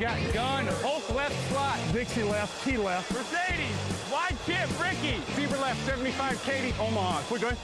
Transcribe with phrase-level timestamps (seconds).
[0.00, 5.80] Got gun, Hulk left slot, Dixie left, T left, Mercedes, wide chip, Ricky, Fever left,
[5.86, 7.22] 75, Katie, Omaha.
[7.30, 7.56] We're good.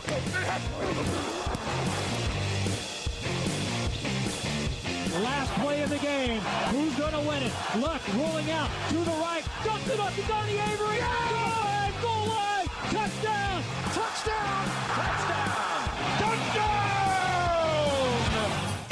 [5.10, 6.40] The last play of the game.
[6.70, 7.52] Who's going to win it?
[7.78, 9.42] Luck rolling out to the right.
[9.64, 10.98] Dumps it up to Donnie Avery.
[10.98, 11.90] Yeah!
[12.00, 12.66] Goal line.
[12.94, 13.62] Touchdown.
[13.92, 13.92] Touchdown.
[13.92, 14.66] Touchdown.
[14.94, 15.19] Touchdown.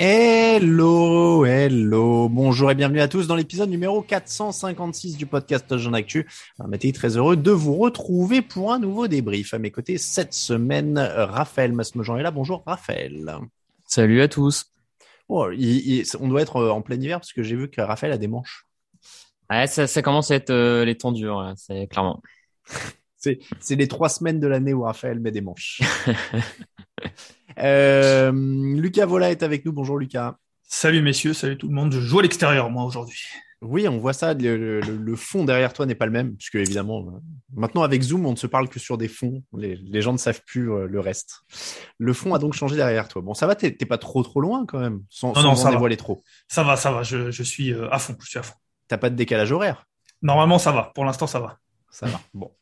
[0.01, 6.29] Hello, hello, bonjour et bienvenue à tous dans l'épisode numéro 456 du podcast Jean Actu.
[6.65, 9.55] Mathieu, très heureux de vous retrouver pour un nouveau débrief.
[9.55, 12.31] À mes côtés cette semaine, Raphaël Masmejean est là.
[12.31, 13.39] Bonjour Raphaël.
[13.87, 14.67] Salut à tous.
[15.29, 18.12] Oh, il- il- on doit être en plein hiver parce que j'ai vu que Raphaël
[18.12, 18.67] a des manches.
[19.51, 22.23] Ouais, ça, ça commence à être euh, les temps durs, là, c'est clairement.
[23.21, 25.81] C'est les trois semaines de l'année où Raphaël met des manches.
[27.61, 29.73] Euh, Lucas Vola est avec nous.
[29.73, 30.37] Bonjour Lucas.
[30.62, 31.92] Salut messieurs, salut tout le monde.
[31.92, 33.20] Je joue à l'extérieur moi aujourd'hui.
[33.61, 34.34] Oui, on voit ça.
[34.34, 37.19] Le, le- le fond derrière toi n'est pas le même, puisque évidemment, euh,
[37.56, 39.42] maintenant avec Zoom, on ne se parle que sur des fonds.
[39.56, 41.41] Les, les gens ne savent plus euh, le reste.
[41.98, 43.20] Le fond a donc changé derrière toi.
[43.23, 45.48] Bon, ça va, t'es t'es pas trop trop loin quand même, sans, Non, sans non,
[45.50, 45.70] en ça va.
[45.72, 46.22] dévoiler trop.
[46.47, 48.55] Ça va, ça va, je, je suis euh, à fond, je suis à fond.
[48.87, 49.87] T'as pas de décalage horaire?
[50.22, 51.59] Normalement ça va, pour l'instant ça va.
[51.91, 52.20] Ça va.
[52.34, 52.53] Bon.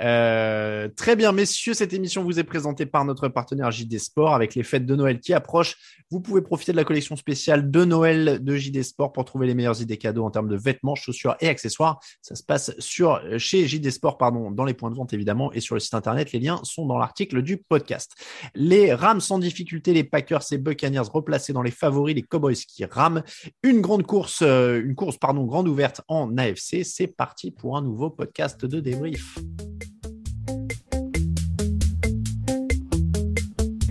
[0.00, 1.74] Euh, très bien, messieurs.
[1.74, 5.20] Cette émission vous est présentée par notre partenaire JD Sport avec les fêtes de Noël
[5.20, 5.76] qui approchent.
[6.10, 9.54] Vous pouvez profiter de la collection spéciale de Noël de JD Sport pour trouver les
[9.54, 12.00] meilleures idées cadeaux en termes de vêtements, chaussures et accessoires.
[12.22, 15.60] Ça se passe sur chez JD Sport, pardon, dans les points de vente évidemment et
[15.60, 16.32] sur le site internet.
[16.32, 18.12] Les liens sont dans l'article du podcast.
[18.54, 22.84] Les Rams sans difficulté, les Packers et Buccaneers replacés dans les favoris, les Cowboys qui
[22.84, 23.22] rament.
[23.62, 26.84] Une grande course, euh, une course pardon, grande ouverte en AFC.
[26.84, 29.38] C'est parti pour un nouveau podcast de débrief.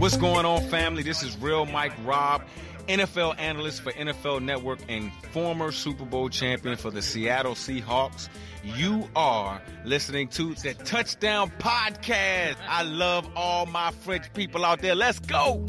[0.10, 1.04] What's going on, family?
[1.04, 2.42] This is Real Mike Robb,
[2.88, 8.28] NFL analyst for NFL Network and former Super Bowl champion for the Seattle Seahawks.
[8.64, 12.56] You are listening to the Touchdown Podcast.
[12.68, 14.96] I love all my French people out there.
[14.96, 15.64] Let's go!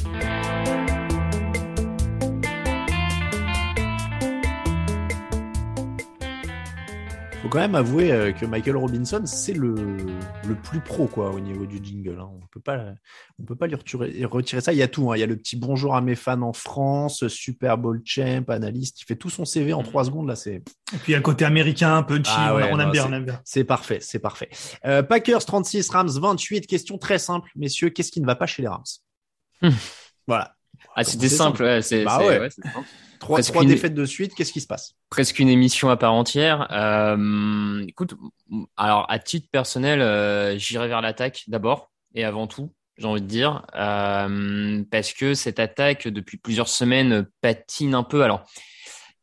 [7.43, 9.75] Faut quand même avouer euh, que Michael Robinson, c'est le,
[10.47, 12.19] le plus pro quoi au niveau du jingle.
[12.21, 12.29] hein.
[12.35, 12.93] On peut pas,
[13.39, 14.75] on peut pas lui retirer, retirer ça.
[14.75, 15.11] Il y a tout.
[15.11, 15.17] hein.
[15.17, 19.01] Il y a le petit bonjour à mes fans en France, Super Bowl champ, analyste.
[19.01, 20.37] Il fait tout son CV en trois secondes là.
[20.37, 20.63] C'est Et
[20.99, 23.03] puis il y a le côté américain, punchy, Ah on, ouais, on non, aime bien,
[23.05, 23.41] c'est- on aime bien.
[23.47, 24.51] c'est parfait, c'est parfait.
[24.85, 26.67] Euh, Packers 36, Rams 28.
[26.67, 27.89] Question très simple, messieurs.
[27.89, 28.83] Qu'est-ce qui ne va pas chez les Rams?
[29.63, 29.71] Hmm.
[30.27, 30.55] Voilà.
[30.97, 32.39] Ah, c'était simple, ouais, c'est Bah ouais.
[32.41, 32.69] ouais, simple.
[33.21, 34.35] Trois, Presque trois une- défaites de suite.
[34.35, 34.95] Qu'est-ce qui se passe?
[35.11, 36.69] presque une émission à part entière.
[36.73, 38.15] Euh, écoute,
[38.77, 43.27] alors à titre personnel, euh, j'irai vers l'attaque d'abord et avant tout, j'ai envie de
[43.27, 48.23] dire, euh, parce que cette attaque depuis plusieurs semaines patine un peu.
[48.23, 48.45] Alors,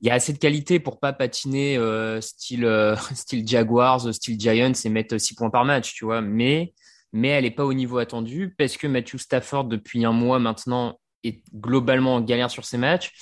[0.01, 4.39] il y a assez de qualité pour pas patiner euh, style euh, style Jaguars, style
[4.39, 6.21] Giants et mettre 6 points par match, tu vois.
[6.21, 6.73] Mais
[7.13, 10.99] mais elle est pas au niveau attendu parce que Matthew Stafford depuis un mois maintenant
[11.27, 13.13] est globalement en galère sur ses matchs.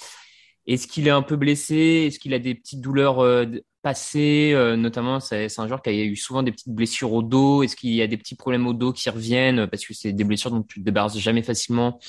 [0.67, 2.05] Est-ce qu'il est un peu blessé?
[2.07, 3.45] Est-ce qu'il a des petites douleurs euh,
[3.83, 7.61] passées Euh, Notamment, c'est un joueur qui a eu souvent des petites blessures au dos.
[7.61, 10.23] Est-ce qu'il y a des petits problèmes au dos qui reviennent Parce que c'est des
[10.23, 11.99] blessures dont tu te débarrasses jamais facilement?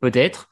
[0.00, 0.50] Peut-être.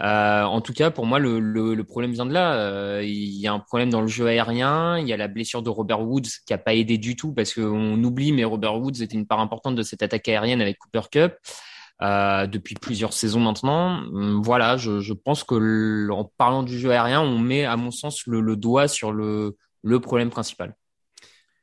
[0.00, 3.02] Euh, en tout cas, pour moi, le, le, le problème vient de là.
[3.02, 4.96] Il y a un problème dans le jeu aérien.
[4.98, 7.52] Il y a la blessure de Robert Woods qui a pas aidé du tout parce
[7.52, 11.08] qu'on oublie, mais Robert Woods était une part importante de cette attaque aérienne avec Cooper
[11.10, 11.34] Cup
[12.02, 13.98] euh, depuis plusieurs saisons maintenant.
[14.12, 17.76] Hum, Voilà, je, je pense que l- en parlant du jeu aérien, on met, à
[17.76, 20.76] mon sens, le, le doigt sur le, le problème principal.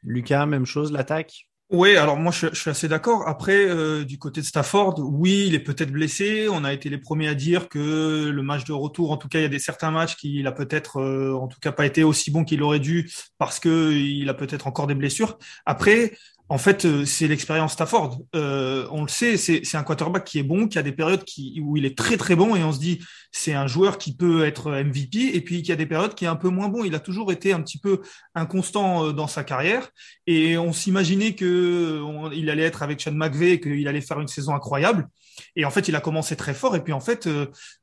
[0.03, 1.47] Lucas, même chose, l'attaque?
[1.69, 3.27] Oui, alors moi je, je suis assez d'accord.
[3.27, 6.47] Après, euh, du côté de Stafford, oui, il est peut-être blessé.
[6.51, 9.39] On a été les premiers à dire que le match de retour, en tout cas,
[9.39, 12.03] il y a des certains matchs qu'il a peut-être, euh, en tout cas, pas été
[12.03, 13.09] aussi bon qu'il aurait dû
[13.39, 15.39] parce que il a peut-être encore des blessures.
[15.65, 16.15] Après,
[16.50, 18.19] en fait, euh, c'est l'expérience Stafford.
[18.36, 21.24] Euh, on le sait, c'est un quarterback qui est bon, qui a des périodes
[21.62, 23.00] où il est très très bon et on se dit
[23.31, 26.28] c'est un joueur qui peut être MVP et puis qui a des périodes qui est
[26.28, 26.84] un peu moins bon.
[26.84, 28.01] Il a toujours été un petit peu
[28.36, 29.90] inconstant euh, dans sa carrière
[30.28, 32.01] et on s'imaginait que
[32.34, 35.07] il allait être avec Sean McVay et qu'il allait faire une saison incroyable.
[35.56, 37.28] Et en fait, il a commencé très fort et puis en fait,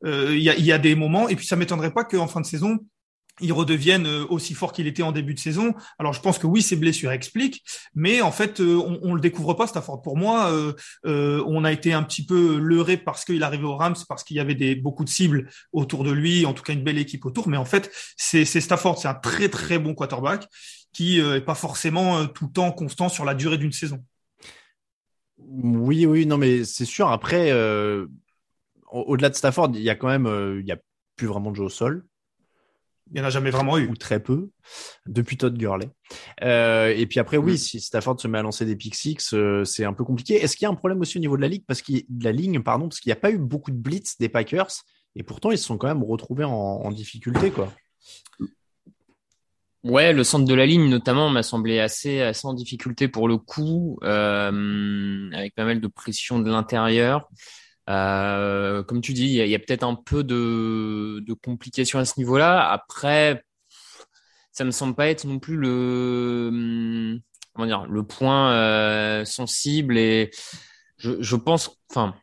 [0.05, 2.47] il y, a, y a des moments et puis ça m'étonnerait pas qu'en fin de
[2.47, 2.79] saison
[3.41, 5.75] il redevienne euh, aussi fort qu'il était en début de saison.
[5.99, 7.63] Alors je pense que oui, ses blessures expliquent,
[7.95, 10.03] mais en fait, euh, on, on le découvre pas Stafford.
[10.03, 13.97] Pour moi, euh, on a été un petit peu leurré parce qu'il arrivait au Rams,
[14.09, 16.99] parce qu'il y avait beaucoup de cibles autour de lui, en tout cas une belle
[16.99, 17.49] équipe autour.
[17.49, 20.47] Mais en fait, c'est Stafford, c'est un très très bon quarterback
[20.93, 24.05] qui est pas forcément tout le temps constant sur la durée d'une saison.
[25.39, 27.09] Oui, oui, non, mais c'est sûr.
[27.09, 27.53] Après,
[28.91, 30.79] au-delà de Stafford, il y a quand même, il y a
[31.17, 32.05] plus vraiment de jeu au sol.
[33.11, 33.89] Il n'y en a jamais vraiment eu.
[33.89, 34.51] Ou très peu,
[35.07, 35.89] depuis Todd Gurley.
[36.43, 37.59] Euh, et puis après, oui, mm.
[37.59, 40.35] si Stafford se met à lancer des pick six, euh, c'est un peu compliqué.
[40.35, 41.65] Est-ce qu'il y a un problème aussi au niveau de la ligue?
[41.67, 44.17] Parce qu'il de la ligne, pardon, parce qu'il n'y a pas eu beaucoup de blitz
[44.19, 44.71] des Packers
[45.17, 47.73] et pourtant ils se sont quand même retrouvés en, difficulté, quoi.
[49.83, 53.39] Ouais, le centre de la ligne notamment m'a semblé assez, assez en difficulté pour le
[53.39, 57.29] coup, euh, avec pas mal de pression de l'intérieur.
[57.89, 62.15] Euh, comme tu dis, il y a, peut-être un peu de, de complications à ce
[62.19, 62.71] niveau-là.
[62.71, 63.45] Après,
[64.53, 67.21] ça me semble pas être non plus le
[67.55, 70.31] comment dire le point euh, sensible et
[70.99, 72.15] je, je pense, enfin,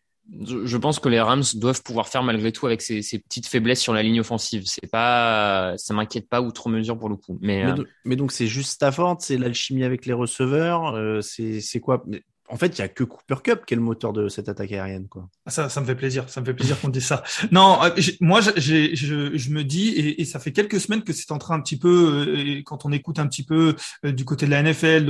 [0.45, 3.79] je, pense que les Rams doivent pouvoir faire malgré tout avec ces, ces petites faiblesses
[3.79, 4.63] sur la ligne offensive.
[4.65, 7.37] C'est pas, ça m'inquiète pas outre mesure pour le coup.
[7.41, 7.65] Mais,
[8.05, 12.03] mais, euh, donc c'est juste Stafford, c'est l'alchimie avec les receveurs, euh, c'est quoi?
[12.49, 14.71] En fait, il y a que Cooper Cup qui est le moteur de cette attaque
[14.71, 15.27] aérienne, quoi.
[15.45, 16.29] Ah, ça, ça me fait plaisir.
[16.29, 17.23] Ça me fait plaisir qu'on dise ça.
[17.51, 17.89] Non, euh,
[18.21, 21.77] moi, je, me dis, et, ça fait quelques semaines que c'est en train un petit
[21.77, 25.09] peu, euh, quand on écoute un petit peu euh, du côté de la NFL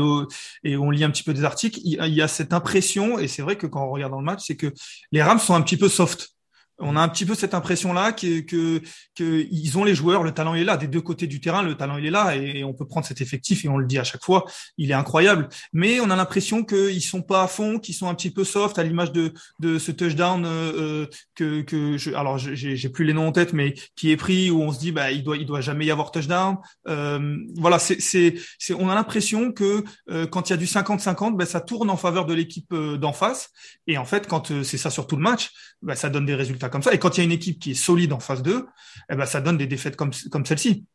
[0.64, 3.42] et on lit un petit peu des articles, il, y a cette impression, et c'est
[3.42, 4.74] vrai que quand on regarde dans le match, c'est que
[5.12, 6.37] les Rams sont un petit peu soft
[6.80, 8.82] on a un petit peu cette impression-là que, que,
[9.16, 10.78] que, ils ont les joueurs, le talent est là.
[10.78, 13.22] Des deux côtés du terrain, le talent il est là et, on peut prendre cet
[13.22, 14.46] effectif et on le dit à chaque fois,
[14.78, 15.50] il est incroyable.
[15.74, 18.78] Mais on a l'impression qu'ils sont pas à fond, qu'ils sont un petit peu soft
[18.78, 23.14] à l'image de, de ce touchdown euh, euh que, que je, alors j'ai plus les
[23.14, 25.46] noms en tête, mais qui est pris où on se dit bah il doit il
[25.46, 26.58] doit jamais y avoir touchdown.
[26.88, 28.36] Euh, voilà, c'est
[28.78, 29.84] on a l'impression que
[30.30, 33.50] quand il y a du 50-50, ben ça tourne en faveur de l'équipe d'en face.
[33.88, 35.52] Et en fait, quand c'est ça sur tout le match,
[35.82, 36.94] ben, ça donne des résultats comme ça.
[36.94, 38.66] Et quand il y a une équipe qui est solide en phase 2,
[39.10, 40.86] eh ben, ça donne des défaites comme, comme celle-ci.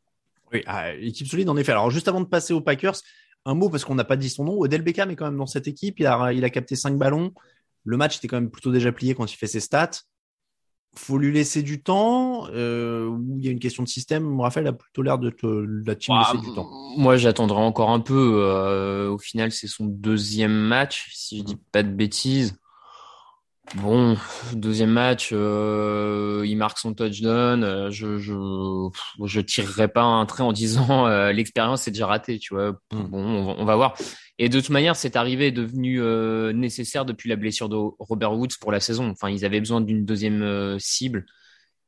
[0.52, 1.72] Oui, ah, équipe solide en effet.
[1.72, 2.96] Alors juste avant de passer aux Packers,
[3.44, 4.58] un mot parce qu'on n'a pas dit son nom.
[4.60, 5.98] Odell Beckham est quand même dans cette équipe.
[5.98, 7.32] Il a, il a capté 5 ballons.
[7.84, 9.90] Le match était quand même plutôt déjà plié quand il fait ses stats.
[10.94, 12.46] Faut lui laisser du temps.
[12.50, 14.40] Euh, il y a une question de système.
[14.40, 16.68] Raphaël a plutôt l'air de te la team laisser du temps.
[16.98, 18.42] Moi, j'attendrai encore un peu.
[18.44, 22.58] Euh, au final, c'est son deuxième match, si je dis pas de bêtises.
[23.76, 24.18] Bon,
[24.52, 27.64] deuxième match, euh, il marque son touchdown.
[27.64, 28.34] Euh, je je
[29.24, 32.72] je tirerai pas un trait en disant euh, l'expérience est déjà ratée, tu vois.
[32.90, 33.04] Hmm.
[33.04, 33.96] Bon, on va, voir.
[34.38, 36.00] Et de toute manière, cette arrivée est devenue
[36.54, 39.08] nécessaire depuis la blessure de Robert Woods pour la saison.
[39.10, 41.24] Enfin, ils avaient besoin d'une deuxième cible,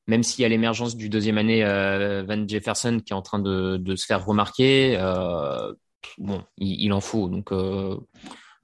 [0.07, 3.77] même s'il y a l'émergence du deuxième année Van Jefferson qui est en train de,
[3.77, 4.97] de se faire remarquer.
[6.19, 7.29] bon, il, il, en faut.
[7.29, 7.51] Donc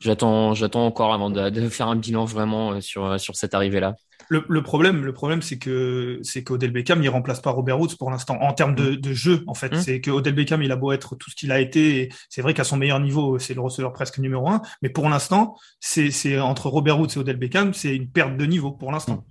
[0.00, 3.94] j'attends, j'attends encore avant de, faire un bilan vraiment euh, sur, euh, sur cette arrivée-là.
[4.28, 7.96] Le, le, problème, le problème, c'est que c'est qu'Odell Beckham, il remplace pas Robert Woods
[7.98, 8.96] pour l'instant en termes de, mm.
[8.96, 9.44] de jeu.
[9.46, 9.80] En fait, mm.
[9.80, 12.10] c'est que Odell Beckham, il a beau être tout ce qu'il a été.
[12.28, 14.62] C'est vrai qu'à son meilleur niveau, c'est le receveur presque numéro un.
[14.82, 18.46] Mais pour l'instant, c'est, c'est entre Robert Woods et Odell Beckham, c'est une perte de
[18.46, 19.24] niveau pour l'instant.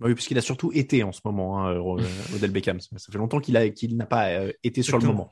[0.00, 2.80] Bah oui, puisqu'il a surtout été en ce moment, hein, euh, Odell Beckham.
[2.80, 5.30] Ça fait longtemps qu'il a qu'il n'a pas euh, été sur le moment.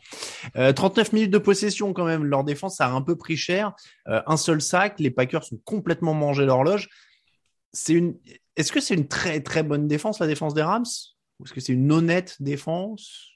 [0.57, 2.25] Euh, 39 minutes de possession quand même.
[2.25, 3.75] Leur défense a un peu pris cher.
[4.09, 4.99] Euh, un seul sac.
[4.99, 6.89] Les Packers sont complètement mangé l'horloge.
[7.73, 8.17] C'est une.
[8.57, 10.85] Est-ce que c'est une très très bonne défense la défense des Rams?
[11.39, 13.33] Ou est-ce que c'est une honnête défense?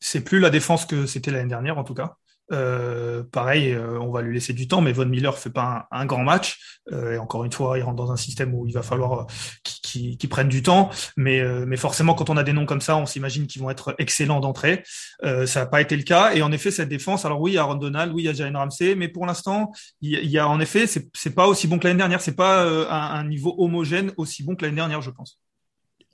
[0.00, 2.16] C'est plus la défense que c'était l'année dernière en tout cas.
[2.52, 6.06] Euh, pareil, euh, on va lui laisser du temps, mais Von Miller fait pas un,
[6.06, 6.78] grand match.
[6.92, 9.26] Euh, et encore une fois, il rentre dans un système où il va falloir
[9.64, 10.90] qu'il qu prenne du temps.
[11.16, 13.94] Mais, mais forcément, quand on a des noms comme ça, on s'imagine qu'ils vont être
[13.98, 14.82] excellents d'entrée.
[15.22, 16.34] ça n'a pas été le cas.
[16.34, 18.28] Et en effet, cette défense, alors oui, il y a Aaron Donald, oui, il y
[18.28, 21.78] a Jalen Ramsey, mais pour l'instant, il, y a en effet, c'est pas aussi bon
[21.78, 22.20] que l'année dernière.
[22.20, 25.38] C'est pas un, un niveau homogène aussi bon que l'année dernière, je pense.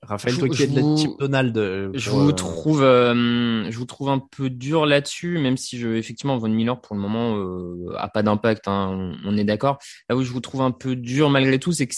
[0.02, 1.57] Raphaël, toi qui es de la type Donald.
[1.59, 5.78] Euh, je vous euh, trouve, euh, je vous trouve un peu dur là-dessus, même si
[5.78, 7.37] je, effectivement, Von Miller pour le moment
[7.97, 8.66] a pas d'impact.
[8.66, 9.78] Hein, on, est d'accord.
[10.09, 11.95] Là où je vous trouve un peu dur malgré tout, c'est que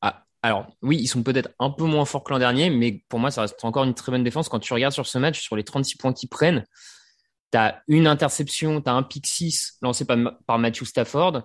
[0.00, 3.18] ah, alors oui, ils sont peut-être un peu moins forts que l'an dernier, mais pour
[3.18, 4.48] moi, ça reste encore une très bonne défense.
[4.48, 6.64] Quand tu regardes sur ce match, sur les 36 points qu'ils prennent,
[7.52, 10.16] tu as une interception, tu as un pick 6 lancé par,
[10.46, 11.42] par Matthew Stafford,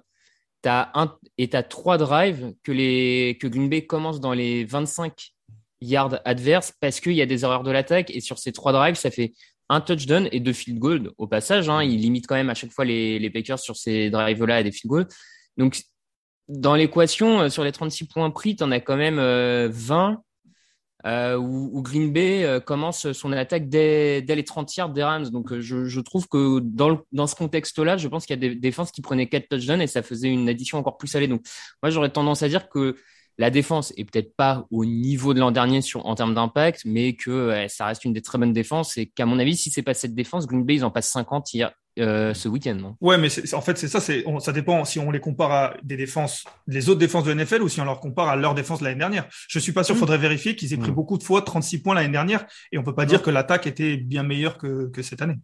[0.66, 4.64] as un, et tu as trois drives que, les, que Green Bay commence dans les
[4.64, 5.34] 25
[5.82, 8.12] yards adverses parce qu'il y a des erreurs de l'attaque.
[8.12, 9.34] Et sur ces trois drives, ça fait
[9.70, 11.70] un touchdown et deux field goals au passage.
[11.70, 11.84] Hein.
[11.84, 14.72] Il limite quand même à chaque fois les, les Packers sur ces drives-là à des
[14.72, 15.08] field goals.
[15.58, 15.82] Donc,
[16.48, 20.18] dans l'équation, euh, sur les 36 points pris, tu en as quand même 20 euh,
[21.06, 25.30] euh, où, Green Bay commence son attaque dès, les 30 yards des Rams.
[25.30, 28.56] Donc je, je trouve que dans, dans ce contexte-là, je pense qu'il y a des
[28.56, 31.28] défenses qui prenaient 4 touchdowns et ça faisait une addition encore plus salée.
[31.28, 31.42] Donc
[31.82, 32.98] moi, j'aurais tendance à dire que
[33.38, 37.14] la défense est peut-être pas au niveau de l'an dernier sur, en termes d'impact, mais
[37.14, 39.94] que ça reste une des très bonnes défenses et qu'à mon avis, si c'est pas
[39.94, 42.76] cette défense, Green Bay, ils en passent 50 hier, euh, ce week-end.
[42.76, 42.96] Non?
[43.02, 44.00] Ouais, mais en fait, c'est ça.
[44.00, 47.62] C'est ça dépend si on les compare à des défenses, les autres défenses de NFL
[47.62, 49.28] ou si on leur compare à leur défense l'année dernière.
[49.50, 49.96] Je suis pas sûr.
[49.96, 50.00] Il mmh.
[50.00, 50.96] Faudrait vérifier qu'ils aient pris mmh.
[50.96, 53.98] beaucoup de fois 36 points l'année dernière et on peut pas dire que l'attaque était
[53.98, 55.36] bien meilleure que, que cette année.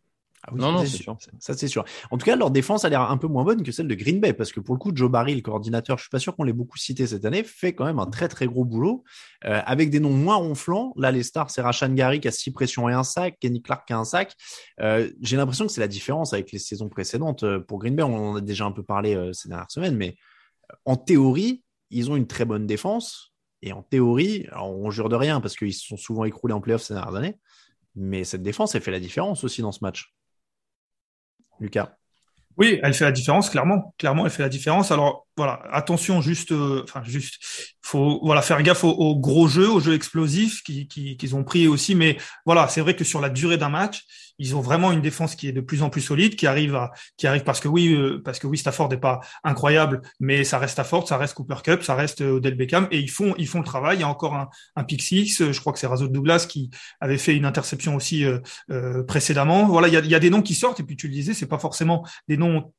[0.50, 1.18] Ah non, non, c'est sûr.
[1.40, 1.84] Ça, c'est sûr.
[2.10, 4.22] En tout cas, leur défense a l'air un peu moins bonne que celle de Green
[4.22, 6.44] Bay, parce que pour le coup, Joe Barry, le coordinateur, je suis pas sûr qu'on
[6.44, 9.04] l'ait beaucoup cité cette année, fait quand même un très très gros boulot,
[9.46, 10.94] euh, avec des noms moins ronflants.
[10.96, 13.86] Là, les stars, c'est Rashan Gary qui a six pressions et un sac, Kenny Clark
[13.86, 14.34] qui a un sac.
[14.80, 17.44] Euh, J'ai l'impression que c'est la différence avec les saisons précédentes.
[17.44, 19.98] Euh, pour Green Bay, on en a déjà un peu parlé euh, ces dernières semaines,
[19.98, 20.16] mais
[20.86, 23.34] en théorie, ils ont une très bonne défense.
[23.62, 26.84] Et en théorie, on jure de rien parce qu'ils se sont souvent écroulés en playoff
[26.84, 27.40] ces dernières années.
[27.96, 30.14] Mais cette défense, elle fait la différence aussi dans ce match.
[31.60, 31.96] Lucas.
[32.58, 33.94] Oui, elle fait la différence, clairement.
[33.98, 34.92] Clairement, elle fait la différence.
[34.92, 37.36] Alors, voilà, attention, juste, euh, enfin, juste,
[37.84, 41.94] faut, voilà, faire gaffe aux, gros jeux, aux jeux explosifs qu'ils qui, ont pris aussi.
[41.94, 44.04] Mais voilà, c'est vrai que sur la durée d'un match,
[44.40, 46.92] ils ont vraiment une défense qui est de plus en plus solide, qui arrive à,
[47.18, 50.58] qui arrive parce que oui, euh, parce que oui, Stafford n'est pas incroyable, mais ça
[50.58, 53.48] reste Stafford, ça reste Cooper Cup, ça reste euh, Odell Beckham, et ils font, ils
[53.48, 53.98] font le travail.
[53.98, 57.18] Il y a encore un, un six, je crois que c'est Razor Douglas qui avait
[57.18, 59.68] fait une interception aussi euh, précédemment.
[59.68, 61.34] Voilà, il y a, y a des noms qui sortent, et puis tu le disais,
[61.34, 62.74] c'est pas forcément des noms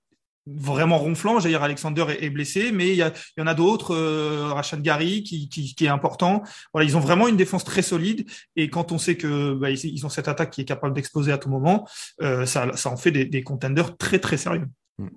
[0.56, 1.40] vraiment ronflant.
[1.40, 5.48] J'allais dire Alexander est, blessé, mais il y, en a d'autres, euh, Rachad Gary qui,
[5.48, 6.42] qui, est important.
[6.72, 10.06] Voilà, ils ont vraiment une défense très solide et quand on sait que bah, ils,
[10.06, 11.86] ont cette attaque qui est capable d'exploser à tout moment,
[12.22, 14.68] euh, ça, ça en fait des, des contenders très très sérieux.
[14.98, 15.08] Hmm.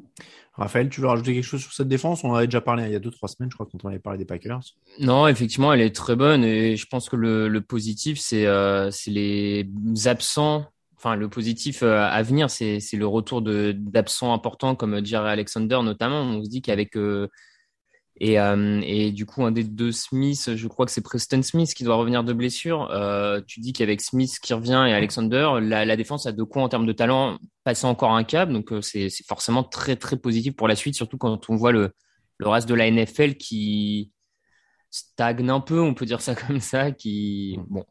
[0.54, 2.24] Raphaël, tu veux rajouter quelque chose sur cette défense?
[2.24, 3.88] On en avait déjà parlé il y a deux trois semaines, je crois, quand on
[3.88, 4.62] avait parlé des Packers.
[5.00, 8.92] Non, effectivement, elle est très bonne et je pense que le, le positif, c'est euh,
[9.08, 9.66] les
[10.06, 10.68] absents
[11.02, 16.22] enfin le positif euh, à venir, c'est le retour d'absents importants comme Jerry Alexander notamment.
[16.22, 17.28] On se dit qu'avec euh,
[18.20, 21.74] et, euh, et, du coup un des deux Smith, je crois que c'est Preston Smith
[21.74, 22.90] qui doit revenir de blessure.
[23.48, 26.70] tu dis qu'avec Smith qui revient et Alexander, la, la, défense a de quoi en
[26.70, 28.50] termes de talent passer encore un cap.
[28.52, 31.92] Donc c'est forcément très très positif pour la suite, surtout quand on voit le,
[32.38, 34.12] le reste de la NFL qui
[34.92, 37.86] stagne un peu, on peut dire ça comme ça, qui bon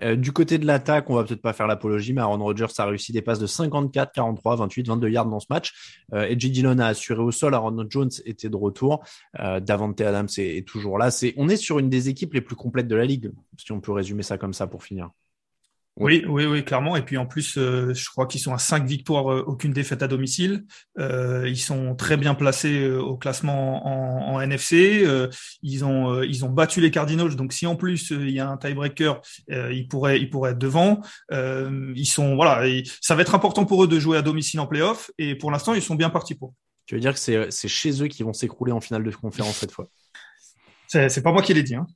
[0.00, 2.86] euh, du côté de l'attaque, on va peut-être pas faire l'apologie, mais Aaron Rodgers a
[2.86, 5.98] réussi des passes de 54, 43, 28, 22 yards dans ce match.
[6.14, 7.54] Euh, Edgy Dillon a assuré au sol.
[7.54, 9.04] Aaron Jones était de retour.
[9.40, 11.10] Euh, Davante Adams est, toujours là.
[11.10, 13.80] C'est, on est sur une des équipes les plus complètes de la ligue, si on
[13.80, 15.10] peut résumer ça comme ça pour finir.
[15.98, 16.96] Oui, oui, oui, clairement.
[16.96, 20.02] Et puis en plus, euh, je crois qu'ils sont à cinq victoires, euh, aucune défaite
[20.02, 20.64] à domicile.
[20.98, 25.06] Euh, ils sont très bien placés au classement en, en NFC.
[25.62, 27.36] ils ont ils ont battu les Cardinals.
[27.36, 31.02] Donc si en plus il y a un tiebreaker, ils pourraient ils pourraient être devant.
[31.30, 32.66] ils sont voilà,
[33.02, 35.10] ça va être important pour eux de jouer à domicile en playoff.
[35.18, 36.54] Et pour l'instant, ils sont bien partis pour.
[36.86, 39.56] Tu veux dire que c'est c'est chez eux qu'ils vont s'écrouler en finale de conférence
[39.56, 39.86] cette fois?
[40.88, 41.74] C'est c'est pas moi qui l'ai dit.
[41.74, 41.86] Hein.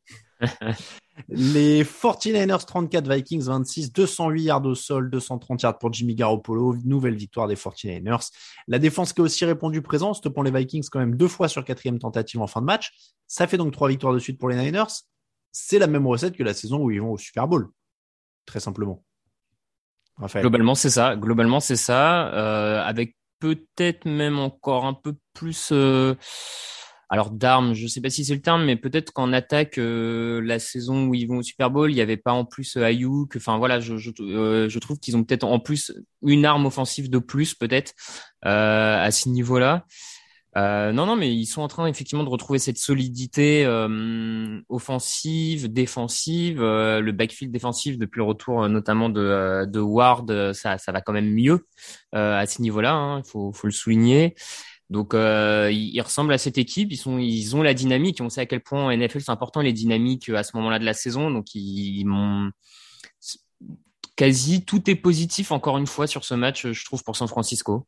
[1.28, 6.76] Les 49ers 34, Vikings 26, 208 yards au sol, 230 yards pour Jimmy Garoppolo.
[6.85, 8.30] Nouvelle victoire des 49ers.
[8.68, 11.64] La défense qui a aussi répondu présent, pour les Vikings quand même deux fois sur
[11.64, 12.92] quatrième tentative en fin de match.
[13.26, 14.92] Ça fait donc trois victoires de suite pour les Niners.
[15.52, 17.70] C'est la même recette que la saison où ils vont au Super Bowl.
[18.44, 19.02] Très simplement.
[20.35, 21.16] Globalement, c'est ça.
[21.16, 22.32] Globalement, c'est ça.
[22.35, 25.70] Euh, avec peut-être même encore un peu plus.
[25.73, 26.14] Euh
[27.08, 30.58] alors d'armes, je sais pas si c'est le terme, mais peut-être qu'en attaque euh, la
[30.58, 33.36] saison où ils vont au Super Bowl, il n'y avait pas en plus euh, Ayuk.
[33.36, 37.08] Enfin voilà, je, je, euh, je trouve qu'ils ont peut-être en plus une arme offensive
[37.08, 37.92] de plus peut-être
[38.42, 39.86] à ce niveau-là.
[40.56, 43.66] non, non, mais ils sont en train effectivement de retrouver cette solidité
[44.68, 46.60] offensive, défensive.
[46.60, 51.32] le backfield défensif depuis le retour notamment de, de Ward, ça, ça va quand même
[51.32, 51.66] mieux
[52.12, 52.92] à ce niveau-là.
[52.92, 54.34] Hein, il faut, faut le souligner.
[54.88, 56.93] Donc, euh, ils, ressemblent à cette équipe.
[56.93, 58.21] Ils sont, ils ont la dynamique.
[58.21, 60.85] on sait à quel point en NFL c'est important les dynamiques à ce moment-là de
[60.85, 61.31] la saison.
[61.31, 62.07] Donc, ils,
[64.16, 67.87] quasi tout est positif encore une fois sur ce match, je trouve pour San Francisco.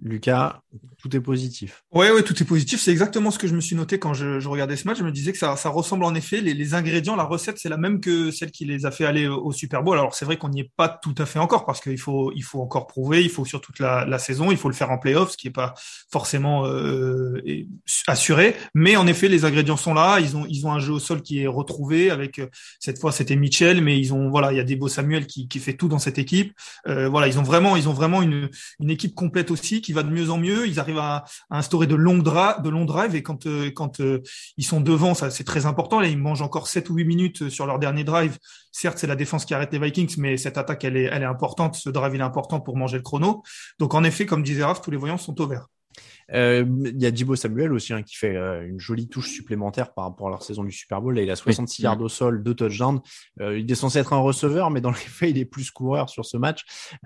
[0.00, 0.62] Lucas,
[1.02, 1.82] tout est positif.
[1.92, 2.80] Oui, oui, tout est positif.
[2.80, 4.98] C'est exactement ce que je me suis noté quand je, regardais ce match.
[4.98, 6.40] Je me disais que ça, ressemble en effet.
[6.40, 9.50] Les, ingrédients, la recette, c'est la même que celle qui les a fait aller au
[9.50, 9.98] Super Bowl.
[9.98, 12.44] Alors c'est vrai qu'on n'y est pas tout à fait encore parce qu'il faut, il
[12.44, 13.22] faut encore prouver.
[13.22, 14.52] Il faut sur toute la, saison.
[14.52, 15.74] Il faut le faire en playoff, ce qui n'est pas
[16.10, 17.40] forcément euh,
[18.06, 18.54] assuré.
[18.74, 20.20] Mais en effet, les ingrédients sont là.
[20.20, 22.46] Ils ont, ils ont un jeu au sol qui est retrouvé avec euh,
[22.78, 25.58] cette fois c'était Mitchell, mais ils ont voilà, il y a Debo Samuel qui, qui
[25.58, 26.52] fait tout dans cette équipe.
[26.86, 28.50] Euh, voilà, ils ont vraiment, ils ont vraiment une
[28.90, 30.68] équipe complète aussi qui va de mieux en mieux.
[30.68, 34.20] Ils arrivent à, instaurer de longs drives, de longs drives et quand euh, quand euh,
[34.58, 35.98] ils sont devant, ça c'est très important.
[35.98, 38.36] Là, ils mangent encore 7 ou 8 minutes sur leur dernier drive.
[38.70, 41.24] Certes, c'est la défense qui arrête les Vikings, mais cette attaque elle est elle est
[41.24, 41.76] importante.
[41.76, 43.42] Ce drive il est important pour manger le chrono.
[43.78, 45.68] Donc en effet, comme disait Raph, tous les voyants sont au vert.
[46.34, 49.94] Euh, il y a Dibo Samuel aussi hein, qui fait euh, une jolie touche supplémentaire
[49.94, 51.14] par rapport à leur saison du Super Bowl.
[51.14, 53.00] Là, il a 66 yards au sol, deux touchdowns.
[53.40, 56.10] Euh, il est censé être un receveur, mais dans les faits, il est plus coureur
[56.10, 56.64] sur ce match.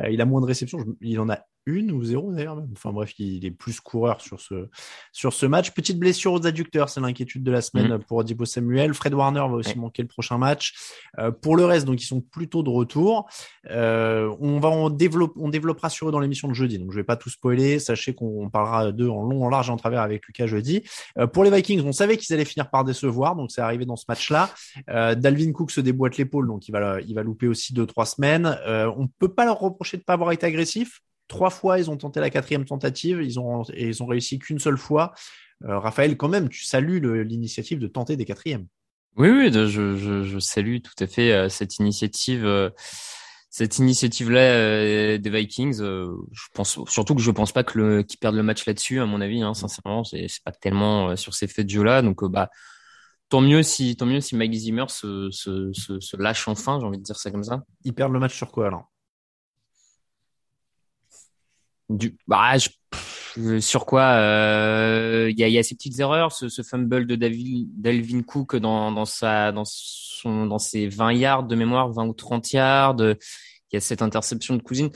[0.09, 0.85] il a moins de réceptions.
[1.01, 2.63] Il en a une ou zéro d'ailleurs.
[2.73, 4.69] Enfin bref, il est plus coureur sur ce,
[5.13, 5.71] sur ce match.
[5.71, 8.05] Petite blessure aux adducteurs, c'est l'inquiétude de la semaine mhm.
[8.05, 8.95] pour Dibo Samuel.
[8.95, 10.75] Fred Warner va aussi manquer le prochain match.
[11.19, 13.29] Euh, pour le reste, donc ils sont plutôt de retour.
[13.71, 16.79] Euh, on va en développer, on développera sur eux dans l'émission de jeudi.
[16.79, 17.79] Donc je vais pas tout spoiler.
[17.79, 20.83] Sachez qu'on parlera d'eux en long, en large, en travers avec Lucas jeudi.
[21.19, 23.97] Euh, pour les Vikings, on savait qu'ils allaient finir par décevoir, donc c'est arrivé dans
[23.97, 24.51] ce match-là.
[24.89, 28.59] Dalvin Cook se déboîte l'épaule, donc il va, il va louper aussi deux trois semaines.
[28.67, 31.01] on peut pas leur reprocher de pas avoir été agressif
[31.33, 34.59] Trois fois, ils ont tenté la quatrième tentative, ils ont, et ils ont réussi qu'une
[34.59, 35.15] seule fois.
[35.65, 38.67] Euh, Raphaël, quand même, tu salues l'initiative de tenter des quatrièmes.
[39.17, 42.45] Oui, oui, je, salue tout à fait euh, cette initiative.
[42.45, 42.69] Euh,
[43.49, 48.37] cette initiative-là des Vikings, je pense surtout que je pense pas que le, qu'ils perdent
[48.37, 49.41] le match là-dessus, à mon avis.
[49.41, 52.03] Hein, sincèrement, c'est, pas tellement sur ces faits de jeu-là.
[52.03, 52.51] Donc, bah,
[53.31, 56.79] tant mieux si, tant mieux si Mike Zimmer se, se, se lâche enfin.
[56.79, 57.63] J'ai envie de dire ça comme ça.
[57.85, 58.92] Ils perdent le match sur quoi alors?
[61.97, 62.55] Du, bah,
[63.61, 67.15] sur quoi euh, il y, a, y, a, ces petites erreurs, ce, ce fumble de
[67.17, 72.07] David, Delvin Cook dans, dans, sa, dans, son, dans ses 20 yards de mémoire, 20
[72.07, 72.97] ou 30 yards.
[73.01, 73.17] Il
[73.73, 74.91] y a cette interception de Cousine.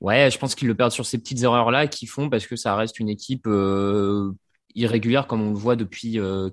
[0.00, 2.76] Ouais, je pense qu'ils le perdent sur ces petites erreurs-là qui font parce que ça
[2.76, 4.32] reste une équipe euh,
[4.74, 6.48] irrégulière comme on le voit depuis euh,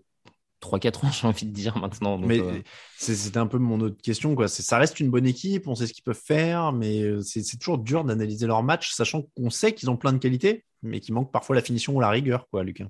[0.61, 2.17] 3-4 ans, j'ai envie de dire maintenant.
[2.17, 2.61] mais euh,
[2.97, 4.35] c'était un peu mon autre question.
[4.35, 4.47] Quoi.
[4.47, 7.77] Ça reste une bonne équipe, on sait ce qu'ils peuvent faire, mais euh, c'est toujours
[7.77, 11.31] dur d'analyser leur match, sachant qu'on sait qu'ils ont plein de qualités, mais qu'il manque
[11.31, 12.87] parfois la finition ou la rigueur, quoi, Lucas.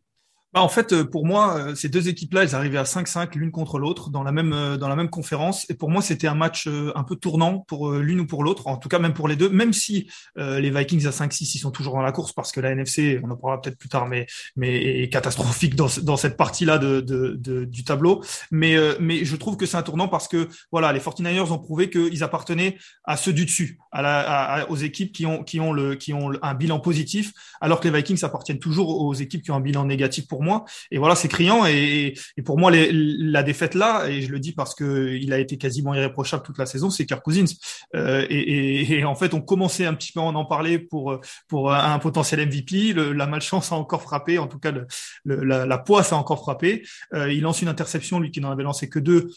[0.57, 3.51] Bah, en fait, euh, pour moi, euh, ces deux équipes-là, elles arrivaient à 5-5 l'une
[3.51, 5.69] contre l'autre dans la même euh, dans la même conférence.
[5.69, 8.65] Et pour moi, c'était un match un peu tournant pour l'une ou pour l'autre.
[8.65, 9.49] En tout cas, même pour les deux.
[9.49, 12.71] Même si les Vikings à 5-6, ils sont toujours dans la course parce que la
[12.71, 16.79] NFC, on en parlera peut-être plus tard, mais mais est catastrophique dans dans cette partie-là
[16.79, 18.23] du tableau.
[18.49, 21.91] Mais mais je trouve que c'est un tournant parce que voilà, les 49ers ont prouvé
[21.91, 25.95] qu'ils appartenaient à ceux du dessus, à la, aux équipes qui ont qui ont le
[25.95, 29.55] qui ont un bilan positif, alors que les Vikings appartiennent toujours aux équipes qui ont
[29.55, 30.46] un bilan négatif pour moi.
[30.91, 31.65] Et voilà, c'est criant.
[31.65, 32.13] Et,
[32.45, 35.93] pour moi, la défaite là, et je le dis parce que il a été quasiment
[35.93, 37.45] irréprochable toute la saison, c'est Kirk Cousins.
[37.95, 41.99] Euh, et, en fait, on commençait un petit peu à en parler pour pour un
[41.99, 42.93] potentiel MVP.
[42.93, 44.37] la malchance a encore frappé.
[44.37, 44.73] En tout cas,
[45.25, 46.83] la, poisse a encore frappé.
[47.13, 49.29] Euh, il lance une interception, lui qui n'en avait lancé que deux.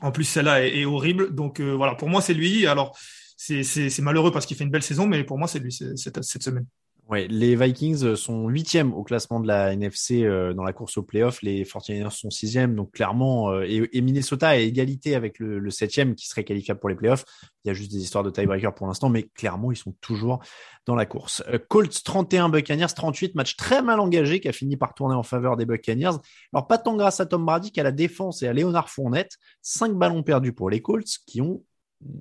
[0.00, 1.34] En plus, celle-là est, horrible.
[1.34, 2.66] Donc euh, voilà, pour moi, c'est lui.
[2.66, 2.96] Alors
[3.36, 6.66] c'est malheureux parce qu'il fait une belle saison, mais pour moi, c'est lui cette semaine.
[7.12, 11.02] Les Vikings euh, sont huitièmes au classement de la NFC euh, dans la course au
[11.02, 11.42] playoff.
[11.42, 16.26] Les 49ers sont sixièmes, donc clairement, euh, et, Minnesota à égalité avec le, septième qui
[16.26, 17.24] serait qualifiable pour les playoffs.
[17.64, 20.42] Il y a juste des histoires de tiebreaker pour l'instant, mais clairement, ils sont toujours
[20.86, 21.42] dans la course.
[21.68, 25.56] Colts 31, Buccaneers 38, match très mal engagé qui a fini par tourner en faveur
[25.56, 26.16] des Buccaneers.
[26.52, 29.36] Alors pas tant grâce à Tom Brady qu'à la défense et à Leonard Fournette.
[29.60, 31.62] Cinq ballons perdus pour les Colts qui ont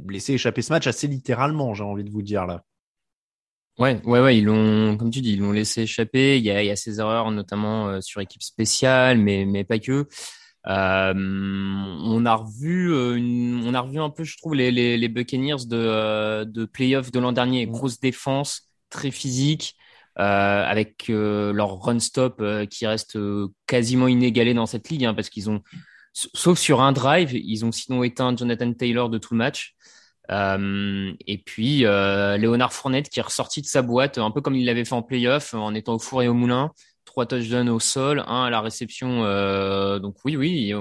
[0.07, 2.63] laissé échapper ce match assez littéralement, j'ai envie de vous dire là.
[3.79, 6.37] Ouais, ouais, ouais, ils l'ont, comme tu dis, ils l'ont laissé échapper.
[6.37, 9.63] Il y a, il y a ces erreurs, notamment euh, sur équipe spéciale, mais, mais
[9.63, 10.07] pas que.
[10.67, 14.97] Euh, on a revu, euh, une, on a revu un peu, je trouve, les, les,
[14.97, 17.65] les Buccaneers de, euh, de playoff de l'an dernier.
[17.65, 19.75] Grosse défense, très physique,
[20.15, 23.17] avec leur run stop qui reste
[23.65, 25.61] quasiment inégalé dans cette ligue, hein, parce qu'ils ont,
[26.13, 29.73] sauf sur un drive, ils ont sinon éteint Jonathan Taylor de tout le match.
[30.31, 34.55] Euh, et puis euh, Léonard Fournette qui est ressorti de sa boîte, un peu comme
[34.55, 36.71] il l'avait fait en playoff, en étant au four et au moulin.
[37.05, 39.23] Trois touchdowns au sol, un à la réception.
[39.25, 40.73] Euh, donc oui, oui.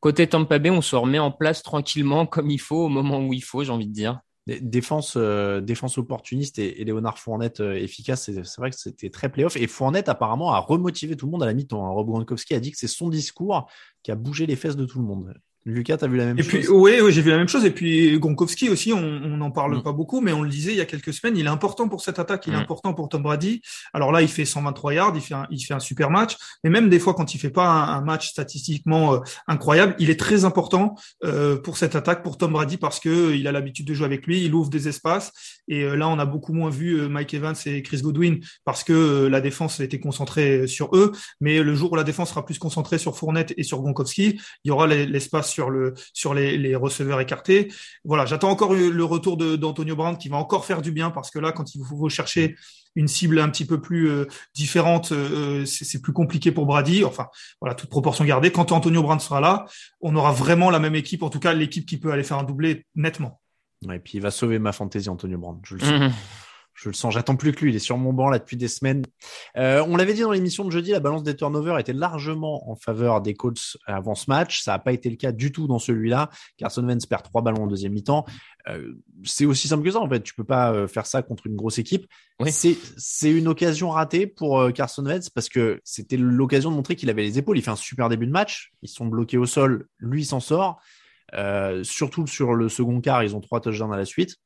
[0.00, 3.32] Côté Tampa Bay, on se remet en place tranquillement comme il faut au moment où
[3.32, 4.20] il faut, j'ai envie de dire.
[4.46, 9.56] Défense, défense opportuniste et, Léonard Fournette efficace, c'est vrai que c'était très playoff.
[9.56, 11.86] Et Fournette apparemment a remotivé tout le monde à la mi-temps.
[11.86, 11.90] Hein.
[11.90, 13.68] Rob Gronkowski a dit que c'est son discours
[14.02, 15.32] qui a bougé les fesses de tout le monde.
[15.64, 16.50] Lucas, t'as vu la même et chose?
[16.60, 17.64] puis, oui, oui, j'ai vu la même chose.
[17.64, 19.00] Et puis, Gronkowski aussi, on
[19.36, 19.82] n'en parle Mm.
[19.82, 22.00] pas beaucoup, mais on le disait il y a quelques semaines, il est important pour
[22.02, 22.60] cette attaque, il est Mm.
[22.60, 23.62] important pour Tom Brady.
[23.92, 26.36] Alors là, il fait 123 yards, il fait un, il fait un super match.
[26.64, 30.10] Mais même des fois, quand il fait pas un, un match statistiquement euh, incroyable, il
[30.10, 33.52] est très important euh, pour cette attaque, pour Tom Brady, parce que euh, il a
[33.52, 35.32] l'habitude de jouer avec lui, il ouvre des espaces.
[35.68, 39.26] Et euh, là, on a beaucoup moins vu Mike Evans et Chris Godwin parce que
[39.30, 41.12] la défense était concentrée sur eux.
[41.40, 44.68] Mais le jour où la défense sera plus concentrée sur Fournette et sur Gronkowski, il
[44.68, 47.72] y aura les- l'espace sur le sur les, les receveurs écartés.
[48.04, 51.30] Voilà, j'attends encore le retour de- d'Antonio Brown qui va encore faire du bien parce
[51.30, 52.56] que là, quand il faut chercher
[52.94, 57.04] une cible un petit peu plus euh, différente, euh, c'est c'est plus compliqué pour Brady.
[57.04, 57.28] Enfin,
[57.60, 58.50] voilà, toute proportion gardée.
[58.52, 59.64] Quand Antonio Brown sera là,
[60.00, 62.44] on aura vraiment la même équipe, en tout cas l'équipe qui peut aller faire un
[62.44, 63.40] doublé nettement.
[63.86, 65.58] Ouais, Et puis il va sauver ma fantaisie, Antonio Brown.
[65.64, 65.90] Je le sens.
[65.90, 66.12] Mhm.
[66.74, 67.70] Je le sens, j'attends plus que lui.
[67.70, 69.04] Il est sur mon banc là depuis des semaines.
[69.56, 72.76] Euh, on l'avait dit dans l'émission de jeudi, la balance des turnovers était largement en
[72.76, 74.62] faveur des Colts avant ce match.
[74.62, 76.30] Ça n'a pas été le cas du tout dans celui-là.
[76.56, 78.24] Carson Wentz perd trois ballons en deuxième mi-temps.
[78.68, 80.22] Euh, c'est aussi simple que ça en fait.
[80.22, 82.06] Tu peux pas euh, faire ça contre une grosse équipe.
[82.40, 82.50] Oui.
[82.50, 86.96] C'est c'est une occasion ratée pour euh, Carson Wentz parce que c'était l'occasion de montrer
[86.96, 87.58] qu'il avait les épaules.
[87.58, 88.72] Il fait un super début de match.
[88.82, 89.88] Ils sont bloqués au sol.
[89.98, 90.80] Lui s'en sort.
[91.34, 94.36] Euh, surtout sur le second quart, ils ont trois touchdowns à la suite.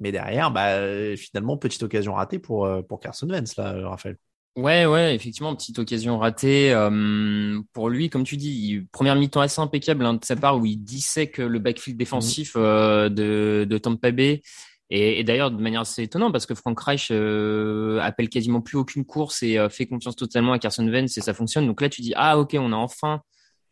[0.00, 3.88] Mais derrière, bah, euh, finalement, petite occasion ratée pour, euh, pour Carson Wentz, là, euh,
[3.88, 4.16] Raphaël.
[4.56, 6.72] Ouais, ouais, effectivement, petite occasion ratée.
[6.72, 10.56] euh, pour lui, comme tu dis, il- première mi-temps assez impeccable hein, de sa part
[10.58, 14.40] où il dissèque le backfield défensif euh, de, de Tampa Bay.
[14.88, 18.78] Et, et d'ailleurs, de manière assez étonnante, parce que Frank Reich euh, appelle quasiment plus
[18.78, 21.66] aucune course et fait confiance totalement à Carson Wentz et ça fonctionne.
[21.66, 23.20] Donc là, tu dis, ah ok, on a enfin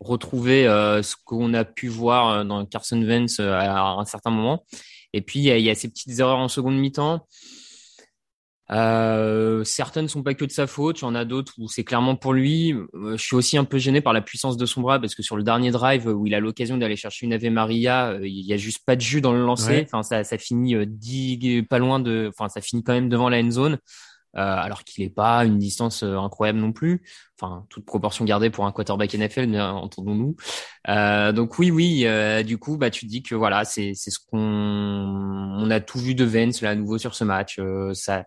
[0.00, 4.64] retrouvé ce qu'on a pu voir dans Carson Wentz à un certain moment.
[5.14, 7.26] Et puis, il y y a ces petites erreurs en seconde mi-temps.
[8.70, 11.84] Euh, certaines sont pas que de sa faute, il y en a d'autres où c'est
[11.84, 12.72] clairement pour lui.
[12.72, 15.22] Euh, je suis aussi un peu gêné par la puissance de son bras parce que
[15.22, 18.44] sur le dernier drive où il a l'occasion d'aller chercher une Ave Maria, euh, il
[18.44, 19.68] y a juste pas de jus dans le lancer.
[19.68, 19.86] Ouais.
[19.86, 23.28] Enfin, ça, ça finit euh, dix, pas loin de, enfin, ça finit quand même devant
[23.28, 23.78] la end zone.
[24.36, 27.02] Euh, alors qu'il est pas une distance euh, incroyable non plus.
[27.40, 30.34] Enfin, toute proportion gardée pour un quarterback NFL, entendons-nous.
[30.88, 32.02] Euh, donc oui, oui.
[32.06, 35.98] euh, du coup, bah tu dis que voilà, c'est c'est ce qu'on on a tout
[35.98, 37.58] vu de Vance là à nouveau sur ce match.
[37.58, 38.24] Euh, ça,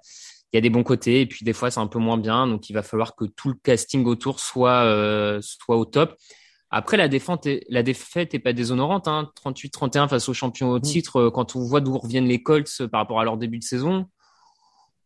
[0.54, 2.48] il y a des bons côtés et puis des fois c'est un peu moins bien.
[2.48, 6.16] Donc il va falloir que tout le casting autour soit euh, soit au top.
[6.70, 9.08] Après la défense, est, la défaite est pas déshonorante.
[9.08, 11.18] Hein, 38-31 face aux champions au titre.
[11.18, 14.06] euh, Quand on voit d'où reviennent les Colts par rapport à leur début de saison,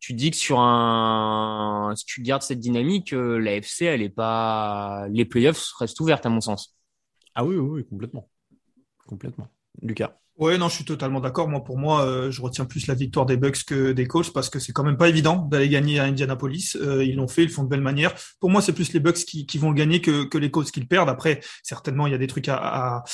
[0.02, 4.08] tu dis que sur un, si tu gardes cette dynamique, euh, la FC, elle est
[4.08, 6.76] pas, les playoffs restent ouvertes à mon sens.
[7.36, 8.28] Ah oui, oui, oui, complètement.
[9.06, 9.46] Complètement.
[9.80, 10.18] Lucas.
[10.42, 11.46] Ouais, non, je suis totalement d'accord.
[11.46, 14.50] Moi, pour moi, euh, je retiens plus la victoire des Bucks que des Colts parce
[14.50, 16.76] que c'est quand même pas évident d'aller gagner à Indianapolis.
[16.80, 18.12] Euh, ils l'ont fait, ils le font de belle manière.
[18.40, 20.86] Pour moi, c'est plus les Bucks qui, vont le gagner que, les Colts qui le
[20.86, 21.10] perdent.
[21.10, 23.04] Après, certainement, il y a des trucs à,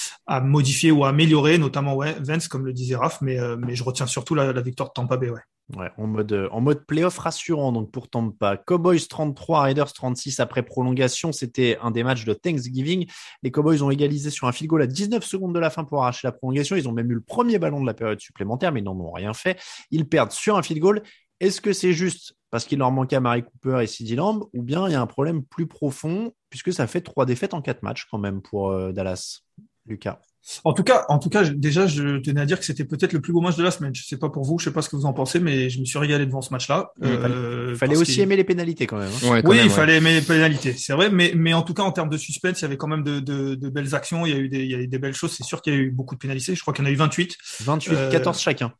[0.41, 4.35] modifier ou à améliorer, notamment Vance, comme le disait Raph, mais, euh, je retiens surtout
[4.35, 5.29] la, victoire de Tampa Bay.
[5.29, 5.41] Ouais.
[5.77, 8.57] Ouais, en mode, en mode playoff rassurant, donc pour Tampa.
[8.57, 11.31] Cowboys 33, Raiders 36 après prolongation.
[11.31, 13.07] C'était un des matchs de Thanksgiving.
[13.43, 16.01] Les Cowboys ont égalisé sur un field goal à 19 secondes de la fin pour
[16.03, 16.75] arracher la prolongation.
[16.75, 19.35] Ils ont même eu premier ballon de la période supplémentaire, mais ils n'en ont rien
[19.35, 19.61] fait.
[19.90, 21.02] Ils perdent sur un field goal.
[21.40, 24.62] Est-ce que c'est juste parce qu'il leur manquait à Mary Cooper et CD Lamb, ou
[24.62, 27.83] bien il y a un problème plus profond, puisque ça fait trois défaites en quatre
[27.83, 29.40] matchs quand même pour euh, Dallas
[29.87, 30.20] Lucas?
[30.65, 33.21] En tout cas, en tout cas, déjà, je tenais à dire que c'était peut-être le
[33.21, 33.95] plus beau match de la semaine.
[33.95, 35.79] Je sais pas pour vous, je sais pas ce que vous en pensez, mais je
[35.81, 36.93] me suis régalé devant ce match-là.
[37.03, 39.09] Euh, Il fallait parce aussi qu'il- aimer les pénalités quand même.
[39.23, 39.31] hein.
[39.31, 39.75] Ouais, quand Oui, même, il ouais.
[39.75, 42.61] fallait aimer les pénalités, c'est vrai, mais, mais en tout cas, en termes de suspense,
[42.61, 44.61] il y avait quand même de, de, de belles actions, il y a eu des,
[44.65, 45.33] il y a eu des belles choses.
[45.33, 46.55] C'est sûr qu'il y a eu beaucoup de pénalités.
[46.55, 47.37] Je crois qu'il y en a eu 28.
[47.65, 48.73] 28, Euh, 14 chacun.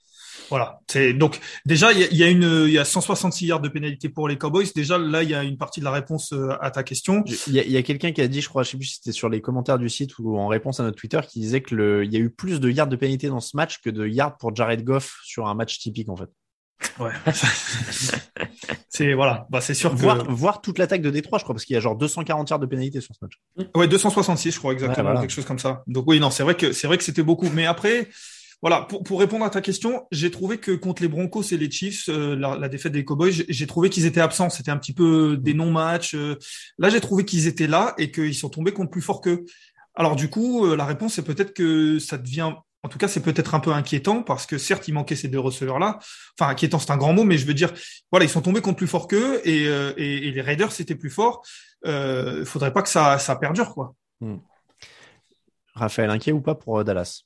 [0.51, 0.81] Voilà.
[0.89, 3.61] C'est donc déjà il y a, il y a une, il y a 166 yards
[3.61, 4.67] de pénalité pour les Cowboys.
[4.75, 7.25] Déjà là, il y a une partie de la réponse euh, à ta question.
[7.47, 9.29] Il y a, quelqu'un qui a dit, je crois, je sais plus si c'était sur
[9.29, 12.13] les commentaires du site ou en réponse à notre Twitter, qui disait que le, il
[12.13, 14.55] y a eu plus de yards de pénalité dans ce match que de yards pour
[14.55, 16.29] Jared Goff sur un match typique en fait.
[17.01, 17.11] Ouais.
[18.89, 19.47] c'est voilà.
[19.51, 21.77] Bah c'est sûr que Voir, voir toute l'attaque de Détroit, je crois, parce qu'il y
[21.77, 23.69] a genre 240 yards de pénalité sur ce match.
[23.75, 25.21] Ouais, 266, je crois exactement, Ouais, voilà.
[25.21, 25.83] quelque chose comme ça.
[25.87, 27.49] Donc oui, non, c'est vrai que c'est vrai que c'était beaucoup.
[27.53, 28.09] Mais après,
[28.61, 31.71] voilà, pour, pour répondre à ta question, j'ai trouvé que contre les Broncos et les
[31.71, 34.51] Chiefs, euh, la, la défaite des Cowboys, j'ai- trouvé qu'ils étaient absents.
[34.51, 36.15] C'était un petit peu des non-matchs.
[36.15, 36.37] euh.
[36.79, 39.45] Là, j'ai trouvé qu'ils étaient là et qu'ils sont tombés contre plus fort qu'eux.
[39.95, 42.53] Alors du coup, euh, la réponse c'est peut-être que ça devient,
[42.85, 45.41] en tout cas, c'est peut-être un peu inquiétant parce que certes, il manquait ces deux
[45.41, 45.99] receveurs-là.
[46.39, 47.73] Enfin, inquiétant, c'est un grand mot, mais je veux dire,
[48.11, 50.95] voilà, ils sont tombés contre plus fort qu'eux et, euh, et, et les Raiders c'était
[50.97, 51.43] plus fort.
[51.87, 53.95] Euh, faudrait pas que ça, ça perdure, quoi.
[55.75, 57.23] Raphaël, inquiet ou pas pour Dallas?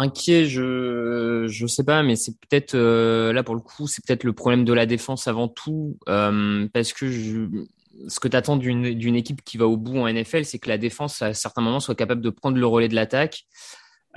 [0.00, 4.22] Inquiet, je je sais pas, mais c'est peut-être euh, là pour le coup, c'est peut-être
[4.22, 7.10] le problème de la défense avant tout, euh, parce que
[8.06, 10.78] ce que tu attends d'une équipe qui va au bout en NFL, c'est que la
[10.78, 13.42] défense, à certains moments, soit capable de prendre le relais de l'attaque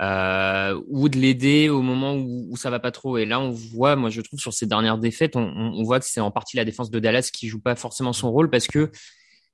[0.00, 3.18] euh, ou de l'aider au moment où, où ça va pas trop.
[3.18, 6.06] Et là, on voit, moi, je trouve, sur ces dernières défaites, on, on voit que
[6.06, 8.92] c'est en partie la défense de Dallas qui joue pas forcément son rôle parce que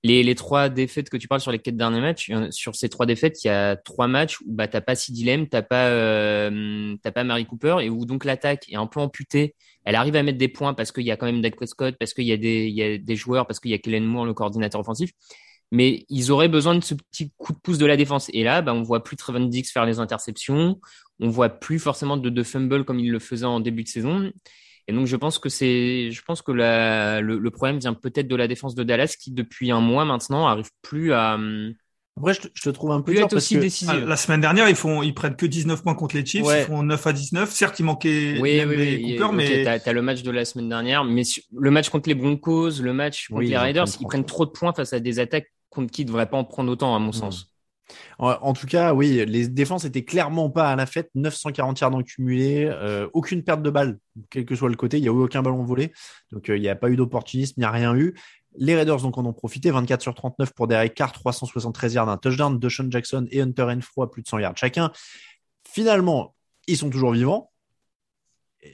[0.05, 3.07] les, les trois défaites que tu parles sur les quatre derniers matchs, sur ces trois
[3.07, 6.95] défaites, il y a trois matchs où bah t'as pas Sid Dilem, t'as pas euh,
[7.03, 9.55] t'as pas Mary Cooper et où donc l'attaque est un peu amputée.
[9.85, 12.15] Elle arrive à mettre des points parce qu'il y a quand même Dak Prescott, parce
[12.15, 14.27] qu'il y a des il y a des joueurs, parce qu'il y a Kellen Moore
[14.27, 15.11] le coordinateur offensif.
[15.71, 18.31] Mais ils auraient besoin de ce petit coup de pouce de la défense.
[18.33, 20.81] Et là, bah, on voit plus Trevon Dix faire les interceptions.
[21.21, 24.31] On voit plus forcément de, de fumble comme il le faisait en début de saison.
[24.89, 28.27] Et donc je pense que c'est, je pense que la, le, le, problème vient peut-être
[28.27, 31.35] de la défense de Dallas qui depuis un mois maintenant arrive plus à.
[31.35, 31.75] Hum,
[32.17, 33.61] Après, je te, je te trouve un peu être aussi que...
[33.61, 33.95] décisif.
[33.95, 36.63] Ah, la semaine dernière, ils font, ils prennent que 19 points contre les Chiefs, Ouais.
[36.63, 37.51] ils font 9 à 19.
[37.51, 39.17] Certes, il manquait Oui, oui, les oui.
[39.17, 41.23] Cooper, ok, mais t'as, t'as le match de la semaine dernière, mais
[41.55, 44.73] le match contre les Broncos, le match contre les Raiders, ils prennent trop de points
[44.73, 47.53] face à des attaques contre qui ne devraient pas en prendre autant, à mon sens.
[48.19, 51.11] En, tout cas, oui, les défenses étaient clairement pas à la fête.
[51.15, 53.99] 940 yards en cumulé, euh, aucune perte de balle,
[54.31, 54.99] quel que soit le côté.
[54.99, 55.93] Il n'y a eu aucun ballon volé.
[56.33, 58.15] Donc, euh, il n'y a pas eu d'opportunisme, il n'y a rien eu.
[58.57, 62.17] Les Raiders donc en ont profité, 24 sur 39 pour Derek Carr, 373 yards, un
[62.17, 64.91] touchdown, DeShaun Jackson et Hunter Renfro à plus de 100 yards chacun.
[65.69, 66.35] Finalement,
[66.67, 67.51] ils sont toujours vivants.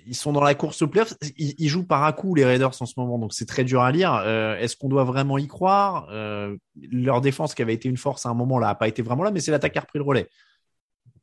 [0.06, 1.14] Ils sont dans la course au playoff.
[1.36, 3.92] Ils, jouent par à coup les Raiders en ce moment, donc c'est très dur à
[3.92, 4.14] lire.
[4.14, 6.08] Euh, Est-ce qu'on doit vraiment y croire?
[6.10, 6.56] Euh,
[6.90, 9.24] Leur défense, qui avait été une force à un moment, là, a pas été vraiment
[9.24, 10.28] là, mais c'est l'attaque qui a repris le relais.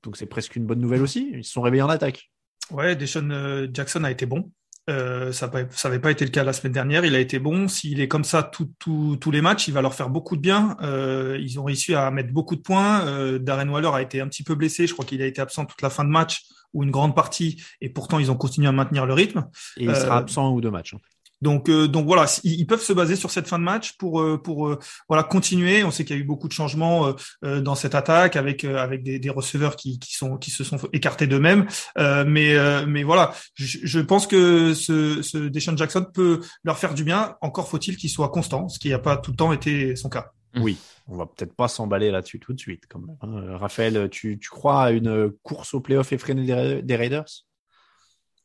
[0.04, 1.32] Donc c'est presque une bonne nouvelle aussi.
[1.34, 2.32] Ils se sont réveillés en attaque.
[2.72, 4.52] ouais, Deshaun euh, Jackson a été bon.
[4.90, 5.50] Euh, ça
[5.84, 7.06] n'avait pas été le cas la semaine dernière.
[7.06, 7.68] Il a été bon.
[7.68, 10.42] S'il est comme ça tout, tout- tous les matchs, il va leur faire beaucoup de
[10.42, 10.76] bien.
[10.82, 13.06] Euh, ils ont réussi à mettre beaucoup de points.
[13.06, 14.88] Euh, Darren Waller a été un petit peu blessé.
[14.88, 16.42] Je crois qu'il a été absent toute la fin de match
[16.74, 17.62] ou une grande partie.
[17.80, 19.46] Et pourtant, ils ont continué à maintenir le rythme.
[19.78, 20.96] Et il Euh, sera absent un ou deux matchs.
[20.96, 21.00] hein.
[21.42, 24.22] Donc, euh, donc voilà, ils, ils peuvent se baser sur cette fin de match pour
[24.22, 25.84] euh, pour euh, voilà continuer.
[25.84, 28.64] On sait qu'il y a eu beaucoup de changements euh, euh, dans cette attaque avec
[28.64, 31.68] euh, avec des, des receveurs qui, qui sont qui se sont écartés d'eux-mêmes.
[31.98, 36.78] Euh, mais euh, mais voilà, je, je pense que ce, ce Deshaun Jackson peut leur
[36.78, 37.36] faire du bien.
[37.42, 40.32] Encore faut-il qu'il soit constant, ce qui n'a pas tout le temps été son cas.
[40.58, 40.78] Oui,
[41.08, 42.84] on va peut-être pas s'emballer là-dessus tout de suite.
[42.90, 43.30] Quand même, hein.
[43.38, 47.26] Euh, Raphaël, tu, tu crois à une course au playoff effrénée des, Ra- des Raiders?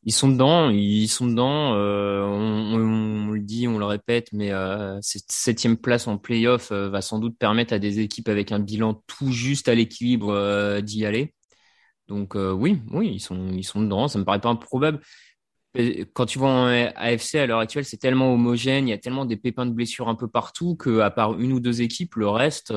[0.07, 1.73] Ils sont dedans, ils sont dedans.
[1.75, 6.87] euh, on, le dit, on le répète, mais euh, cette septième place en playoff euh,
[6.89, 11.05] va sans doute permettre à des équipes avec un bilan tout juste à l'équilibre d'y
[11.05, 11.33] aller.
[12.07, 14.07] Donc oui, oui, ils sont, ils sont dedans.
[14.07, 15.01] Ça me paraît pas improbable.
[16.13, 19.25] Quand tu vois en AFC à l'heure actuelle, c'est tellement homogène, il y a tellement
[19.25, 22.29] des pépins de blessures un peu partout que à part une ou deux équipes, le
[22.29, 22.73] reste,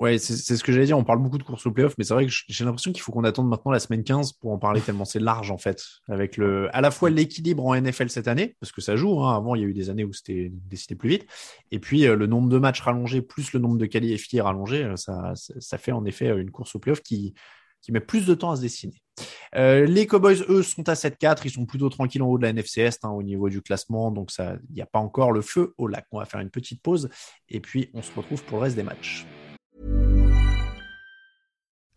[0.00, 0.98] Ouais, c'est ce que j'allais dire.
[0.98, 3.12] On parle beaucoup de course au playoff, mais c'est vrai que j'ai l'impression qu'il faut
[3.12, 5.84] qu'on attende maintenant la semaine 15 pour en parler tellement c'est large en fait.
[6.08, 9.22] Avec le, à la fois l'équilibre en NFL cette année, parce que ça joue.
[9.22, 9.36] Hein.
[9.36, 11.26] Avant, il y a eu des années où c'était décidé plus vite.
[11.70, 14.96] Et puis euh, le nombre de matchs rallongés plus le nombre de qualifiés rallongés, euh,
[14.96, 17.34] ça, fait en effet euh, une course au playoff qui,
[17.90, 19.02] met plus de temps à se dessiner.
[19.54, 21.42] Les Cowboys, eux, sont à 7-4.
[21.44, 24.10] Ils sont plutôt tranquilles en haut de la NFC Est hein, au niveau du classement.
[24.10, 26.06] Donc, il n'y a pas encore le feu au lac.
[26.10, 27.10] On va faire une petite pause
[27.50, 29.26] et puis on se retrouve pour le reste des matchs.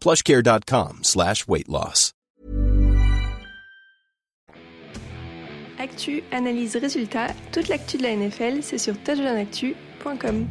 [0.00, 2.12] plushcare.com slash weight loss.
[5.80, 10.46] Actu, analyse, résultat, toute l'actu de la NFL, c'est sur touchdownactu.com.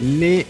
[0.00, 0.46] Les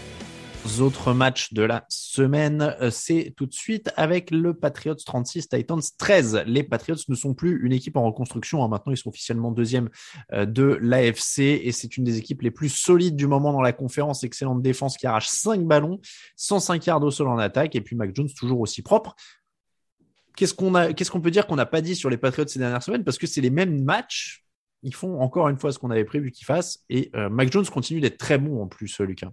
[0.81, 5.81] autres matchs de la semaine, euh, c'est tout de suite avec le Patriots 36, Titans
[5.97, 6.43] 13.
[6.45, 8.63] Les Patriots ne sont plus une équipe en reconstruction.
[8.63, 8.67] Hein.
[8.67, 9.89] Maintenant, ils sont officiellement deuxième
[10.33, 13.73] euh, de l'AFC et c'est une des équipes les plus solides du moment dans la
[13.73, 14.23] conférence.
[14.23, 15.99] Excellente défense qui arrache 5 ballons,
[16.35, 19.15] 105 yards au sol en attaque et puis Mac Jones toujours aussi propre.
[20.35, 23.03] Qu'est-ce qu'on peut dire qu'on n'a pas dit sur les Patriots ces dernières semaines?
[23.03, 24.45] Parce que c'est les mêmes matchs.
[24.83, 27.65] Ils font encore une fois ce qu'on avait prévu qu'ils fassent et euh, Mac Jones
[27.65, 29.31] continue d'être très bon en plus, Lucas.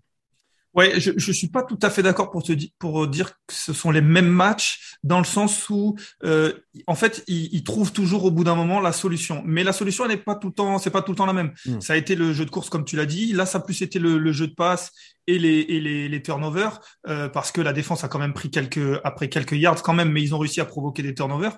[0.77, 3.55] Ouais, je je suis pas tout à fait d'accord pour te dire pour dire que
[3.55, 6.53] ce sont les mêmes matchs dans le sens où euh,
[6.87, 10.05] en fait ils, ils, trouvent toujours au bout d'un moment la solution, mais la solution
[10.05, 11.53] elle n'est pas tout le temps c'est pas tout le temps la même.
[11.65, 11.81] Mm.
[11.81, 13.81] Ça a été le jeu de course comme tu l'as dit, là ça a plus
[13.81, 14.93] été le, le jeu de passe
[15.27, 18.51] et les et les, les turnovers euh, parce que la défense a quand même pris
[18.51, 21.57] quelques après quelques yards quand même, mais ils ont réussi à provoquer des turnovers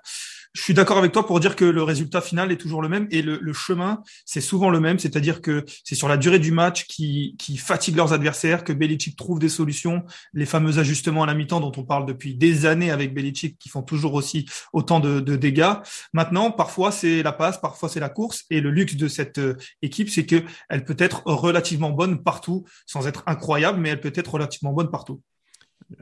[0.55, 3.07] je suis d'accord avec toi pour dire que le résultat final est toujours le même
[3.11, 6.53] et le, le chemin, c'est souvent le même, c'est-à-dire que c'est sur la durée du
[6.53, 11.27] match qui, qui fatigue leurs adversaires, que Belichick trouve des solutions, les fameux ajustements à
[11.27, 15.01] la mi-temps dont on parle depuis des années avec Belichick qui font toujours aussi autant
[15.01, 15.75] de, de dégâts.
[16.13, 19.57] Maintenant, parfois c'est la passe, parfois c'est la course et le luxe de cette euh,
[19.83, 24.13] équipe, c'est que elle peut être relativement bonne partout, sans être incroyable, mais elle peut
[24.15, 25.21] être relativement bonne partout.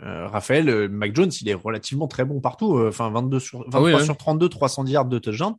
[0.03, 2.77] Euh, Raphaël, euh, Mac Jones, il est relativement très bon partout.
[2.77, 5.55] Euh, enfin, 22 sur, 23 ah oui, sur 32, 300 yards de touchdown.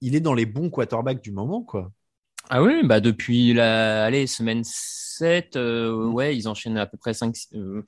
[0.00, 1.92] Il est dans les bons quarterbacks du moment, quoi.
[2.48, 7.14] Ah oui, bah depuis la allez, semaine 7, euh, ouais, ils enchaînent à peu près
[7.14, 7.34] 5.
[7.54, 7.82] Euh,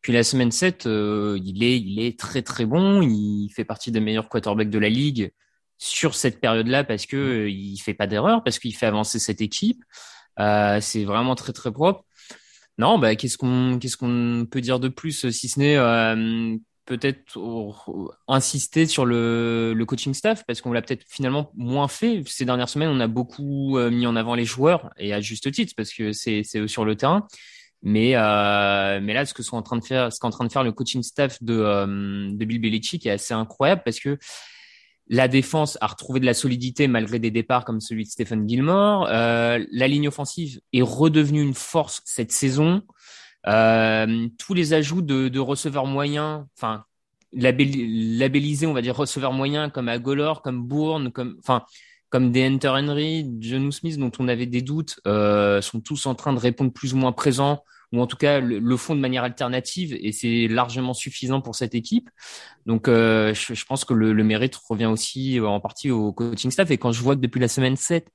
[0.00, 3.00] puis la semaine 7, euh, il, est, il est très très bon.
[3.02, 5.32] Il fait partie des meilleurs quarterbacks de la ligue
[5.78, 9.82] sur cette période-là parce que il fait pas d'erreur, parce qu'il fait avancer cette équipe.
[10.38, 12.04] c'est vraiment très très propre.
[12.78, 16.56] Non, bah, qu'est-ce qu'on qu'est-ce qu'on peut dire de plus si ce n'est euh,
[16.86, 17.38] peut-être
[18.28, 20.44] insister sur le, le coaching staff?
[20.46, 22.88] Parce qu'on l'a peut-être finalement moins fait ces dernières semaines.
[22.88, 26.12] On a beaucoup euh, mis en avant les joueurs et à juste titre parce que
[26.12, 27.26] c'est c'est eux sur le terrain.
[27.82, 30.46] Mais euh, mais là, ce que sont en train de faire, ce qu'est en train
[30.46, 34.18] de faire le coaching staff de euh, de Bill Belichick est assez incroyable parce que
[35.08, 39.08] la défense a retrouvé de la solidité malgré des départs comme celui de Stephen Gilmore.
[39.10, 42.82] Euh, la ligne offensive est redevenue une force cette saison.
[43.46, 46.84] Euh, tous les ajouts de, de receveurs moyens, enfin
[47.32, 51.64] labellisés, on va dire receveurs moyens comme Agolor, comme Bourne, comme enfin
[52.10, 56.38] comme Henry, John Smith dont on avait des doutes, euh, sont tous en train de
[56.38, 59.96] répondre plus ou moins présents ou en tout cas le, le font de manière alternative
[60.00, 62.10] et c'est largement suffisant pour cette équipe.
[62.66, 66.50] Donc euh, je, je, pense que le, le, mérite revient aussi en partie au coaching
[66.50, 68.08] staff et quand je vois que depuis la semaine 7,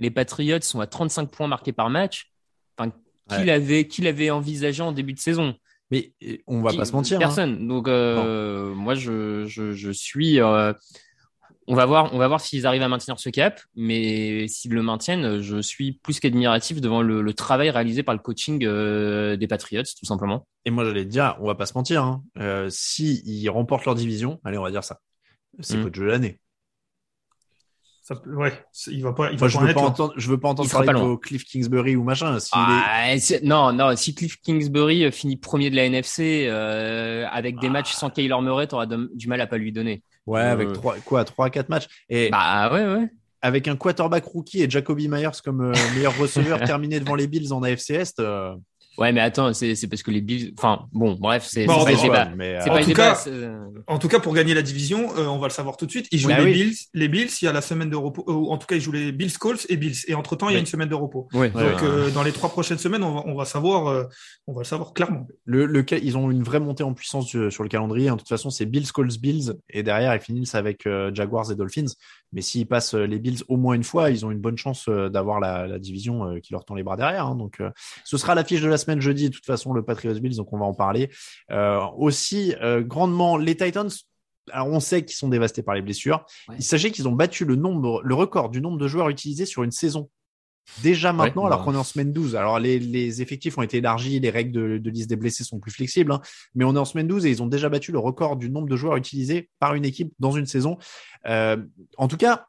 [0.00, 2.32] les Patriots sont à 35 points marqués par match,
[2.76, 2.90] enfin
[3.28, 3.44] qui ouais.
[3.44, 5.54] l'avait qui l'avait envisagé en début de saison?
[5.90, 6.12] Mais
[6.46, 7.18] on va qui, pas se mentir.
[7.18, 7.58] Personne.
[7.60, 7.66] Hein.
[7.66, 10.72] Donc euh, moi je, je, je suis euh,
[11.70, 14.82] on va voir, on va voir s'ils arrivent à maintenir ce cap, mais s'ils le
[14.82, 19.46] maintiennent, je suis plus qu'admiratif devant le, le, travail réalisé par le coaching euh, des
[19.46, 20.48] Patriots, tout simplement.
[20.64, 23.84] Et moi, j'allais te dire, on va pas se mentir, hein, euh, si ils remportent
[23.84, 24.98] leur division, allez, on va dire ça,
[25.60, 25.84] c'est mmh.
[25.84, 26.40] coach de l'année.
[28.26, 28.52] Ouais,
[28.88, 29.30] il va pas.
[29.30, 32.02] Il Enfin, je, veux pas entendre, je veux pas entendre parler de Cliff Kingsbury ou
[32.02, 32.40] machin.
[32.40, 33.42] Si ah, est...
[33.44, 33.94] Non, non.
[33.94, 37.70] Si Cliff Kingsbury euh, finit premier de la NFC euh, avec des ah.
[37.70, 40.02] matchs sans Kyler Murray, t'auras du mal à pas lui donner.
[40.26, 40.52] Ouais, euh...
[40.52, 41.88] avec trois, quoi, trois, quatre matchs.
[42.08, 43.08] Et bah ouais, ouais.
[43.42, 47.52] Avec un quarterback rookie et Jacoby Myers comme euh, meilleur receveur terminé devant les Bills
[47.52, 48.20] en AFC Est.
[48.98, 49.02] Euh...
[49.02, 50.52] Ouais, mais attends, c'est parce que les Bills.
[50.58, 52.30] Enfin, bon, bref, c'est bon, pas, débat.
[52.36, 52.64] Mais euh...
[52.64, 53.30] pas en, tout débat, cas,
[53.86, 56.06] en tout cas, pour gagner la division, euh, on va le savoir tout de suite.
[56.12, 56.52] Ils jouent bah, les, oui.
[56.52, 57.30] Bills, les Bills.
[57.40, 58.24] Il y a la semaine de repos.
[58.28, 59.96] Euh, en tout cas, ils jouent les Bills, Colts et Bills.
[60.08, 60.52] Et entre temps, oui.
[60.52, 61.28] il y a une semaine de repos.
[61.32, 61.50] Oui.
[61.50, 64.04] Donc, euh, dans les trois prochaines semaines, on va, on va savoir, euh,
[64.46, 65.26] on va le savoir clairement.
[65.44, 68.10] Le, le, ils ont une vraie montée en puissance sur le calendrier.
[68.10, 71.54] En toute façon, c'est Bills, Colts, Bills, et derrière, ils finissent avec euh, Jaguars et
[71.54, 71.92] Dolphins.
[72.32, 75.40] Mais s'ils passent les Bills au moins une fois, ils ont une bonne chance d'avoir
[75.40, 77.26] la, la, division qui leur tend les bras derrière.
[77.26, 77.34] Hein.
[77.34, 77.60] Donc,
[78.04, 79.28] ce sera l'affiche de la semaine jeudi.
[79.28, 81.10] De toute façon, le Patriots Bills, donc on va en parler.
[81.50, 83.90] Euh, aussi, euh, grandement, les Titans,
[84.52, 86.24] alors on sait qu'ils sont dévastés par les blessures.
[86.48, 86.56] Ouais.
[86.58, 89.62] Il s'agit qu'ils ont battu le nombre, le record du nombre de joueurs utilisés sur
[89.62, 90.10] une saison.
[90.82, 92.36] Déjà maintenant, ouais, alors qu'on est en semaine 12.
[92.36, 95.58] Alors les, les, effectifs ont été élargis, les règles de, de liste des blessés sont
[95.58, 96.20] plus flexibles, hein,
[96.54, 98.68] mais on est en semaine 12 et ils ont déjà battu le record du nombre
[98.68, 100.78] de joueurs utilisés par une équipe dans une saison.
[101.26, 101.56] Euh,
[101.98, 102.46] en tout cas,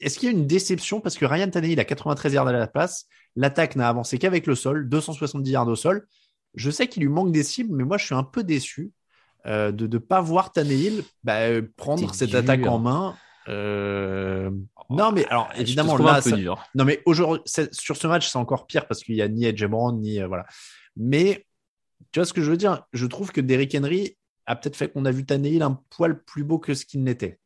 [0.00, 1.00] est-ce qu'il y a une déception?
[1.00, 3.06] Parce que Ryan Tannehill a 93 yards à la place,
[3.36, 6.06] l'attaque n'a avancé qu'avec le sol, 270 yards au sol.
[6.54, 8.92] Je sais qu'il lui manque des cibles, mais moi, je suis un peu déçu
[9.46, 12.38] euh, de ne pas voir Tannehill bah, prendre cette dur.
[12.38, 13.16] attaque en main.
[13.48, 14.50] Euh...
[14.88, 16.36] Oh, non, mais alors évidemment, là, ça...
[16.36, 17.42] non, mais aujourd'hui,
[17.72, 20.20] sur ce match, c'est encore pire parce qu'il n'y a ni Edge ni.
[20.20, 20.46] Euh, voilà.
[20.96, 21.46] Mais
[22.12, 22.84] tu vois ce que je veux dire?
[22.92, 24.16] Je trouve que Derrick Henry
[24.46, 27.38] a peut-être fait qu'on a vu Tannehill un poil plus beau que ce qu'il n'était.